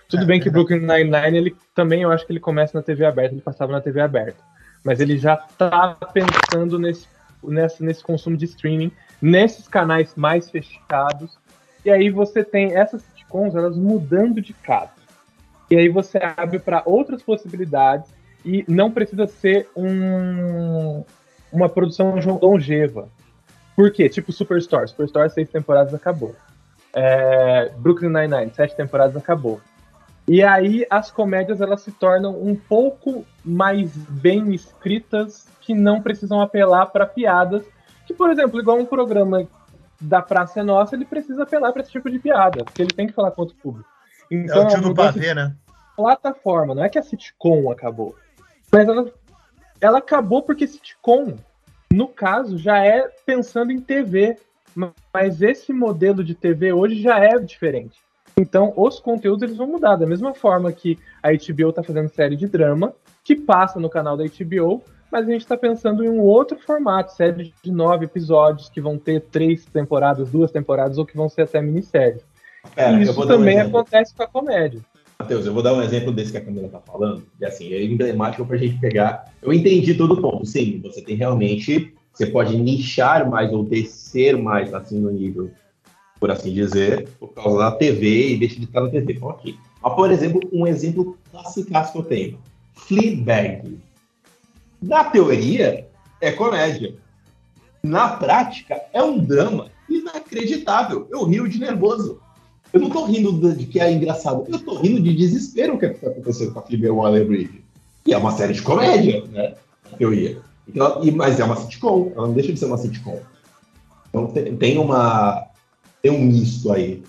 [0.08, 0.48] Tudo É, bem que.
[0.48, 3.80] Brooklyn Nine-Nine, ele também, eu acho que ele começa na TV aberta, ele passava na
[3.80, 4.38] TV aberta.
[4.84, 7.08] Mas ele já tá pensando nesse,
[7.42, 11.36] nesse, nesse consumo de streaming, nesses canais mais fechados.
[11.84, 14.92] E aí você tem essas sitcoms, elas mudando de casa.
[15.68, 18.08] E aí você abre para outras possibilidades
[18.44, 21.04] e não precisa ser um,
[21.52, 23.08] uma produção longeva.
[23.76, 24.08] Por quê?
[24.08, 24.88] Tipo Superstore.
[24.88, 26.34] Superstore, seis temporadas, acabou.
[26.92, 29.60] É, Brooklyn Nine-Nine, sete temporadas, acabou.
[30.26, 36.40] E aí as comédias elas se tornam um pouco mais bem escritas, que não precisam
[36.40, 37.64] apelar para piadas.
[38.06, 39.46] Que, por exemplo, igual um programa
[40.00, 43.06] da Praça é Nossa, ele precisa apelar para esse tipo de piada, porque ele tem
[43.06, 43.88] que falar com outro público.
[44.30, 45.54] É Então, o a tio do mudança pavê, né?
[45.96, 48.14] plataforma, não é que a sitcom acabou.
[48.72, 49.12] Mas ela,
[49.80, 51.36] ela acabou porque sitcom,
[51.92, 54.36] no caso, já é pensando em TV.
[55.12, 58.00] Mas esse modelo de TV hoje já é diferente.
[58.36, 59.96] Então, os conteúdos eles vão mudar.
[59.96, 64.16] Da mesma forma que a HBO está fazendo série de drama, que passa no canal
[64.16, 68.70] da HBO, mas a gente está pensando em um outro formato, série de nove episódios,
[68.70, 72.22] que vão ter três temporadas, duas temporadas, ou que vão ser até minisséries.
[72.74, 73.78] Pera, eu Isso um também exemplo.
[73.78, 74.80] acontece com a comédia.
[75.22, 77.84] Matheus, eu vou dar um exemplo desse que a Camila tá falando, que assim, é
[77.84, 79.32] emblemático pra gente pegar.
[79.40, 80.44] Eu entendi todo o ponto.
[80.44, 81.94] Sim, você tem realmente.
[82.12, 85.50] Você pode nichar mais ou descer mais assim no nível,
[86.18, 89.16] por assim dizer, por causa da TV e deixa de estar na TV.
[89.22, 89.56] Ok.
[89.80, 92.38] Mas, por exemplo, um exemplo clássico que eu tenho:
[92.74, 93.78] Fleabag.
[94.82, 95.86] Na teoria,
[96.20, 96.94] é comédia.
[97.80, 101.06] Na prática, é um drama inacreditável.
[101.10, 102.20] Eu rio de nervoso.
[102.72, 106.08] Eu não tô rindo de que é engraçado, eu tô rindo de desespero que está
[106.08, 107.62] acontecendo com a Phoebe Waller-Bridge.
[108.06, 109.54] E é uma série de comédia, né?
[109.90, 110.38] Na teoria.
[110.66, 113.20] Então, e, mas é uma sitcom, ela não deixa de ser uma sitcom.
[114.08, 115.46] Então tem, tem uma
[116.02, 117.02] tem um misto aí.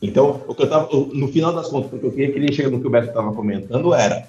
[0.00, 2.52] Então, o que eu tava, o- no final das contas, porque eu queria que ele
[2.52, 4.26] chegue no que o Beto estava comentando era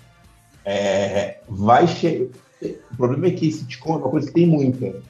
[0.66, 2.30] é, vai che...
[2.92, 5.02] O problema é que sitcom é uma coisa que tem muita.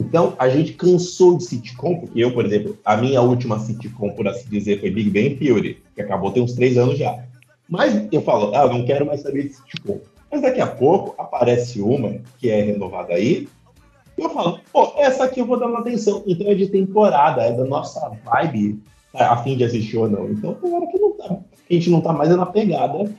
[0.00, 4.26] Então, a gente cansou de sitcom, porque eu, por exemplo, a minha última sitcom, por
[4.26, 7.24] assim dizer, foi Big Bang Theory, que acabou tem uns três anos já.
[7.68, 10.00] Mas eu falo, ah, eu não quero mais saber de sitcom.
[10.30, 13.48] Mas daqui a pouco aparece uma que é renovada aí,
[14.16, 16.22] e eu falo, pô, essa aqui eu vou dar uma atenção.
[16.26, 18.80] Então é de temporada, é da nossa vibe,
[19.12, 20.28] tá, a fim de assistir ou não.
[20.30, 21.24] Então tem hora que não tá.
[21.30, 23.12] A gente não tá mais na pegada.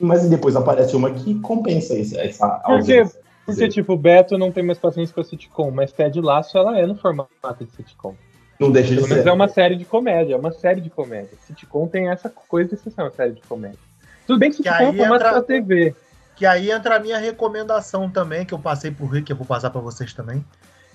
[0.00, 2.60] Mas depois aparece uma que compensa essa quê?
[2.64, 3.04] ausência.
[3.04, 3.22] Porque,
[3.68, 6.94] tipo, o Beto não tem mais paciência pra sitcom, mas Ted Laço, ela é no
[6.96, 7.30] formato
[7.60, 8.14] de sitcom.
[8.60, 9.26] Não deixa de Pelo ser.
[9.26, 11.30] é uma série de comédia, é uma série de comédia.
[11.46, 13.78] Sitcom tem essa coisa de ser uma série de comédia.
[14.26, 15.94] Tudo bem que Que sitcom é um formato entra- pra TV.
[16.36, 19.46] Que aí entra a minha recomendação também, que eu passei por Rick, que eu vou
[19.46, 20.44] passar pra vocês também.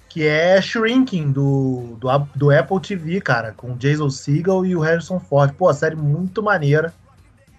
[0.08, 4.80] Que é Shrinking, do, do, do Apple TV, cara, com o Jason Segel e o
[4.80, 5.54] Harrison Ford.
[5.54, 6.94] Pô, a série muito maneira,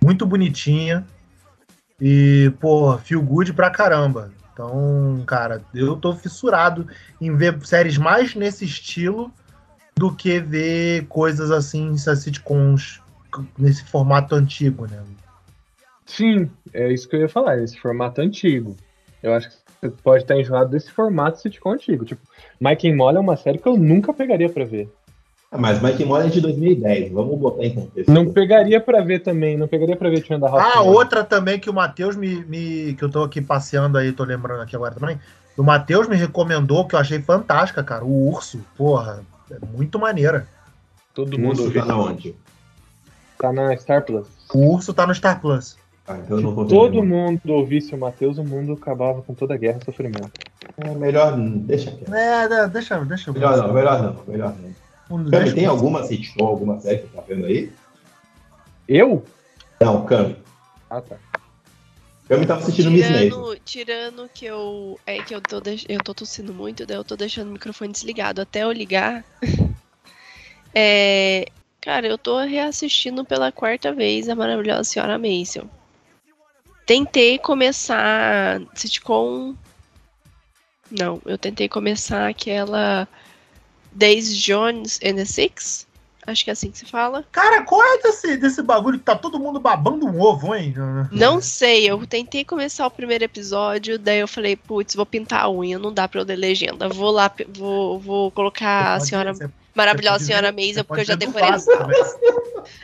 [0.03, 1.07] muito bonitinha.
[2.01, 4.33] E, pô, feel good pra caramba.
[4.59, 6.89] Então, cara, eu tô fissurado
[7.21, 9.33] em ver séries mais nesse estilo
[9.97, 13.01] do que ver coisas assim, sitcoms
[13.57, 15.01] nesse formato antigo, né?
[16.05, 18.77] Sim, é isso que eu ia falar, esse formato antigo.
[19.23, 22.05] Eu acho que você pode estar enjoado desse formato sitcom antigo.
[22.05, 22.23] Tipo,
[22.61, 24.93] Mike and Molly é uma série que eu nunca pegaria pra ver.
[25.51, 28.13] Ah, Mas Mike Molly é de 2010, vamos botar em contexto.
[28.13, 30.63] Não pegaria pra ver também, não pegaria pra ver Tia da House.
[30.63, 34.25] Ah, outra também que o Matheus me, me- que eu tô aqui passeando aí, tô
[34.25, 35.19] lembrando aqui agora também.
[35.57, 38.05] O Matheus me recomendou, que eu achei fantástica, cara.
[38.05, 39.21] O Urso, porra,
[39.51, 40.47] é muito maneira.
[41.15, 42.35] Todo mundo mundo tá na onde?
[43.39, 44.27] tá na Star Plus.
[44.53, 45.77] O Urso tá no Star Plus.
[46.07, 49.55] Ah, então eu não Se todo mundo ouvisse o Matheus, o mundo acabava com toda
[49.55, 50.31] a guerra e sofrimento.
[50.77, 52.15] É melhor deixa quieto.
[52.15, 54.88] É, deixa, deixa eu Melhor não, melhor não, melhor não.
[55.09, 57.73] Cami, tem alguma sitcom, alguma série que você tá vendo aí?
[58.87, 59.25] Eu?
[59.81, 60.37] Não, Cami.
[60.91, 61.17] Ah, tá.
[62.29, 63.29] Cami tava assistindo Miss Maisel.
[63.31, 65.01] Tirando, tirando que eu.
[65.07, 67.91] É que eu tô, deix- eu tô tossindo muito, daí eu tô deixando o microfone
[67.93, 68.43] desligado.
[68.43, 69.25] Até eu ligar.
[70.75, 71.47] é,
[71.81, 75.65] cara, eu tô reassistindo pela quarta vez a maravilhosa Senhora Maisel.
[76.87, 79.55] Tentei começar sitcom.
[80.91, 83.07] Não, eu tentei começar aquela
[83.99, 85.87] Days Jones and the Six.
[86.27, 87.25] Acho que é assim que se fala.
[87.33, 90.75] Cara, qual é desse, desse bagulho que tá todo mundo babando um ovo, hein?
[91.11, 95.51] Não sei, eu tentei começar o primeiro episódio, daí eu falei, putz, vou pintar a
[95.51, 96.87] unha, não dá pra eu ler legenda.
[96.91, 101.51] Vou lá, vou, vou colocar a senhora, você maravilhosa senhora você porque eu já decorei.
[101.65, 102.03] também.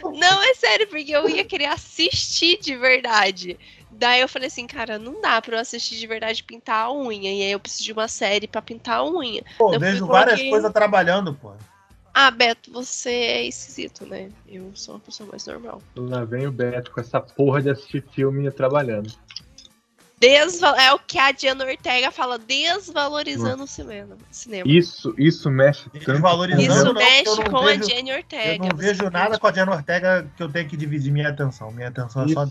[0.18, 3.58] Não, é sério, porque eu ia querer assistir de verdade.
[3.97, 7.32] Daí eu falei assim, cara, não dá pra eu assistir de verdade pintar a unha.
[7.32, 9.42] E aí eu preciso de uma série pra pintar a unha.
[9.57, 11.53] Pô, Eu vejo várias coloquei- coisas trabalhando, pô.
[12.12, 14.28] Ah, Beto, você é esquisito, né?
[14.49, 15.82] Eu sou uma pessoa mais normal.
[15.97, 19.12] Lá vem o Beto com essa porra de assistir filme trabalhando.
[20.18, 24.16] Desval é o que a Diana Ortega fala, desvalorizando o cinema.
[24.30, 24.64] cinema.
[24.66, 25.99] Isso, isso mexe tanto.
[26.61, 28.64] Isso não, mexe com vejo- a Jenny Ortega.
[28.64, 31.70] Eu não vejo nada com a Diana Ortega que eu tenho que dividir minha atenção.
[31.72, 32.47] Minha atenção é só.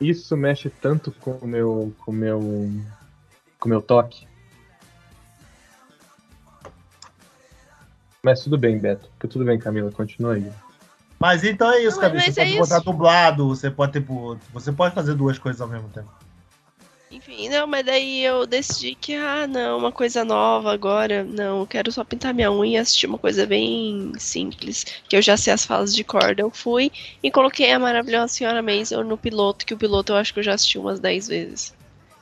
[0.00, 2.40] Isso, mexe tanto com o meu, com o meu,
[3.58, 4.26] com o meu toque.
[8.22, 9.08] Mas tudo bem, Beto.
[9.20, 9.90] Tudo bem, Camila.
[9.92, 10.52] Continua aí.
[11.18, 12.22] Mas então é isso, Não, Camila.
[12.22, 12.84] Você é pode botar isso.
[12.84, 16.10] dublado, você pode pô, Você pode fazer duas coisas ao mesmo tempo.
[17.08, 21.22] Enfim, não, mas daí eu decidi que, ah, não, uma coisa nova agora.
[21.22, 24.84] Não, eu quero só pintar minha unha e assistir uma coisa bem simples.
[25.08, 26.42] Que eu já sei as falas de corda.
[26.42, 26.90] Eu fui
[27.22, 30.44] e coloquei a maravilhosa Senhora Maisel no piloto, que o piloto eu acho que eu
[30.44, 31.72] já assisti umas 10 vezes.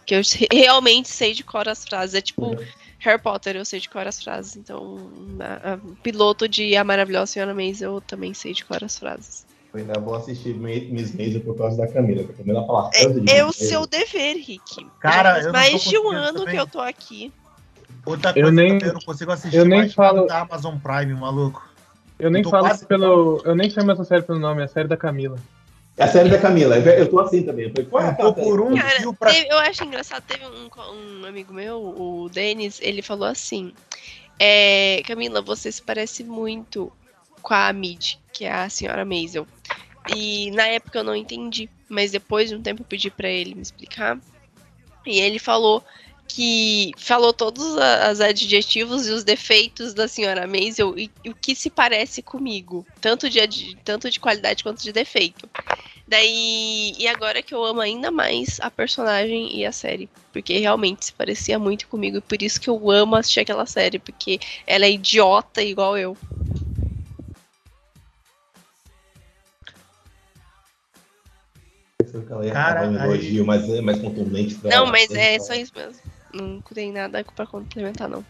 [0.04, 2.14] Que eu re- realmente sei de cor as frases.
[2.14, 2.54] É tipo
[2.98, 4.54] Harry Potter, eu sei de cor as frases.
[4.54, 5.10] Então,
[5.40, 8.98] a- a- o piloto de A Maravilhosa Senhora Maisel eu também sei de cor as
[8.98, 9.46] frases.
[9.74, 12.90] Eu ainda vou assistir Ma- Miss Maisel por causa da Camila, porque a Camila fala
[12.90, 14.86] tanto de É, é o seu dever, Rick.
[15.00, 16.54] Cara, eu não mais tô de um ano também.
[16.54, 17.32] que eu tô aqui.
[18.06, 20.76] Outra Eu coisa nem- também, eu não consigo assistir eu nem mais falo- da Amazon
[20.78, 21.66] Prime, maluco.
[22.20, 23.42] Eu nem tô falo quase- pelo.
[23.44, 25.36] Eu nem chamo essa série pelo nome, é a série da Camila.
[25.96, 26.76] É a série da Camila.
[26.76, 27.64] Eu tô assim também.
[27.66, 29.32] Eu falei, qual é Eu tô por um Cara, fio pra.
[29.32, 30.68] teve- eu acho engraçado, teve um,
[31.22, 33.72] um amigo meu, o Denis, ele falou assim:
[34.38, 36.92] é, Camila, você se parece muito
[37.44, 39.46] com a Mid, que é a senhora Maisel.
[40.08, 43.54] E na época eu não entendi, mas depois de um tempo eu pedi pra ele
[43.54, 44.18] me explicar.
[45.06, 45.84] E ele falou
[46.26, 51.54] que falou todos os adjetivos e os defeitos da senhora Maisel e, e o que
[51.54, 55.48] se parece comigo, tanto de, tanto de qualidade quanto de defeito.
[56.08, 61.06] Daí, e agora que eu amo ainda mais a personagem e a série, porque realmente
[61.06, 64.86] se parecia muito comigo e por isso que eu amo assistir aquela série, porque ela
[64.86, 66.16] é idiota igual eu.
[72.22, 74.90] Que ela ia Cara, um aí- elogio mais, mais contundente pra Não, ela.
[74.92, 75.94] mas é Então, só isso mesmo.
[76.32, 78.24] Não tem nada pra complementar, não.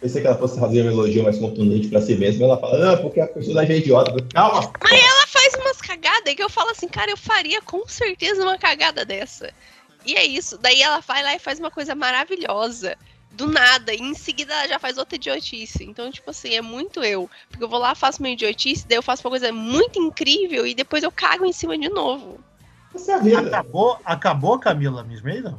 [0.00, 2.44] Pensei que ela fosse fazer um elogio mais contundente pra si mesma.
[2.46, 4.12] Ela fala, ah, porque a personagem é idiota.
[4.32, 4.72] Calma!
[4.90, 9.04] Ela faz umas cagadas que eu falo assim, cara, eu faria com certeza uma cagada
[9.04, 9.52] dessa.
[10.06, 10.56] E é isso.
[10.56, 12.96] Daí ela vai lá e faz uma coisa maravilhosa.
[13.32, 13.92] Do nada.
[13.94, 15.84] E em seguida ela já faz outra idiotice.
[15.84, 17.28] Então, tipo assim, é muito eu.
[17.50, 20.74] Porque eu vou lá, faço uma idiotice, daí eu faço uma coisa muito incrível e
[20.74, 22.40] depois eu cago em cima de novo.
[22.94, 23.40] Essa é a vida.
[23.40, 25.58] Acabou, acabou Camila Miss Maisel?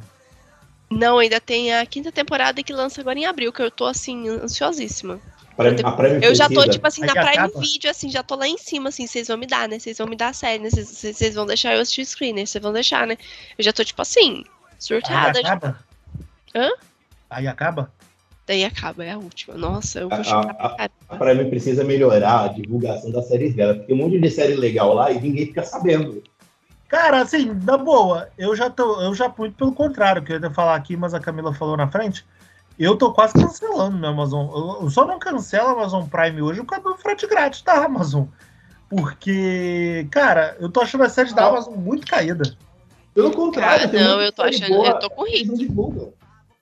[0.90, 4.28] Não, ainda tem a quinta temporada que lança agora em abril, que eu tô assim,
[4.28, 5.18] ansiosíssima.
[5.56, 5.76] Prime
[6.22, 7.60] Eu já tô, tipo assim, Aí na Prime acaba.
[7.60, 9.78] Video, assim, já tô lá em cima, assim, vocês vão me dar, né?
[9.78, 10.70] Vocês vão me dar a série, né?
[10.70, 13.16] Vocês- vão deixar eu assistir o screener, vocês vão deixar, né?
[13.58, 15.40] Eu já tô, tipo assim, Aí surtada.
[15.40, 15.48] já.
[15.48, 15.78] acaba?
[16.54, 16.70] Hã?
[17.30, 17.92] Aí acaba?
[18.46, 19.54] Daí acaba, é a última.
[19.54, 20.88] Nossa, eu vou A- chorar a-.
[21.08, 23.74] A Prime precisa melhorar a divulgação das séries dela.
[23.74, 26.22] Porque tem um monte de série legal lá e ninguém fica sabendo.
[26.92, 30.50] Cara, assim, na boa, eu já tô, eu já muito pelo contrário, que eu ia
[30.50, 32.22] falar aqui, mas a Camila falou na frente.
[32.78, 34.46] Eu tô quase cancelando meu Amazon.
[34.82, 38.24] Eu, só não cancelo a Amazon Prime hoje por causa do frete grátis da Amazon.
[38.90, 42.58] Porque, cara, eu tô achando as séries da Amazon muito caídas.
[43.14, 45.52] Pelo contrário, tem um não, eu tô série achando, boa, eu tô com Eles ritmo.
[45.52, 46.12] não divulgam.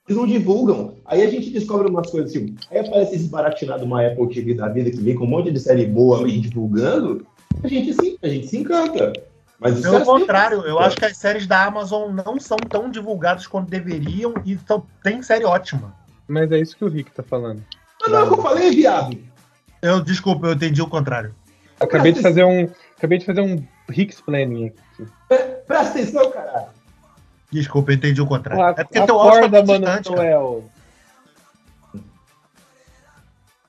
[0.08, 0.94] Eles não divulgam.
[1.06, 2.54] Aí a gente descobre umas coisas assim.
[2.70, 5.58] Aí aparece esse baratinado uma Apple TV da vida que vem com um monte de
[5.58, 7.26] série boa e divulgando.
[7.64, 9.12] A gente se, a gente se encanta.
[9.60, 10.20] Mas isso é Pelo assim.
[10.20, 14.56] contrário, eu acho que as séries da Amazon não são tão divulgadas quanto deveriam e
[14.56, 15.94] tão, tem série ótima.
[16.26, 17.62] Mas é isso que o Rick tá falando.
[18.00, 19.18] Mas não é o que eu falei, viado.
[19.82, 21.34] Eu, desculpa, eu entendi o contrário.
[21.78, 22.70] Acabei de fazer um.
[22.96, 25.06] Acabei de fazer um Rick's Planning aqui.
[25.66, 26.68] Presta atenção, caralho.
[27.50, 28.62] Desculpa, eu entendi o contrário.
[28.62, 30.62] A, é porque teu áudio tá mano, distante, cara.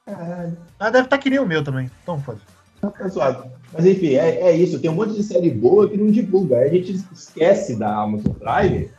[0.05, 0.57] Caralho.
[0.79, 1.89] Ah, deve estar que nem o meu também.
[2.03, 2.39] Então foda.
[2.82, 3.49] Tá suave.
[3.73, 4.79] Mas enfim, é, é isso.
[4.79, 6.57] Tem um monte de série boa que não divulga.
[6.57, 8.89] Aí a gente esquece da Amazon Prime.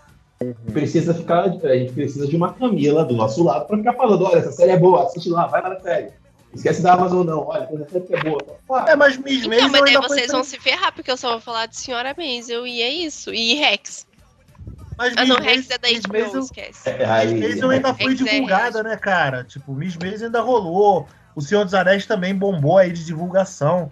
[0.72, 1.44] Precisa ficar.
[1.44, 4.72] A gente precisa de uma Camila do nosso lado pra ficar falando: olha, essa série
[4.72, 6.10] é boa, assiste lá, vai lá na série.
[6.54, 7.46] Esquece da Amazon, não.
[7.46, 8.40] Olha, essa série que é boa.
[8.66, 11.10] Fala, É, mas Miss Então, Maisel mas daí ainda foi vocês vão se ferrar, porque
[11.10, 13.32] eu só vou falar de Senhora Maisel e é isso.
[13.32, 14.06] E Rex.
[14.98, 16.88] Mas Ah, não, Rex é da Miss Maisel, esquece.
[16.88, 19.44] É, aí, Miss Maisel ainda foi Rex é divulgada, né, cara?
[19.44, 21.06] Tipo, Miss Maisel ainda rolou.
[21.34, 23.88] O Senhor dos Anéis também bombou aí de divulgação.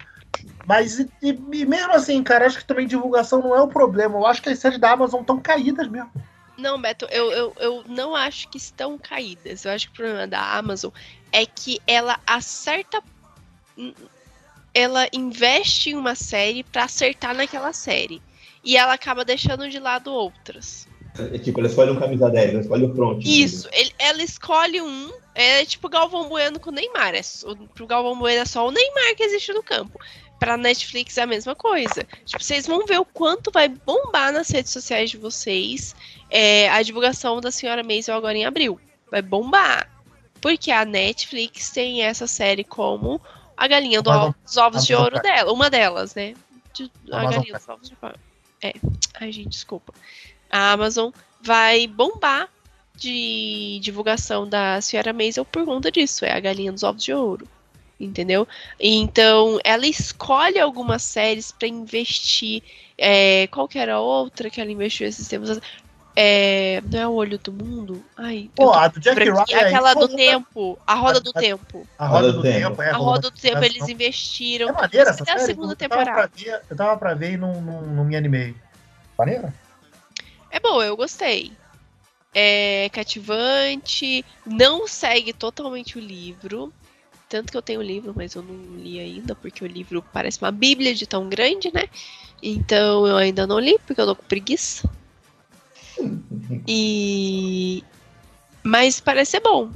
[0.65, 4.17] Mas e, e- mesmo assim, cara, acho que também divulgação não é o problema.
[4.17, 6.11] Eu acho que as séries da Amazon estão caídas mesmo.
[6.57, 9.65] Não, Beto, eu, eu, eu não acho que estão caídas.
[9.65, 10.91] Eu acho que o problema da Amazon
[11.31, 13.01] é que ela acerta.
[14.73, 18.21] Ela investe em uma série pra acertar naquela série.
[18.63, 20.87] E ela acaba deixando de lado outras.
[21.33, 23.23] É, tipo, ela escolhe um camisa 10, ela escolhe o front.
[23.25, 25.11] Isso, ele- ela escolhe um.
[25.33, 27.15] É tipo Galvão Bueno com o Neymar.
[27.15, 29.97] É, só- pro Galvão Bueno é só o Neymar que existe no campo.
[30.39, 32.03] Pra Netflix é a mesma coisa.
[32.25, 35.95] Tipo, vocês vão ver o quanto vai bombar nas redes sociais de vocês
[36.29, 38.79] é, a divulgação da Senhora Maisel agora em abril.
[39.09, 39.87] Vai bombar.
[40.41, 43.21] Porque a Netflix tem essa série como
[43.55, 44.09] a galinha do
[44.43, 45.53] dos ovos de ouro dela.
[45.53, 46.33] Uma delas, né?
[46.73, 48.15] De- a galinha dos ovos de ouro.
[48.63, 48.73] É.
[49.19, 49.93] Ai, gente, desculpa.
[50.51, 52.47] A Amazon vai bombar
[52.95, 56.25] de divulgação da Senhora Maisel por conta disso.
[56.25, 57.47] É a galinha dos ovos de ouro.
[57.99, 58.47] Entendeu?
[58.79, 62.63] Então, ela escolhe algumas séries pra investir.
[62.97, 65.59] É, qual que era a outra que ela investiu esses tempos?
[66.15, 68.03] É, não é o Olho do Mundo?
[68.17, 69.41] Ai, Pô, tô a do Jack Ryan.
[69.41, 69.53] aqui.
[69.55, 70.79] Aquela do foi- tempo.
[70.85, 71.87] A Roda do A- Tempo.
[71.97, 72.81] A Roda do Tempo.
[72.81, 74.69] É, A Roda do Tempo, eles investiram.
[74.69, 75.39] É maneira essa a série?
[75.45, 76.31] segunda eu tava pra temporada.
[76.35, 78.53] ver, eu tava pra ver e não, não, não me animei.
[79.17, 79.53] Maneira?
[80.51, 81.51] É boa, eu gostei.
[82.33, 86.71] É cativante, não segue totalmente o livro.
[87.29, 90.41] Tanto que eu tenho o livro, mas eu não li ainda, porque o livro parece
[90.41, 91.87] uma bíblia de tão grande, né?
[92.43, 94.89] Então eu ainda não li, porque eu tô com preguiça.
[96.67, 97.83] E.
[98.63, 99.71] Mas parece ser bom.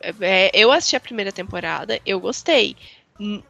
[0.00, 2.76] É, é, eu assisti a primeira temporada, eu gostei.
[3.18, 3.42] Hum,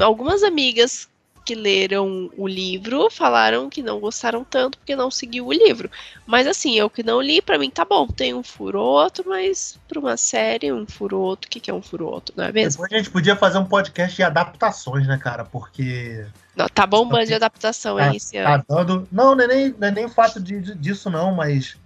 [0.00, 1.08] algumas amigas
[1.44, 5.90] que leram o livro falaram que não gostaram tanto porque não seguiu o livro.
[6.26, 8.06] Mas assim, eu que não li, para mim tá bom.
[8.06, 11.74] Tem um furo outro, mas pra uma série, um furo outro, o que, que é
[11.74, 12.82] um furo outro, não é mesmo?
[12.82, 15.44] Depois a gente podia fazer um podcast de adaptações, né, cara?
[15.44, 16.26] Porque.
[16.56, 18.64] Não, tá bombando de adaptação tá, aí esse ano.
[18.64, 19.08] Tá dando...
[19.10, 21.76] Não, não é, nem, não é nem o fato de, de- disso, não, mas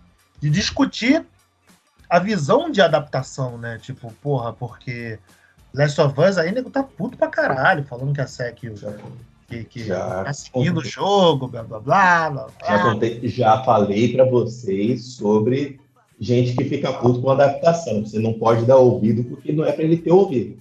[0.40, 1.24] de discutir
[2.08, 3.78] a visão de adaptação, né?
[3.78, 5.18] Tipo, porra, porque
[5.74, 8.92] Last of Us aí, nego tá puto pra caralho, falando que a SEC Já,
[9.48, 10.24] que, que Já.
[10.24, 12.30] tá seguindo o jogo, blá blá blá.
[12.30, 12.92] blá, já, blá.
[12.92, 15.80] contei- já falei pra vocês sobre
[16.20, 18.04] gente que fica puto com adaptação.
[18.04, 20.60] Você não pode dar ouvido porque não é pra ele ter ouvido.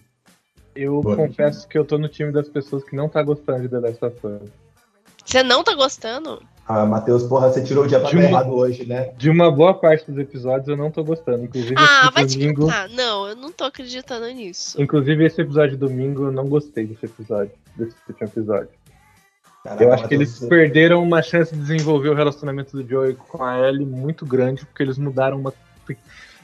[0.76, 1.16] Eu Boa.
[1.16, 4.06] confesso que eu tô no time das pessoas que não tá gostando de The Last
[4.06, 4.50] of Us.
[5.26, 6.42] Você não tá gostando?
[6.70, 9.12] Ah, Matheus, porra, você tirou o dia pra De uma- errado hoje, né?
[9.18, 11.46] De uma boa parte dos episódios eu não tô gostando.
[11.46, 12.68] Inclusive, Ah, esse vai te domingo.
[12.68, 12.90] catar.
[12.90, 14.82] Não, eu não tô acreditando nisso.
[14.82, 17.52] Inclusive, esse episódio domingo eu não gostei desse episódio.
[17.76, 18.70] Desse último episódio.
[19.64, 23.44] Caraca, Eu acho que eles perderam uma chance de desenvolver o relacionamento do Joey com
[23.44, 25.54] a Ellie muito grande, porque eles mudaram uma.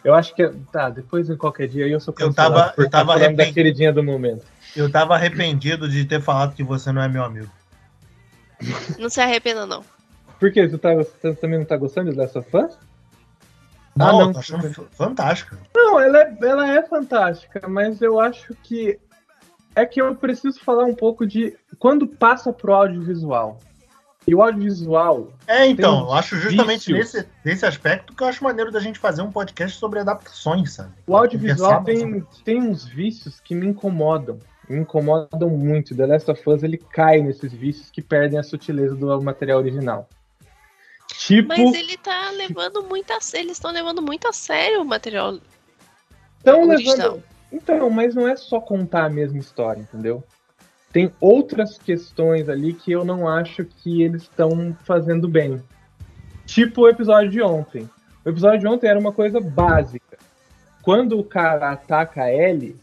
[0.06, 0.48] Eu acho que.
[0.72, 3.08] Tá, depois em qualquer dia aí eu sou Eu cancelado tava- por eu tava tá
[3.08, 3.54] falando da arrependido.
[3.56, 4.46] queridinha do momento.
[4.76, 7.50] Eu tava arrependido de ter falado que você não é meu amigo.
[8.98, 9.84] Não se arrependa, não.
[10.44, 10.68] Por quê?
[10.68, 12.78] Você, tá, você também não tá gostando de Last of Us?
[13.96, 14.22] Não, Ah, não.
[14.24, 15.56] eu tô achando f- fantástico.
[15.74, 19.00] Não, ela é, ela é fantástica, mas eu acho que.
[19.74, 23.58] É que eu preciso falar um pouco de quando passa pro audiovisual.
[24.28, 28.70] E o audiovisual É, então, eu acho justamente nesse, nesse aspecto que eu acho maneiro
[28.70, 30.92] da gente fazer um podcast sobre adaptações, sabe?
[31.08, 34.40] O audiovisual tem, tem uns vícios que me incomodam.
[34.68, 35.96] Me incomodam muito.
[35.96, 40.10] The Last of Us ele cai nesses vícios que perdem a sutileza do material original.
[41.18, 43.20] Tipo, Mas ele tá levando muito a...
[43.34, 45.40] Eles estão levando muito a sério o material.
[46.44, 46.98] tão original.
[46.98, 47.24] levando.
[47.52, 50.24] Então, mas não é só contar a mesma história, entendeu?
[50.92, 55.62] Tem outras questões ali que eu não acho que eles estão fazendo bem.
[56.46, 57.90] Tipo o episódio de ontem.
[58.26, 60.18] O episódio de ontem era uma coisa básica.
[60.82, 62.76] Quando o cara ataca a Ellie,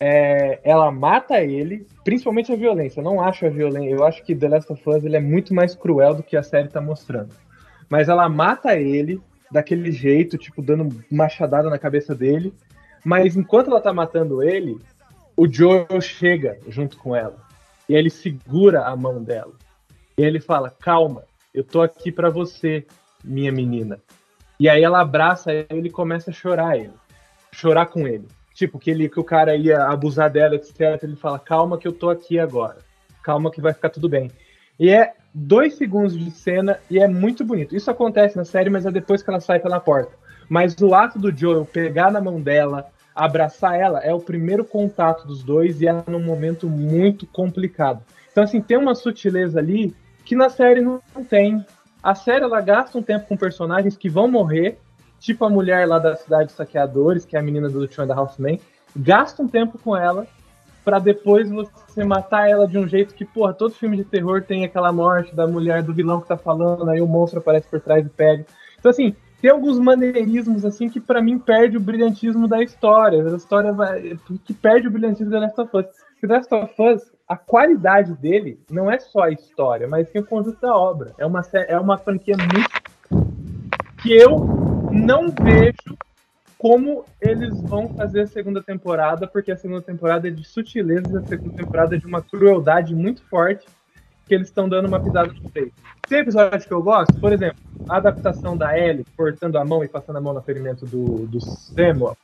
[0.00, 3.00] é, ela mata ele, principalmente a violência.
[3.00, 3.90] Eu não acho a violência.
[3.90, 6.42] Eu acho que The Last of Us ele é muito mais cruel do que a
[6.42, 7.34] série tá mostrando.
[7.88, 9.20] Mas ela mata ele
[9.50, 12.52] daquele jeito, tipo, dando machadada na cabeça dele.
[13.04, 14.78] Mas enquanto ela tá matando ele,
[15.36, 17.36] o Joel chega junto com ela.
[17.88, 19.52] E ele segura a mão dela.
[20.16, 22.86] E ele fala: Calma, eu tô aqui pra você,
[23.22, 24.00] minha menina.
[24.58, 26.92] E aí ela abraça ele e começa a chorar ele.
[27.52, 28.26] Chorar com ele.
[28.54, 31.02] Tipo, que, ele, que o cara ia abusar dela, etc.
[31.02, 32.78] Ele fala: Calma, que eu tô aqui agora.
[33.22, 34.30] Calma, que vai ficar tudo bem.
[34.78, 37.74] E é dois segundos de cena e é muito bonito.
[37.74, 40.12] Isso acontece na série, mas é depois que ela sai pela porta.
[40.48, 45.26] Mas o ato do Joel pegar na mão dela, abraçar ela, é o primeiro contato
[45.26, 48.02] dos dois e é num momento muito complicado.
[48.30, 49.94] Então, assim, tem uma sutileza ali
[50.24, 51.64] que na série não tem.
[52.02, 54.78] A série ela gasta um tempo com personagens que vão morrer,
[55.24, 58.38] tipo a mulher lá da cidade dos saqueadores, que é a menina do the Half
[58.38, 58.60] Men,
[58.94, 60.26] gasta um tempo com ela
[60.84, 64.66] pra depois você matar ela de um jeito que, porra, todo filme de terror tem
[64.66, 68.04] aquela morte da mulher do vilão que tá falando, aí o monstro aparece por trás
[68.04, 68.44] e pega.
[68.78, 73.24] Então, assim, tem alguns maneirismos, assim, que pra mim perde o brilhantismo da história.
[73.24, 75.86] A história vai, que perde o brilhantismo da Last of Us.
[76.20, 80.26] Porque Last of Us, a qualidade dele não é só a história, mas sim o
[80.26, 81.14] conjunto da obra.
[81.16, 82.68] É uma, é uma franquia muito.
[84.02, 84.53] que eu
[84.94, 85.98] não vejo
[86.56, 91.16] como eles vão fazer a segunda temporada, porque a segunda temporada é de sutileza e
[91.16, 93.66] a segunda temporada é de uma crueldade muito forte
[94.26, 95.74] que eles estão dando uma pisada no peito.
[96.08, 99.88] Tem episódio que eu gosto, por exemplo, a adaptação da Ellie cortando a mão e
[99.88, 102.16] passando a mão no ferimento do, do Samuel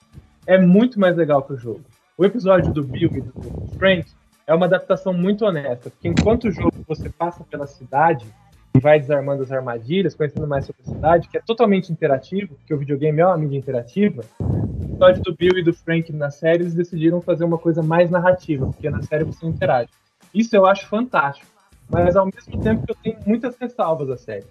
[0.46, 1.82] é muito mais legal que o jogo.
[2.16, 3.32] O episódio do Bill e do
[3.78, 4.06] Frank
[4.46, 8.26] é uma adaptação muito honesta, porque enquanto o jogo você passa pela cidade
[8.74, 12.72] e vai desarmando as armadilhas, conhecendo mais sobre a cidade, que é totalmente interativo, porque
[12.72, 16.62] o videogame é uma mídia interativa, o episódio do Bill e do Frank na série,
[16.62, 19.90] eles decidiram fazer uma coisa mais narrativa, porque na série você interage.
[20.32, 21.46] Isso eu acho fantástico,
[21.88, 24.46] mas ao mesmo tempo que eu tenho muitas ressalvas à série.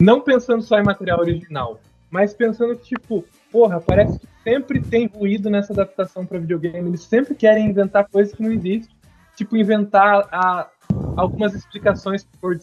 [0.00, 5.06] Não pensando só em material original, mas pensando que, tipo, porra, parece que sempre tem
[5.06, 8.94] ruído nessa adaptação para videogame, eles sempre querem inventar coisas que não existem.
[9.34, 10.68] Tipo, inventar a,
[11.16, 12.58] algumas explicações pro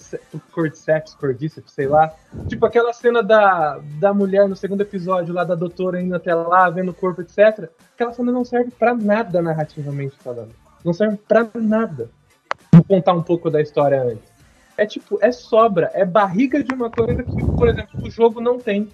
[0.51, 2.13] cordyceps, cordyceps, sei lá.
[2.47, 6.69] Tipo, aquela cena da, da mulher no segundo episódio lá, da doutora indo até lá,
[6.69, 7.69] vendo o corpo, etc.
[7.93, 10.51] Aquela cena não serve pra nada narrativamente falando.
[10.84, 12.09] Não serve pra nada.
[12.71, 14.30] Vou contar um pouco da história antes.
[14.77, 18.57] É tipo, é sobra, é barriga de uma coisa que, por exemplo, o jogo não
[18.57, 18.88] tem.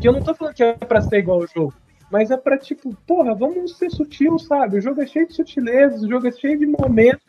[0.00, 1.74] Que eu não tô falando que é pra ser igual ao jogo.
[2.10, 4.78] Mas é pra, tipo, porra, vamos ser sutil, sabe?
[4.78, 7.22] O jogo é cheio de sutilezas, o jogo é cheio de momentos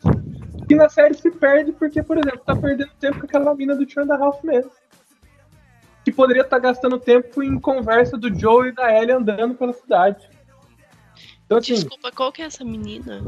[0.72, 3.84] que na série se perde porque, por exemplo, tá perdendo tempo com aquela mina do
[3.84, 4.64] Two and a Half Men.
[6.02, 10.26] Que poderia estar gastando tempo em conversa do Joe e da Ellie andando pela cidade.
[11.44, 13.22] Então, assim, Desculpa, qual que é essa menina?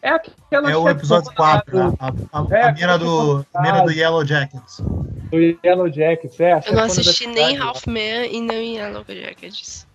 [0.00, 3.62] é aquela É o episódio lá 4, do, a, a, É, a mina do, a
[3.62, 4.80] mina do Yellow Jackets.
[4.80, 6.52] do Yellow Jackets, é.
[6.64, 7.56] Eu não da assisti nem.
[7.58, 9.87] Half Man e nem Yellow Jackets.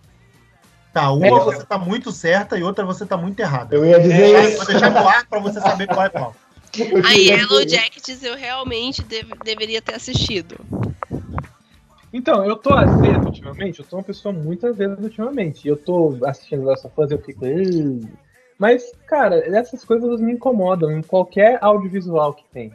[0.94, 1.30] Tá, uma É.
[1.30, 3.74] você tá muito certa e outra você tá muito errada.
[3.74, 4.56] Eu ia dizer É, isso.
[4.58, 6.34] vou deixar no ar pra você saber qual é qual.
[7.04, 10.56] A Yellow Jackets eu realmente deve- deveria ter assistido.
[12.12, 15.64] Então, eu tô azedo ultimamente, eu tô uma pessoa muito azeda ultimamente.
[15.64, 17.44] E eu tô assistindo Last of Us e eu fico.
[17.44, 18.08] "Ugh".
[18.56, 22.72] Mas, cara, essas coisas me incomodam em qualquer audiovisual que tem.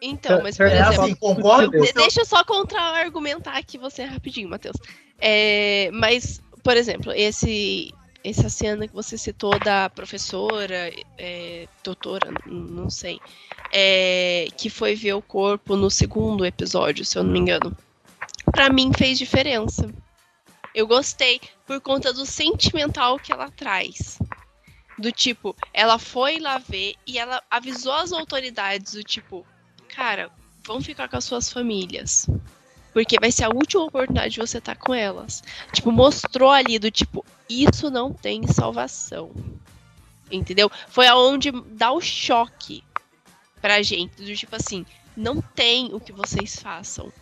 [0.00, 1.02] Então, mas por É, É exemplo.
[1.04, 1.78] assim, concordo.
[1.94, 4.76] Deixa eu só contra-argumentar aqui você rapidinho, Matheus.
[5.20, 7.92] É, mas, por exemplo, esse,
[8.24, 13.20] essa cena que você citou da professora, é, doutora, não sei,
[13.72, 17.76] é, que foi ver o corpo no segundo episódio, se eu não me engano.
[18.52, 19.88] Pra mim fez diferença.
[20.74, 24.18] Eu gostei por conta do sentimental que ela traz.
[24.98, 29.46] Do tipo, ela foi lá ver e ela avisou as autoridades do tipo,
[29.88, 30.30] cara,
[30.64, 32.28] vão ficar com as suas famílias.
[32.92, 35.42] Porque vai ser a última oportunidade de você estar com elas.
[35.72, 39.30] Tipo, mostrou ali do tipo, isso não tem salvação.
[40.30, 40.70] Entendeu?
[40.88, 42.82] Foi aonde dá o choque
[43.60, 44.22] pra gente.
[44.22, 44.84] Do tipo assim,
[45.16, 47.12] não tem o que vocês façam.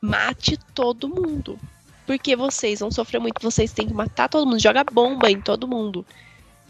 [0.00, 1.58] Mate todo mundo.
[2.06, 3.40] Porque vocês vão sofrer muito.
[3.42, 4.58] Vocês têm que matar todo mundo.
[4.58, 6.04] Joga bomba em todo mundo.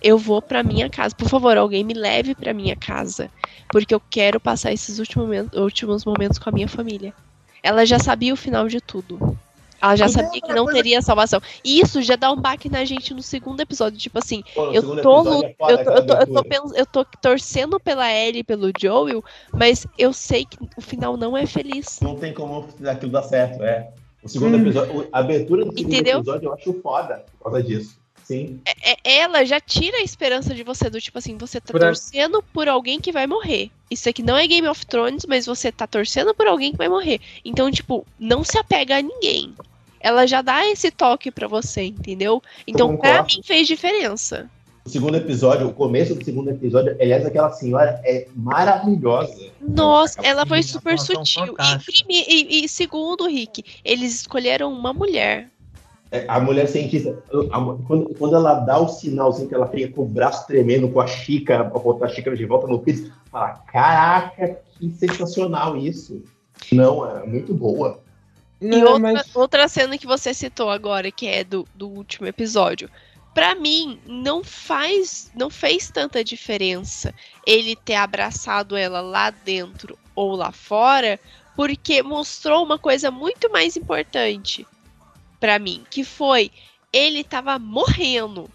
[0.02, 1.14] Eu vou pra minha casa.
[1.14, 3.30] Por favor, alguém me leve pra minha casa
[3.70, 7.14] porque eu quero passar esses últimos momentos com a minha família.
[7.62, 9.36] Ela já sabia o final de tudo.
[9.80, 11.40] Ela já Mas é sabia que não coisa teria salvação.
[11.64, 13.98] E isso já dá um baque na gente no segundo episódio.
[13.98, 17.04] Tipo assim, Pô, no eu tô, é eu, tô, eu, tô, eu, tô, eu tô
[17.20, 21.98] torcendo pela Ellie e pelo Joel, mas eu sei que o final não é feliz.
[22.00, 23.88] Não tem como aquilo dar certo, é.
[24.22, 24.60] O segundo Hum.
[24.60, 26.18] episódio, a abertura do segundo Entendeu?
[26.18, 28.01] episódio eu acho foda por causa disso.
[28.32, 28.60] Sim.
[28.82, 31.86] É- ela já tira a esperança de você, do tipo assim, você tá Por a-
[31.88, 33.70] torcendo por alguém que vai morrer.
[33.90, 36.88] Isso aqui não é Game of Thrones, mas você tá torcendo por alguém que vai
[36.88, 37.20] morrer.
[37.44, 39.54] Então, tipo, não se apega a ninguém.
[40.00, 42.42] Ela já dá esse toque pra você, entendeu?
[42.66, 44.50] Então, pra mim fez diferença.
[44.84, 49.52] O segundo episódio, o começo do segundo episódio, aliás, aquela senhora é maravilhosa.
[49.60, 51.54] Nossa, ela foi super sutil.
[52.08, 55.48] E, e- e segundo, Rick, eles escolheram uma mulher.
[56.12, 57.18] É, A mulher cientista,
[57.50, 61.00] a- quando, quando ela dá o sinalzinho que ela fica com o braço tremendo, com
[61.00, 66.22] a xícara, pra botar a xícara de volta no piso, fala: Caraca, que sensacional isso.
[66.70, 67.98] Não, é muito boa.
[68.60, 72.26] E Não, outra, mas outra cena que você citou agora, que é do, do último
[72.26, 72.90] episódio.
[73.32, 75.30] Pra mim, não faz.
[75.34, 77.14] Não fez tanta diferença
[77.46, 81.18] ele ter abraçado ela lá dentro ou lá fora,
[81.56, 84.66] porque mostrou uma coisa muito mais importante
[85.42, 86.52] pra mim, que foi
[86.92, 88.48] ele tava morrendo,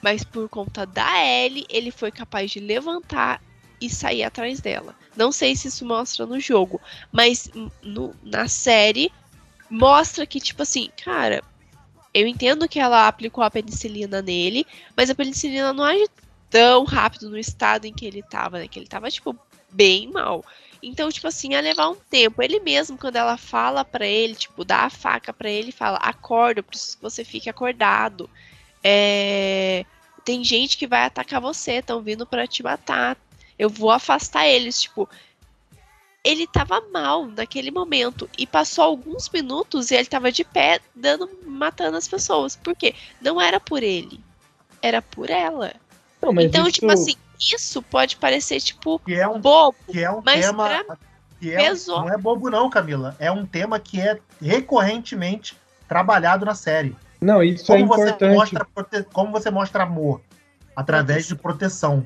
[0.00, 3.42] mas por conta da Ellie, ele foi capaz de levantar
[3.78, 4.96] e sair atrás dela.
[5.14, 6.80] Não sei se isso mostra no jogo,
[7.12, 7.50] mas
[7.82, 9.12] no- na série
[9.68, 11.44] mostra que, tipo assim, cara,
[12.14, 14.64] eu entendo que ela aplicou a penicilina nele,
[14.96, 16.06] mas a penicilina não age
[16.48, 18.66] tão rápido no estado em que ele tava, né?
[18.66, 19.38] Que ele tava, tipo,
[19.70, 20.42] bem mal.
[20.82, 22.42] Então, tipo assim, ia levar um tempo.
[22.42, 25.98] Ele mesmo, quando ela fala pra ele, tipo, dá a faca pra ele e fala:
[25.98, 28.28] acorda, eu preciso que você fique acordado.
[28.82, 29.84] É,
[30.24, 33.16] Tem gente que vai atacar você, estão vindo pra te matar.
[33.58, 35.08] Eu vou afastar eles, tipo.
[36.22, 41.26] Ele tava mal naquele momento e passou alguns minutos e ele tava de pé dando
[41.46, 42.54] matando as pessoas.
[42.54, 42.94] Por quê?
[43.22, 44.20] Não era por ele,
[44.82, 45.74] era por ela.
[46.20, 50.10] Não, então, isso- tipo assim, isso pode parecer tipo Que é um, bobo, que é
[50.10, 50.68] um Mas tema.
[50.84, 50.96] pra-
[51.40, 52.00] Que é, pesou.
[52.02, 53.16] não é bobo, não, Camila.
[53.18, 55.56] É um tema que é recorrentemente
[55.88, 56.94] trabalhado na série.
[57.20, 58.34] Não, isso é Como você, importante.
[58.34, 60.20] mostra, prote- como você mostra amor
[60.76, 62.04] através de proteção.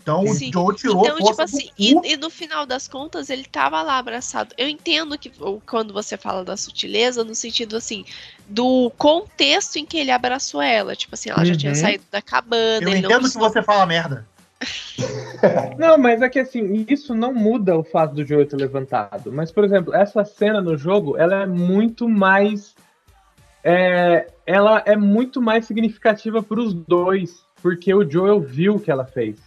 [0.00, 0.48] Então Sim.
[0.48, 1.72] o Joe tirou Então, tipo assim, do
[2.06, 4.54] e, e no final das contas, ele tava lá abraçado.
[4.56, 8.06] Eu entendo que ou quando você fala da sutileza, no sentido assim,
[8.48, 10.96] do contexto em que ele abraçou ela.
[10.96, 11.78] Tipo assim, ela já tinha Uhum.
[11.78, 14.26] saído da cabana, Eu ele não entendo que você fala merda.
[15.78, 19.32] Não, mas é que assim, isso não muda o fato do Joel ter levantado.
[19.32, 22.74] Mas, por exemplo, essa cena no jogo, ela é muito mais.
[23.62, 28.90] é, ela é muito mais significativa para os dois, porque o Joel viu o que
[28.90, 29.38] ela fez.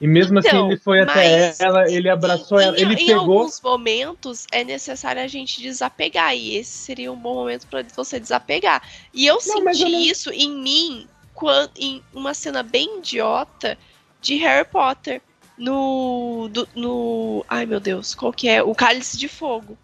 [0.00, 3.38] E mesmo assim, Então, ele foi até ela, ele abraçou em, ela, ele em pegou.
[3.38, 8.18] alguns momentos é necessário a gente desapegar, e esse seria um bom momento para você
[8.18, 8.82] desapegar.
[9.14, 13.78] E eu Não, senti eu não- isso em mim quando, em uma cena bem idiota
[14.24, 15.20] de Harry Potter.
[15.56, 17.44] no, do- no.
[17.48, 18.60] Ai meu Deus, qual que é?
[18.62, 19.78] O Cálice de Fogo.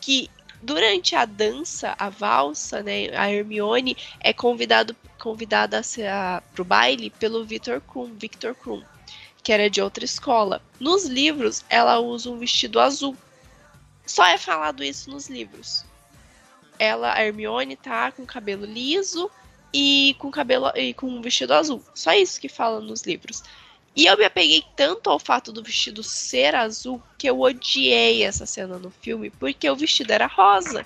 [0.00, 0.30] Que
[0.62, 3.08] durante a dança, a valsa, né?
[3.16, 8.82] A Hermione é convidado, convidada a ser a, pro baile pelo Victor Krum, Victor Krum,
[9.42, 10.62] que era de outra escola.
[10.78, 13.16] Nos livros, ela usa um vestido azul.
[14.06, 15.84] Só é falado isso nos livros.
[16.78, 19.28] Ela, a Hermione, tá com cabelo liso
[19.74, 21.82] e com cabelo e com um vestido azul.
[21.94, 23.42] Só isso que fala nos livros.
[23.96, 28.44] E eu me apeguei tanto ao fato do vestido ser azul que eu odiei essa
[28.44, 30.84] cena no filme, porque o vestido era rosa.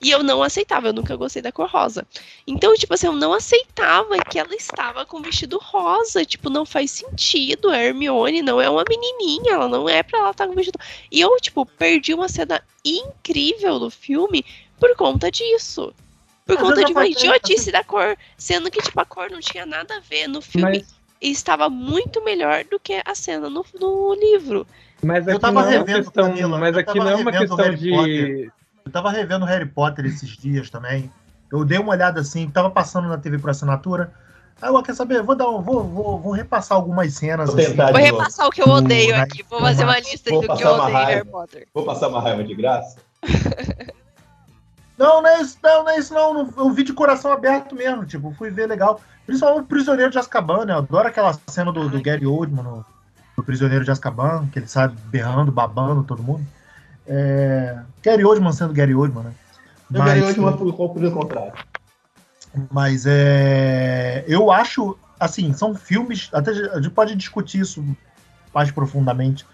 [0.00, 2.06] E eu não aceitava, eu nunca gostei da cor rosa.
[2.46, 6.24] Então, tipo assim, eu não aceitava que ela estava com vestido rosa.
[6.24, 7.70] Tipo, não faz sentido.
[7.70, 10.78] A Hermione não é uma menininha, ela não é pra ela estar com vestido.
[11.10, 14.44] E eu, tipo, perdi uma cena incrível do filme
[14.78, 15.94] por conta disso.
[16.44, 18.16] Por Às conta de uma idiotice da cor.
[18.36, 21.70] Sendo que, tipo, a cor não tinha nada a ver no filme Mas, e estava
[21.70, 24.66] muito melhor do que a cena no, no livro.
[25.00, 27.74] mas Eu aqui tava não é uma questão, Camila, mas aqui não é uma questão
[27.74, 27.90] de.
[27.90, 28.52] Potter.
[28.84, 31.10] Eu tava revendo Harry Potter esses dias também.
[31.50, 34.12] Eu dei uma olhada assim, tava passando na TV por assinatura.
[34.60, 37.48] Aí eu quer saber, vou dar um, vou, vou, vou repassar algumas cenas.
[37.48, 39.44] Vou tentar Vou repassar o que eu odeio Hum, aqui.
[39.48, 41.10] Vou fazer uma lista do que eu odeio em raiva.
[41.10, 41.68] Harry Potter.
[41.72, 42.98] Vou passar uma raiva de graça?
[44.98, 46.52] Não, não é isso, não, não é isso, não.
[46.56, 49.00] Eu vi de coração aberto mesmo, tipo, fui ver legal.
[49.26, 50.72] Principalmente o Prisioneiro de Azkaban, né?
[50.72, 52.84] Eu adoro aquela cena do, do Gary Oldman no,
[53.36, 56.44] no Prisioneiro de Azkaban, que ele sai berrando, babando todo mundo.
[57.06, 57.78] É...
[58.02, 59.32] Gary Oldman sendo Gary Oldman, né?
[60.24, 61.64] Hoje uma por cumprir o contrato.
[62.70, 64.24] Mas é.
[64.26, 66.28] Eu acho, assim, são filmes.
[66.32, 67.84] Até a gente pode discutir isso
[68.54, 69.46] mais profundamente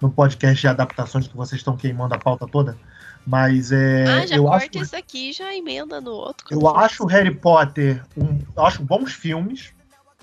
[0.00, 2.76] no podcast de adaptações que vocês estão queimando a pauta toda.
[3.26, 4.04] Mas é.
[4.06, 6.46] ah, já eu corta acho, isso aqui já emenda no outro.
[6.50, 8.04] eu acho Harry Potter.
[8.16, 9.72] Um, eu acho bons filmes,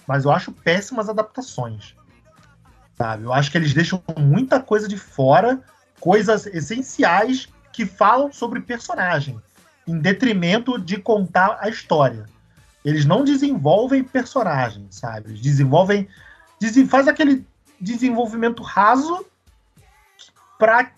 [0.07, 1.95] mas eu acho péssimas adaptações.
[2.97, 3.23] Sabe?
[3.23, 5.61] Eu acho que eles deixam muita coisa de fora,
[5.99, 9.41] coisas essenciais que falam sobre personagem,
[9.85, 12.25] em detrimento de contar a história.
[12.85, 15.31] Eles não desenvolvem personagem, sabe?
[15.31, 16.07] Eles desenvolvem.
[16.59, 17.45] desen- faz aquele
[17.81, 19.25] desenvolvimento raso
[20.57, 20.89] para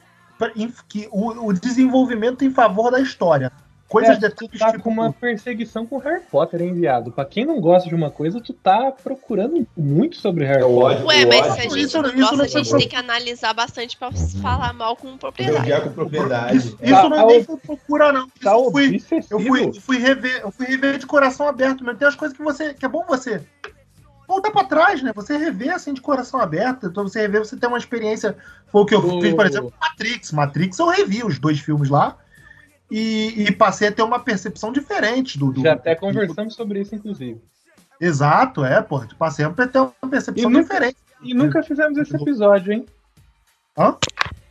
[0.90, 3.52] que o, o desenvolvimento em favor da história.
[3.88, 7.12] Coisas É, Tu tá tipo, com uma perseguição com Harry Potter, hein, viado?
[7.12, 10.74] Pra quem não gosta de uma coisa, tu tá procurando muito sobre Harry É o
[10.74, 10.98] Potter.
[10.98, 11.06] ódio.
[11.08, 12.88] Ué, mas se a isso- gente isso não não gosta, a foi gente pro- tem
[12.90, 14.10] que analisar bastante pra
[14.42, 15.82] falar mal com propriedade.
[15.82, 16.58] com propriedade.
[16.58, 16.86] Isso, É.
[16.92, 18.26] isso não Tá nem foi procura, não.
[18.26, 18.96] Isso Tá eu fui,
[19.30, 22.36] eu fui, eu fui rever, eu fui rever de coração aberto, mas tem as coisas
[22.36, 22.74] que você.
[22.74, 23.40] que é bom você
[24.28, 25.12] voltar pra trás, né?
[25.16, 26.88] Você rever assim de coração aberto.
[26.88, 28.36] Então você rever, você tem uma experiência.
[28.68, 30.32] Foi o que eu O- fiz, por exemplo, com Matrix.
[30.32, 32.18] Matrix eu revi os dois filmes lá.
[32.90, 35.52] E, e passei a ter uma percepção diferente do.
[35.52, 37.42] do Já até do- conversamos sobre isso, inclusive.
[38.00, 39.02] Exato, é, pô.
[39.18, 40.98] Passei a ter uma percepção E nunca- diferente.
[41.24, 42.86] E nunca fizemos esse episódio, hein?
[43.78, 43.96] Hã?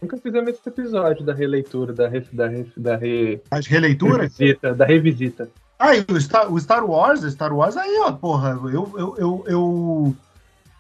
[0.03, 4.37] Nunca fizemos esse episódio da releitura, da, re, da, re, da re, As releituras.
[4.37, 5.49] revisita, da revisita.
[5.79, 9.45] Ah, e o Star, o Star Wars, Star Wars aí, ó, porra, eu, eu, eu,
[9.47, 10.17] eu-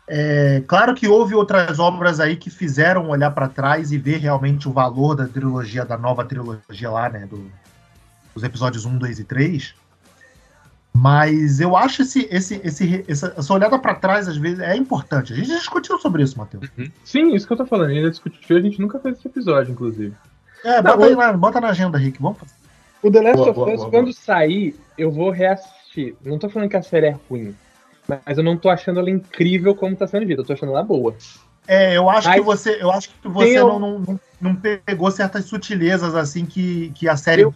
[0.06, 4.68] é, claro que houve outras obras aí que fizeram olhar pra trás e ver realmente
[4.68, 7.50] o valor da trilogia, da nova trilogia lá, né, do,
[8.34, 9.74] dos episódios 1, 2 e 3.
[10.96, 15.32] Mas eu acho esse, esse, esse, essa, essa olhada pra trás, às vezes, é importante.
[15.32, 16.70] A gente já discutiu sobre isso, Matheus.
[17.04, 17.90] Sim, isso que eu tô falando.
[17.90, 20.14] A gente já discutiu, a gente nunca fez esse episódio, inclusive.
[20.64, 22.22] É, Não, bota, aí eu- lá, bota na agenda, Rick.
[22.22, 22.52] Vamos fazer.
[23.04, 26.16] O The Last Boa, of boa, Us, boa, quando sair, eu vou reassistir.
[26.24, 27.54] Não tô falando que a série é ruim.
[28.08, 30.40] Mas eu não tô achando ela incrível como tá sendo dita.
[30.40, 31.14] Eu tô achando ela boa.
[31.68, 35.44] É, eu acho Mas que você, eu acho que você não, não, não, pegou certas
[35.44, 37.54] sutilezas assim que, que a série Eu-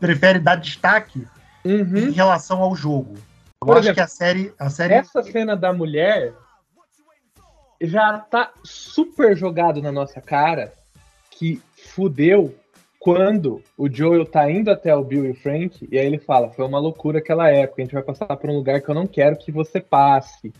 [0.00, 1.26] prefere dar destaque
[1.62, 2.10] em Uhum.
[2.12, 3.16] relação ao jogo.
[3.60, 6.32] Eu Por acho exemplo, que a série, a série Essa cena da mulher
[7.82, 10.72] já tá super jogado na nossa cara
[11.30, 11.60] que
[11.94, 12.54] fudeu
[13.06, 16.50] quando o Joel tá indo até o Bill e o Frank e aí ele fala,
[16.50, 19.06] foi uma loucura aquela época, a gente vai passar por um lugar que eu não
[19.06, 20.52] quero que você passe.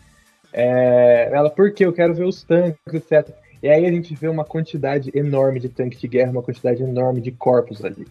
[0.53, 1.85] É, ela, por quê?
[1.85, 3.35] Eu quero ver os tanques, etc.
[3.61, 7.19] E aí a gente vê uma quantidade enorme de tanques de guerra, uma quantidade enorme
[7.19, 8.07] de corpos ali.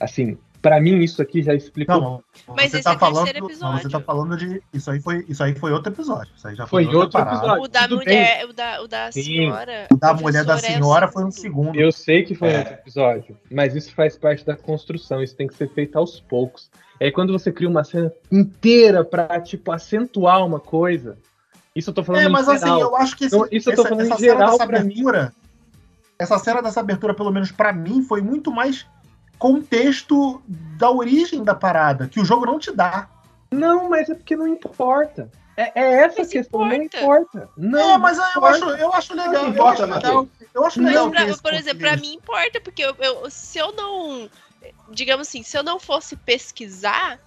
[0.00, 2.24] Assim, pra mim isso aqui já explicou não,
[2.54, 4.06] Mas você esse tá é o falando, terceiro não, você tá episódio.
[4.06, 6.32] falando de isso aí foi isso aí foi outro episódio.
[6.36, 7.36] Isso aí já Foi outra outro parada.
[7.38, 7.62] episódio.
[7.64, 9.86] O da tudo mulher, o da, o da senhora.
[9.92, 11.78] O da mulher da é senhora foi um segundo.
[11.78, 12.58] Eu sei que foi É.
[12.58, 16.70] outro episódio, mas isso faz parte da construção, isso tem que ser feito aos poucos.
[16.98, 21.18] É quando você cria uma cena inteira pra, tipo, acentuar uma coisa.
[21.74, 22.80] Isso eu tô falando É, em mas assim, geral.
[22.80, 24.66] eu acho que esse, Então, isso eu tô essa, falando em essa cena geral dessa
[24.66, 24.92] pra mim.
[24.92, 25.32] abertura,
[26.18, 28.86] essa cena dessa abertura, pelo menos pra mim, foi muito mais
[29.38, 33.08] contexto da origem da parada, que o jogo não te dá.
[33.50, 35.30] Não, mas é porque não importa.
[35.56, 36.98] É, é essa Mas questão, não importa.
[37.00, 37.50] importa.
[37.56, 38.48] Não, é, mas eu importa.
[38.48, 39.32] acho, eu acho legal.
[39.32, 42.10] Não eu importa, acho legal, eu acho Mas, legal pra- por exemplo, pra conflito.
[42.10, 44.28] mim importa, porque eu, eu- se eu não.
[44.90, 47.18] Digamos assim, se eu não fosse pesquisar.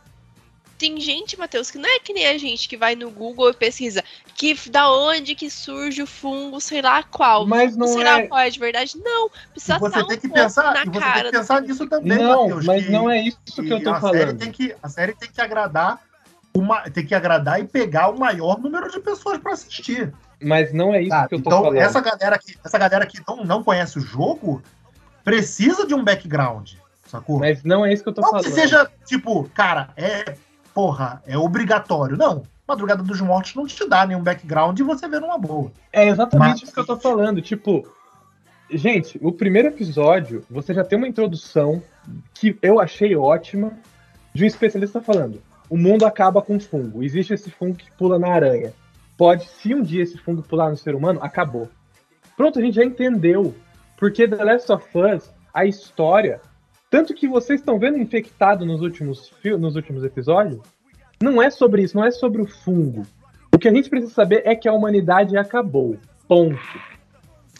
[0.79, 3.53] Tem gente, Matheus, que não é que nem a gente que vai no Google e
[3.53, 4.01] pesquisa
[4.33, 7.45] que da onde que surge o fungo, sei lá qual.
[7.45, 8.27] Mas não sei lá é.
[8.27, 8.97] qual é de verdade.
[9.03, 11.15] Não, precisa E você estar um tem que pouco pensar, na e você tem cara
[11.19, 12.65] que do pensar nisso também, Não, Matheus.
[12.65, 14.37] mas que- não é isso que eu tô a série falando.
[14.39, 16.01] tem que a série tem que agradar
[16.53, 20.13] uma, tem que agradar e pegar o maior número de pessoas para assistir.
[20.41, 21.27] Mas não é isso sabe?
[21.27, 21.77] que eu tô Então falando.
[21.77, 24.63] essa galera que essa galera que não, não conhece o jogo
[25.25, 26.71] precisa de um background,
[27.05, 27.39] sacou?
[27.39, 28.45] Mas não é isso que eu tô não falando.
[28.45, 30.35] que seja tipo, cara, é
[30.79, 32.15] porra, é obrigatório.
[32.15, 32.43] Não.
[32.65, 35.73] Madrugada dos Mortos não te dá nenhum background e você vê numa boa.
[35.91, 37.41] É exatamente Mas- isso que eu tô falando.
[37.41, 37.85] Tipo,
[38.71, 41.83] gente, o primeiro episódio, você já tem uma introdução
[42.33, 43.73] que eu achei ótima
[44.33, 47.03] de um especialista falando: o mundo acaba com fungo.
[47.03, 48.71] Existe esse fungo que pula na aranha.
[49.17, 51.67] Pode, se um dia esse fungo pular no ser humano, acabou.
[52.37, 53.53] Pronto, a gente já entendeu.
[53.97, 56.39] Porque The Last of Us, a história,
[56.89, 60.59] tanto que vocês estão vendo infectado nos últimos, nos últimos episódios,
[61.21, 63.05] não é sobre isso, não é sobre o fungo.
[63.53, 65.97] O que a gente precisa saber é que a humanidade acabou.
[66.27, 66.59] Ponto.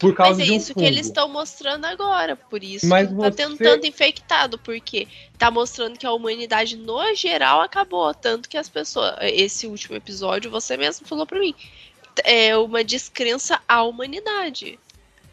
[0.00, 0.86] Por causa Mas é um isso que fungo.
[0.86, 2.34] eles estão mostrando agora.
[2.34, 6.74] Por isso Mas que tá você- tendo tanto infectado, porque tá mostrando que a humanidade
[6.76, 8.14] no geral acabou.
[8.14, 9.14] Tanto que as pessoas.
[9.20, 11.54] Esse último episódio, você mesmo falou pra mim.
[12.24, 14.78] É uma descrença à humanidade.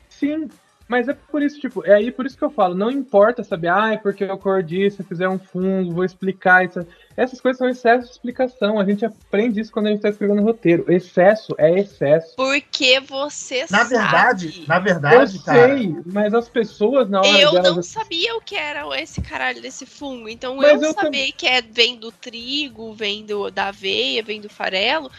[0.10, 0.50] Sim,
[0.88, 3.68] mas é por isso, tipo, é aí por isso que eu falo, não importa saber,
[3.68, 6.86] ah, é porque eu cordi, se eu fizer um fungo, vou explicar isso.
[7.16, 8.80] Essas coisas são excesso de explicação.
[8.80, 10.86] A gente aprende isso quando a gente tá escrevendo roteiro.
[10.92, 12.36] Excesso é excesso.
[12.36, 13.90] Porque você Na sabe.
[13.90, 15.68] verdade, na Eu verdade, cara.
[15.76, 19.62] sei, mas as pessoas na hora Eu delas não sabia o que era esse caralho
[19.62, 20.30] desse fungo.
[20.30, 24.40] Então Mas eu, eu saber que é, vem do trigo, vem do, da aveia, vem
[24.40, 25.10] do farelo,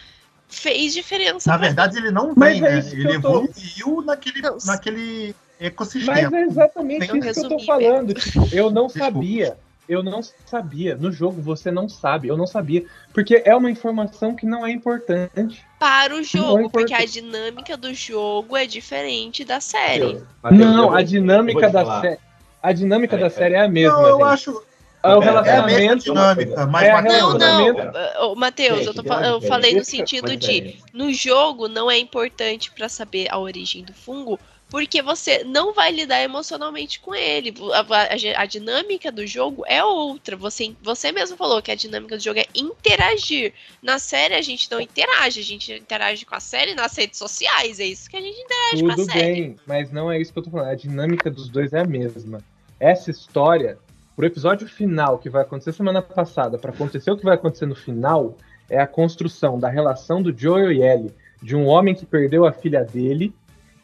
[0.49, 1.51] fez diferença.
[1.51, 2.91] Na verdade, ele não Mas vem, é né?
[2.93, 6.39] Ele eu tô- evoluiu naquele, naquele Mas ecossistema.
[6.39, 8.15] é exatamente isso que eu tô falando.
[8.15, 9.13] Tipo, eu não Desculpa.
[9.13, 9.57] sabia.
[9.89, 10.95] Eu não sabia.
[10.97, 12.29] No jogo você não sabe.
[12.29, 12.85] Eu não sabia.
[13.15, 15.65] Porque é uma informação que não é importante.
[15.81, 20.05] para o jogo, Não, porque a dinâmica do jogo é diferente da série.
[20.05, 22.19] Mateus, Mateus, não, a dinâmica da série.
[22.63, 23.93] A dinâmica Peraí, da série é a mesma.
[23.97, 24.27] não, eu gente.
[24.27, 24.63] acho.
[25.01, 26.05] É o É, É a mesma relacionamento.
[26.05, 28.93] dinâmica, mas É a Matheus, Não, não, relacionamento- Matheus, eu,
[29.33, 33.85] eu falei no é sentido de no jogo não é importante pra saber a origem
[33.85, 34.39] do fungo,
[34.71, 37.55] porque você não vai lidar emocionalmente com ele.
[37.73, 40.37] A, a- a dinâmica do jogo é outra.
[40.37, 43.53] Você, você mesmo falou que a dinâmica do jogo é interagir.
[43.83, 47.81] Na série a gente não interage, a gente interage com a série nas redes sociais.
[47.81, 49.33] É isso que a gente interage com a Tudo série.
[49.33, 50.69] bem, mas não é isso que eu tô falando.
[50.69, 52.43] A dinâmica dos dois é a mesma.
[52.79, 53.79] Essa história,
[54.15, 57.75] pro episódio final que vai acontecer semana passada, pra acontecer o que vai acontecer no
[57.75, 58.37] final,
[58.71, 62.53] é a construção da relação do Joel e Ellie, de um homem que perdeu a
[62.53, 63.33] filha dele,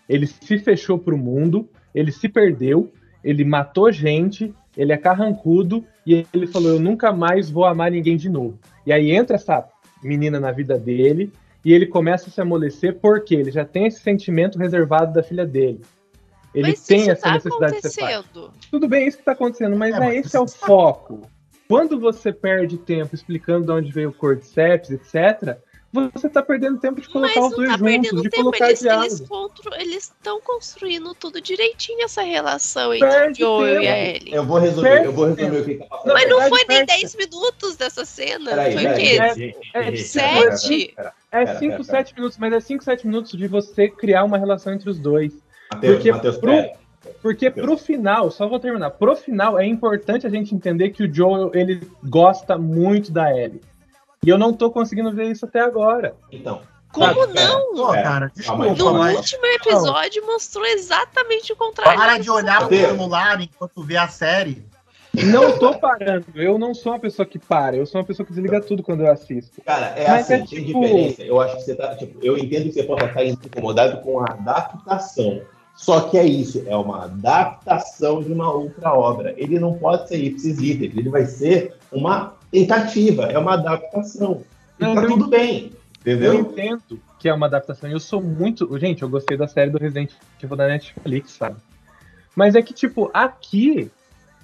[0.08, 6.26] ele se fechou pro mundo, ele se perdeu, ele matou gente, ele é carrancudo e
[6.32, 8.58] ele falou: Eu nunca mais vou amar ninguém de novo.
[8.86, 9.68] E aí entra essa
[10.02, 11.32] menina na vida dele
[11.64, 15.46] e ele começa a se amolecer porque ele já tem esse sentimento reservado da filha
[15.46, 15.80] dele.
[16.54, 18.24] Ele Mas tem isso essa tá necessidade de ser pai.
[18.70, 21.22] Tudo bem, isso que tá acontecendo, mas É, é, mas esse é o tá- foco.
[21.66, 25.58] Quando você perde tempo explicando de onde veio o Cordyceps, etc.,
[26.12, 28.66] você tá perdendo tempo de colocar Mas os dois tá juntos, perdendo de tempo, colocar
[28.66, 29.06] eles diálogo.
[29.78, 34.16] eles estão construindo tudo direitinho essa relação entre Perde o Joel e a tempo.
[34.16, 34.34] Ellie.
[34.34, 35.60] Eu vou resumir, Perde eu vou resumir tempo.
[35.60, 36.12] o que tá passando.
[36.14, 38.50] Mas não verdade, foi nem perde 10 minutos dessa cena.
[38.50, 39.18] Peraí, foi o quê?
[39.18, 39.34] É
[39.72, 40.92] Peraí, sete?
[40.96, 44.24] peraí, É Pera, 5, pera, 7 minutos, mas é 5, 7 minutos de você criar
[44.24, 45.32] uma relação entre os dois.
[45.72, 46.72] Mateus, Porque Mateus, pro- pera.
[47.20, 51.12] Porque pro final, só vou terminar, pro final é importante a gente entender que o
[51.12, 53.60] Joel, ele gosta muito da Ellie.
[54.24, 56.14] E eu não tô conseguindo ver isso até agora.
[56.32, 56.60] Então.
[56.92, 57.74] Como pera, não?
[57.74, 61.98] Pô, cara, desculpa, No mas último episódio mostrou exatamente o contrário.
[61.98, 62.88] para de olhar pro Mateus.
[62.90, 64.64] celular enquanto vê a série.
[65.12, 68.32] Não tô parando, eu não sou uma pessoa que para, eu sou uma pessoa que
[68.32, 69.60] desliga tudo quando eu assisto.
[69.64, 71.22] Cara, é Mas assim, é tem tipo- diferença.
[71.22, 71.94] Eu acho que você tá.
[71.96, 75.40] Tipo, eu entendo que você possa estar incomodado com a adaptação.
[75.76, 79.34] Só que é isso, é uma adaptação de uma outra obra.
[79.36, 84.42] Ele não pode ser ipsis literis, ele vai ser uma tentativa, é uma adaptação.
[84.78, 85.72] Não, tá eu- tudo bem,
[86.04, 86.34] Eu entendeu?
[86.34, 88.78] entendo que é uma adaptação, eu sou muito.
[88.78, 90.12] Gente, eu gostei da série do Resident
[90.42, 91.56] Evil da Netflix, sabe?
[92.36, 93.90] Mas é que, tipo, aqui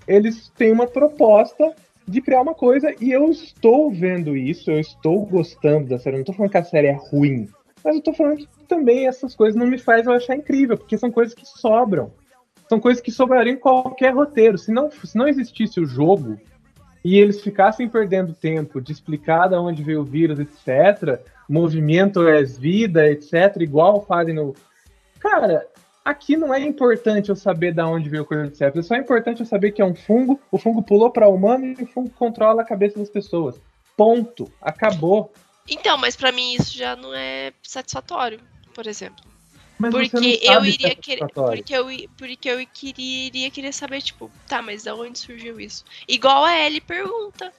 [0.08, 1.72] eles têm uma proposta
[2.06, 6.16] de criar uma coisa e eu estou vendo isso, eu estou gostando da série.
[6.16, 7.48] Eu não tô falando que a série é ruim,
[7.84, 10.98] mas eu tô falando que também essas coisas não me fazem eu achar incrível, porque
[10.98, 12.10] são coisas que sobram.
[12.68, 14.56] São coisas que sobrariam em qualquer roteiro.
[14.56, 16.38] Se não, se não existisse o jogo
[17.05, 22.43] e eles ficassem perdendo tempo de explicar de onde veio o vírus, etc., movimento é
[22.43, 24.55] vida, etc., igual fazem no.
[25.18, 25.66] Cara,
[26.05, 29.47] aqui não é importante eu saber da onde veio o Cordyceps, é só importante eu
[29.47, 32.66] saber que é um fungo, o fungo pulou para humano e o fungo controla a
[32.66, 33.60] cabeça das pessoas.
[33.97, 34.51] Ponto.
[34.62, 35.32] Acabou.
[35.68, 38.40] Então, mas pra mim isso já não é satisfatório,
[38.74, 39.30] por exemplo.
[39.81, 41.27] Mas Porque eu iria querer.
[41.32, 41.86] Porque eu,
[42.19, 45.86] porque eu queria, iria querer saber, tipo, tá, mas da onde surgiu isso?
[46.07, 47.51] Igual a Ellie pergunta.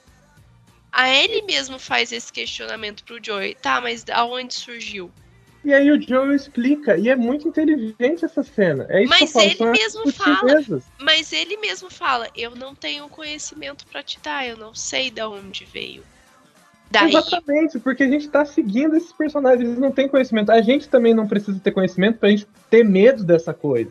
[0.92, 3.56] A Ellie mesmo faz esse questionamento pro Joey.
[3.56, 5.10] Tá, mas da onde surgiu?
[5.64, 8.86] E aí o Joe explica, e é muito inteligente essa cena.
[8.88, 10.82] É isso Mas que eu falo, ele mesmo fala.
[11.00, 15.28] Mas ele mesmo fala: Eu não tenho conhecimento pra te dar, eu não sei da
[15.28, 16.04] onde veio.
[16.92, 20.50] Daí, Exatamente, porque a gente tá seguindo esses personagens, eles não têm conhecimento.
[20.52, 23.90] A gente também não precisa ter conhecimento pra gente ter medo dessa coisa.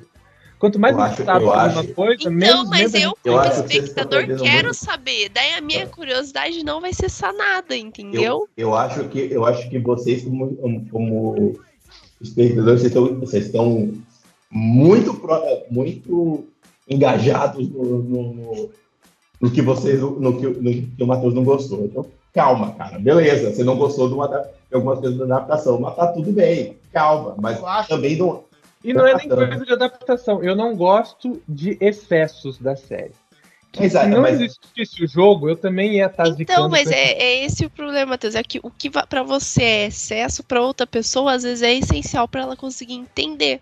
[0.59, 3.03] Quanto mais Eu a gente acho- sabe eu alguma acho- coisa, Então, menos mas medo
[3.05, 4.73] eu, como que espectador, perdendo quero muito.
[4.75, 5.29] saber.
[5.29, 5.85] Daí a minha É.
[5.87, 8.21] curiosidade não vai ser sanada, entendeu?
[8.55, 11.59] Eu, eu acho que eu acho que vocês como, como
[12.21, 13.91] espectadores vocês estão, vocês estão
[14.51, 15.41] muito pro-
[15.71, 16.45] muito
[16.87, 18.69] engajados no, no, no-
[19.41, 21.85] no que vocês no que, no que o Matheus não gostou.
[21.85, 23.53] Então calma, cara, beleza.
[23.53, 26.77] Você não gostou de, uma, de algumas coisas da adaptação, mas tá tudo bem.
[26.91, 28.43] Calma, mas também não.
[28.83, 30.43] E não é nem coisa de adaptação.
[30.43, 33.11] Eu não gosto de excessos da série.
[33.79, 37.11] Exato, Se não mas- existisse o jogo, eu também ia estar Então, mas pra- é,
[37.13, 38.35] é esse o problema, Matheus.
[38.35, 42.27] É que o que pra você é excesso, pra outra pessoa, às vezes é essencial
[42.27, 43.61] pra ela conseguir entender.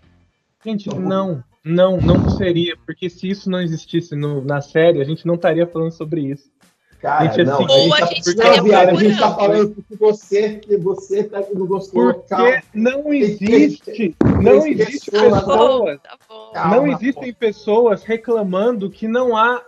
[0.64, 5.24] Gente, não, não, não seria, porque se isso não existisse no- na série, a gente
[5.26, 6.50] não estaria falando sobre isso.
[7.00, 9.52] Cara, Gente, não, assim, Ou a tá- gente não, estaria viado, a gente tá procurando.
[9.56, 12.12] falando que você que você tá que não gostou.
[12.12, 12.62] Porque Calma.
[12.74, 15.10] não existe, não existe.
[15.10, 16.52] Tá bom, pessoas, tá bom.
[16.70, 19.62] Não existem pessoas reclamando que não há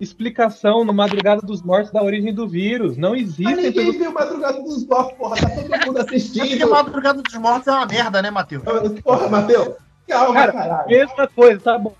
[0.00, 2.96] explicação no Madrugada dos Mortos da origem do vírus.
[2.96, 5.36] Não Mas existem ninguém viu Madrugada dos Mortos, porra.
[5.36, 6.70] Tá todo mundo É porque assistindo.
[6.70, 8.62] Madrugada dos Mortos é uma merda, né, Matheus?
[9.02, 9.74] Porra, Matheus.
[10.08, 10.88] Calma, Cara, caralho.
[10.88, 11.94] Mesma coisa, tá bom.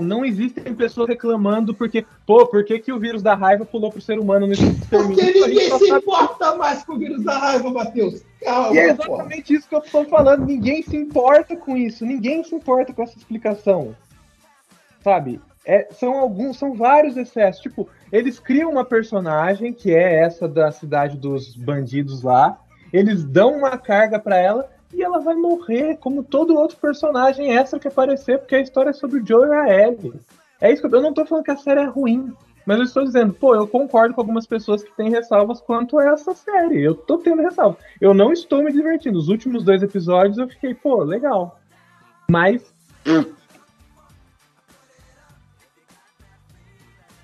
[0.00, 4.00] Não existem pessoas reclamando porque, pô, por que, que o vírus da raiva pulou pro
[4.00, 4.64] ser humano nesse?
[4.88, 8.22] Porque ninguém se sabe- importa mais com o vírus da raiva, Matheus.
[8.42, 9.08] Calma, E é porra.
[9.10, 10.46] exatamente isso que eu tô falando.
[10.46, 12.06] Ninguém se importa com isso.
[12.06, 13.94] Ninguém se importa com essa explicação.
[15.04, 15.40] Sabe?
[15.66, 17.60] É, são alguns, são vários excessos.
[17.62, 22.58] Tipo, eles criam uma personagem que é essa da cidade dos bandidos lá.
[22.92, 27.78] Eles dão uma carga pra ela e ela vai morrer, como todo outro personagem extra
[27.78, 30.20] que aparecer, porque a história é sobre o Joe e a Ellie.
[30.60, 32.32] É isso que eu, eu não tô falando que a série é ruim.
[32.66, 36.04] Mas eu estou dizendo, pô, eu concordo com algumas pessoas que têm ressalvas quanto a
[36.04, 36.82] essa série.
[36.82, 37.82] Eu tô tendo ressalvas.
[38.00, 39.18] Eu não estou me divertindo.
[39.18, 41.58] Os últimos dois episódios eu fiquei, pô, legal.
[42.30, 42.74] Mas.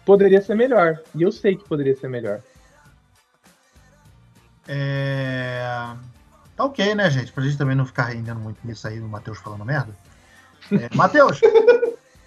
[0.05, 1.01] Poderia ser melhor.
[1.15, 2.41] E eu sei que poderia ser melhor.
[4.67, 5.95] É...
[6.57, 7.31] Tá ok, né, gente?
[7.33, 9.95] Pra gente também não ficar rendendo muito nisso aí, o Matheus falando merda.
[10.73, 11.41] É, Matheus,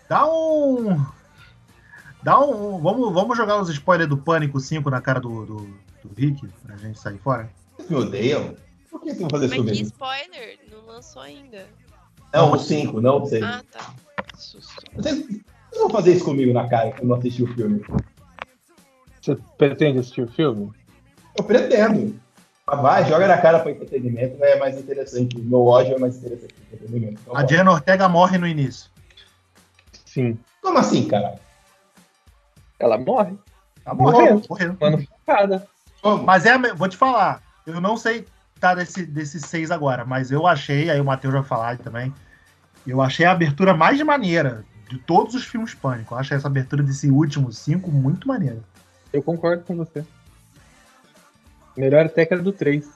[0.08, 1.04] dá um.
[2.22, 2.80] Dá um.
[2.80, 5.56] Vamos, vamos jogar os spoilers do Pânico 5 na cara do, do,
[6.04, 7.50] do Rick, pra gente sair fora?
[7.76, 8.56] Vocês me odeiam?
[8.92, 9.88] Por que vocês vão fazer isso Mas que comigo?
[9.88, 11.68] spoiler, não lançou ainda.
[12.32, 13.42] Não, o 5, não sei.
[13.44, 13.94] Ah, tá.
[14.38, 14.84] Susto.
[14.96, 15.44] Vocês, vocês
[15.76, 17.84] vão fazer isso comigo na cara que eu não assisti o filme?
[19.20, 20.72] Você pretende assistir o filme?
[21.36, 22.20] Eu pretendo.
[22.76, 25.38] Vai, joga na cara para entretenimento, é mais interessante.
[25.38, 27.22] O meu ódio é mais interessante que o entretenimento.
[27.22, 27.44] Então, A.
[27.44, 28.90] Diana Ortega morre no início.
[30.06, 30.38] Sim.
[30.62, 31.40] Como assim, caralho?
[32.80, 33.36] Ela morre.
[33.84, 34.42] Tá Morreu.
[34.50, 34.78] morreu.
[34.80, 35.68] Mano, focada.
[36.24, 38.26] Mas é, vou te falar, eu não sei
[38.60, 42.14] tá desse, desses seis agora, mas eu achei, aí o Matheus vai falar também,
[42.86, 46.14] eu achei a abertura mais maneira de todos os filmes Pânico.
[46.14, 48.60] Eu achei essa abertura desse último cinco muito maneira.
[49.14, 50.04] Eu concordo com você.
[51.76, 52.88] Melhor até que a do 3.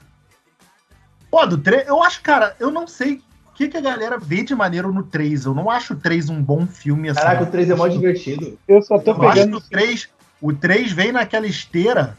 [1.30, 4.42] Pô, do 3, eu acho, cara, eu não sei o que, que a galera vê
[4.42, 5.46] de maneiro no 3.
[5.46, 7.20] Eu não acho o 3 um bom filme assim.
[7.20, 8.58] Caraca, o 3 é mó divertido.
[8.68, 9.56] Eu só tô Eu acho que pegando.
[9.56, 10.08] o 3,
[10.40, 12.16] o 3 vem naquela esteira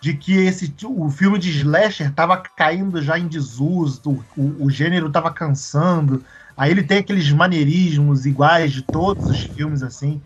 [0.00, 5.10] de que esse o filme de slasher tava caindo já em desuso, o, o gênero
[5.10, 6.22] tava cansando.
[6.56, 10.22] Aí ele tem aqueles maneirismos iguais de todos os filmes assim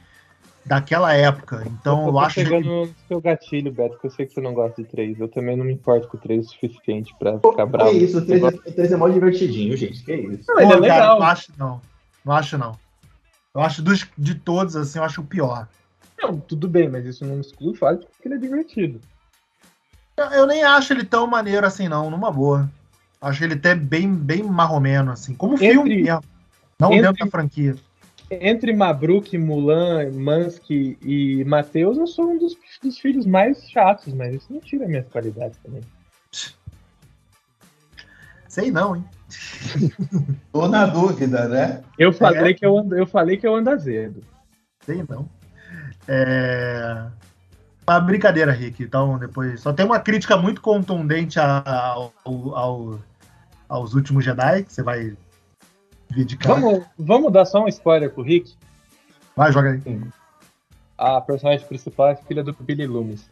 [0.69, 1.65] daquela época.
[1.67, 4.53] Então eu tô acho que no seu gatilho, Beto, que eu sei que você não
[4.55, 5.19] gosta de 3.
[5.19, 7.91] Eu também não me importo com o 3 o suficiente pra ficar Que bravo.
[7.93, 10.05] isso, o 3, é- o 3 é mó divertidinho, gente.
[10.05, 10.45] Que isso.
[10.47, 11.19] Não, ele é Pô, cara, legal.
[11.21, 11.81] não acho não.
[12.25, 12.79] Não acho não.
[13.55, 15.67] Eu acho dos, de todos assim, eu acho o pior.
[16.21, 19.01] Não, tudo bem, mas isso não exclui o fato de que ele é divertido.
[20.17, 22.69] Eu, eu nem acho ele tão maneiro assim não, numa boa.
[23.21, 26.23] Acho ele até bem bem marromeno assim, como Entre- filme mesmo.
[26.79, 27.75] Não entre- dentro da franquia.
[28.31, 34.35] Entre Mabruk, Mulan, Mansky e Matheus, eu sou um dos, dos filhos mais chatos, mas
[34.35, 35.83] isso não tira minhas qualidades também.
[38.47, 39.05] Sei não, hein?
[40.53, 41.83] Tô na dúvida, né?
[41.99, 42.55] Eu falei, É.
[42.55, 44.23] que eu, ando, eu falei que eu ando azedo.
[44.85, 45.29] Sei não.
[46.07, 47.07] É...
[47.87, 48.83] Uma brincadeira, Rick.
[48.83, 49.61] Então, depois.
[49.61, 52.99] Só tem uma crítica muito contundente ao, ao-
[53.69, 55.15] aos últimos Jedi, que você vai.
[56.45, 58.55] Vamos, vamos dar só um spoiler pro Rick?
[59.37, 60.01] Vai, joga aí.
[60.97, 63.31] A personagem principal é filha do Billy Loomis.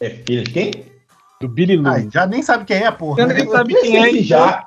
[0.00, 0.92] É filho de quem?
[1.40, 2.12] Do Billy Ai, Loomis.
[2.12, 3.20] já nem sabe quem é, porra.
[3.22, 4.66] Eu nem sabe quem é, Esqueci já.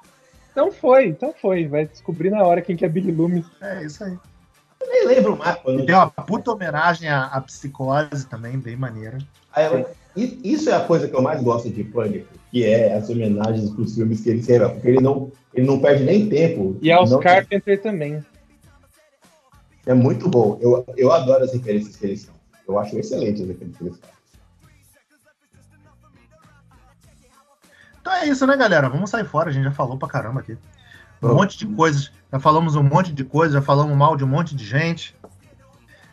[0.51, 1.67] Então foi, então foi.
[1.67, 3.45] Vai descobrir na hora quem que é Billy Loomis.
[3.61, 4.17] É isso aí.
[4.81, 5.57] Eu nem lembro mais.
[5.65, 9.17] E tem uma puta homenagem à, à psicose também, bem maneira.
[9.53, 13.09] Aí eu- Isso é a coisa que eu mais gosto de Pânico, que é as
[13.09, 16.77] homenagens pros filmes que ele será, porque ele não, ele não perde nem tempo.
[16.81, 18.23] E aos Não- Carpenter também.
[19.85, 20.59] É muito bom.
[20.61, 22.33] Eu, eu adoro as referências que eles são.
[22.67, 24.15] Eu acho excelente as referências que eles fazem.
[28.01, 28.89] Então é isso, né, galera?
[28.89, 30.57] Vamos sair fora, a gente já falou pra caramba aqui.
[31.21, 32.11] Um monte de coisas.
[32.31, 35.15] Já falamos um monte de coisas, já falamos mal de um monte de gente.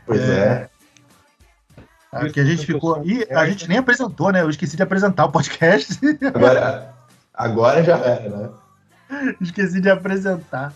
[0.06, 0.66] Pois é.
[0.66, 0.70] tá?
[2.32, 3.02] Que a gente ficou.
[3.04, 4.40] E a gente nem apresentou, né?
[4.42, 5.98] Eu esqueci de apresentar o podcast.
[6.34, 6.94] Agora,
[7.34, 8.50] agora já era, né?
[9.40, 10.72] esqueci de apresentar.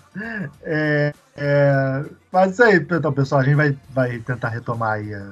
[0.63, 5.13] É, é, mas isso aí, então, pessoal, a gente vai, vai tentar retomar aí.
[5.13, 5.27] é.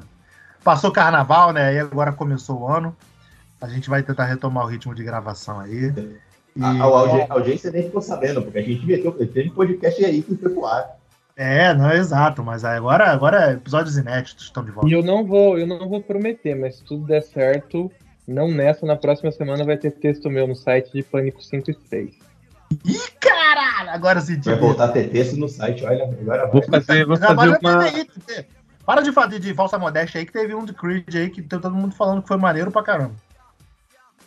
[0.63, 1.69] Passou carnaval, né?
[1.69, 2.95] Aí agora começou o ano.
[3.61, 5.93] A gente vai tentar retomar o ritmo de gravação aí.
[6.57, 6.85] E- A, a
[7.31, 10.67] a audiência nem ficou sabendo, porque a gente meteu, teve podcast aí que foi pro
[10.67, 11.00] ar.
[11.43, 14.87] É, não é exato, mas agora, agora episódios inéditos estão de volta.
[14.91, 17.91] E eu não vou, eu não vou prometer, mas se tudo der certo,
[18.29, 21.75] não nessa, na próxima semana vai ter texto meu no site de Pânico 5 e
[21.89, 22.11] 6.
[22.85, 23.89] Ih, caralho!
[23.89, 27.59] Agora sim, Vai voltar a ter texto no site, olha, agora Vou fazer, vou fazer
[27.63, 27.83] uma.
[27.85, 28.47] aí, TT.
[28.85, 31.71] Para de fazer de falsa modéstia aí, que teve um de Creed aí que todo
[31.71, 33.15] mundo falando que foi maneiro pra caramba.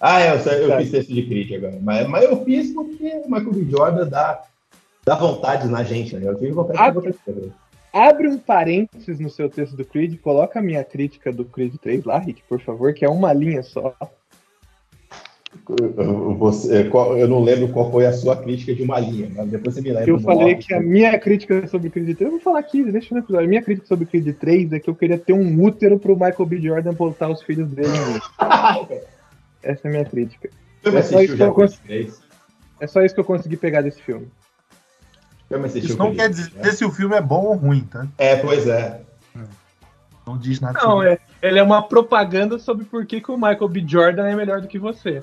[0.02, 0.78] Ah, é, eu, eu Tá.
[0.80, 1.78] fiz texto de crítica agora.
[1.80, 3.66] Mas, mas eu fiz porque o Michael B.
[3.70, 4.42] Jordan dá,
[5.06, 6.28] dá vontade na gente, né?
[6.30, 7.52] Eu tive vontade Ah, de.
[7.94, 12.04] Abre um parênteses no seu texto do Creed, coloca a minha crítica do Creed 3
[12.06, 13.96] lá, Rick, por favor, que é uma linha só.
[15.70, 19.48] Eu- Você, qual- eu não lembro qual foi a sua crítica de uma linha, mas
[19.48, 20.10] depois você me lembra.
[20.10, 23.22] Eu falei que a minha crítica sobre Creed 3, eu vou falar aqui, deixa no
[23.22, 23.46] episódio.
[23.46, 26.46] A minha crítica sobre Creed 3 é que eu queria ter um útero pro Michael
[26.48, 26.60] B.
[26.60, 27.88] Jordan botar os filhos dele.
[29.62, 30.50] Essa é a minha crítica.
[30.84, 32.22] Eu É só isso que eu com os cons- três.
[32.80, 34.28] É só isso que eu consegui pegar desse filme.
[35.76, 36.72] Isso não quer dizer né?
[36.72, 38.08] se o filme é bom ou ruim, tá?
[38.18, 39.02] É, pois é.
[40.26, 43.36] Não diz nada Não, sobre é, ele é uma propaganda sobre por que, que o
[43.36, 43.84] Michael B.
[43.86, 45.22] Jordan é melhor do que você.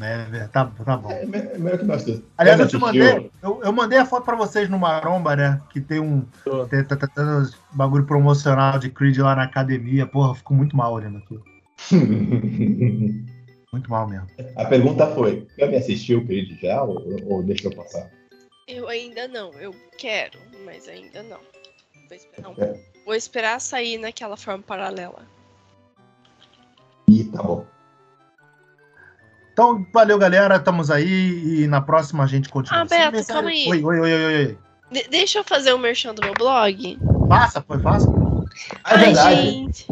[0.00, 1.10] É, é, tá, tá bom.
[1.10, 1.26] É é
[1.58, 2.20] melhor que nós dois.
[2.36, 5.60] Aliás, eu te mandei, eu, eu mandei a foto pra vocês no Maromba, né?
[5.70, 6.22] Que tem um.
[6.68, 10.04] Tem, tá, tá, tá, bagulho promocional de Creed lá na academia.
[10.04, 11.42] Porra, eu fico muito mal olhando aquilo.
[13.72, 14.26] Muito mal mesmo.
[14.56, 18.08] A pergunta foi: já me assistiu o Creed já ou, ou deixa eu passar?
[18.68, 21.38] Eu ainda não, eu quero, mas ainda não.
[22.08, 22.80] Vou esperar, um É.
[23.04, 25.24] Vou esperar sair naquela forma paralela.
[27.08, 27.64] Ih, tá bom.
[29.52, 30.56] Então, valeu, galera.
[30.56, 32.80] Estamos aí e na próxima a gente continua.
[32.80, 33.68] Ah, Beto, calma aí.
[33.68, 34.58] Oi, oi, oi, oi, oi.
[34.90, 36.98] De- deixa eu fazer o merchan do meu blog.
[37.28, 38.25] Passa, foi fácil.
[38.70, 39.50] É Ai, verdade.
[39.50, 39.86] gente,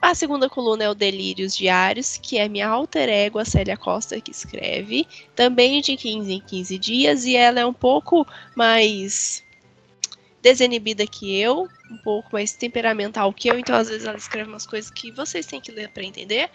[0.00, 4.20] A segunda coluna é o Delírios Diários, que é minha alter ego, a Célia Costa,
[4.20, 5.06] que escreve.
[5.34, 9.43] Também de 15 em 15 dias, e ela é um pouco mais
[10.44, 14.66] desinibida que eu, um pouco mais temperamental que eu, então às vezes ela escreve umas
[14.66, 16.50] coisas que vocês têm que ler para entender.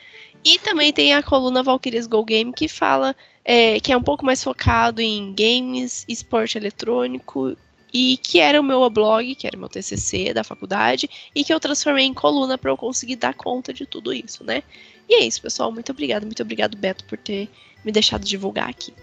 [0.46, 4.24] E também tem a coluna Valkyries Go Game, que fala é, que é um pouco
[4.24, 7.58] mais focado em games, esporte eletrônico
[7.92, 11.52] e que era o meu blog, que era o meu TCC da faculdade, e que
[11.52, 14.62] eu transformei em coluna para eu conseguir dar conta de tudo isso, né?
[15.10, 15.72] E é isso, pessoal.
[15.72, 17.50] Muito obrigada, muito obrigado, Beto, por ter
[17.84, 18.94] me deixado divulgar aqui.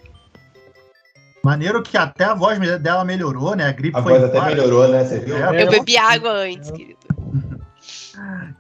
[1.47, 3.69] Maneiro que até a voz dela melhorou, né?
[3.69, 5.05] A gripe A foi voz até melhorou, né?
[5.05, 5.37] Você viu?
[5.37, 6.99] É, Eu bebi água antes, querido.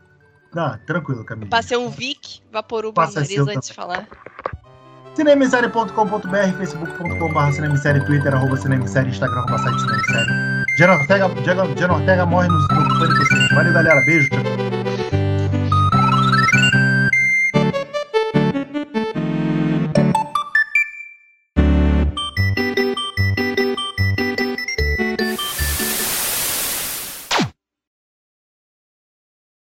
[0.55, 1.51] Não, tranquilo, Camila.
[1.51, 4.07] Passei um Vic, vaporuba no nariz antes de falar.
[5.15, 10.65] Cinemissérie.com.br, facebook.com.br, cinemissérie, twitter, arroba cinemissérie, instagram, arroba site cinemissérie.
[10.77, 11.29] Diana Ortega,
[11.75, 13.55] Diana Ortega morre no, no Pânico 6.
[13.55, 14.01] Valeu, galera.
[14.05, 14.29] Beijo.
[14.31, 14.66] Tchau.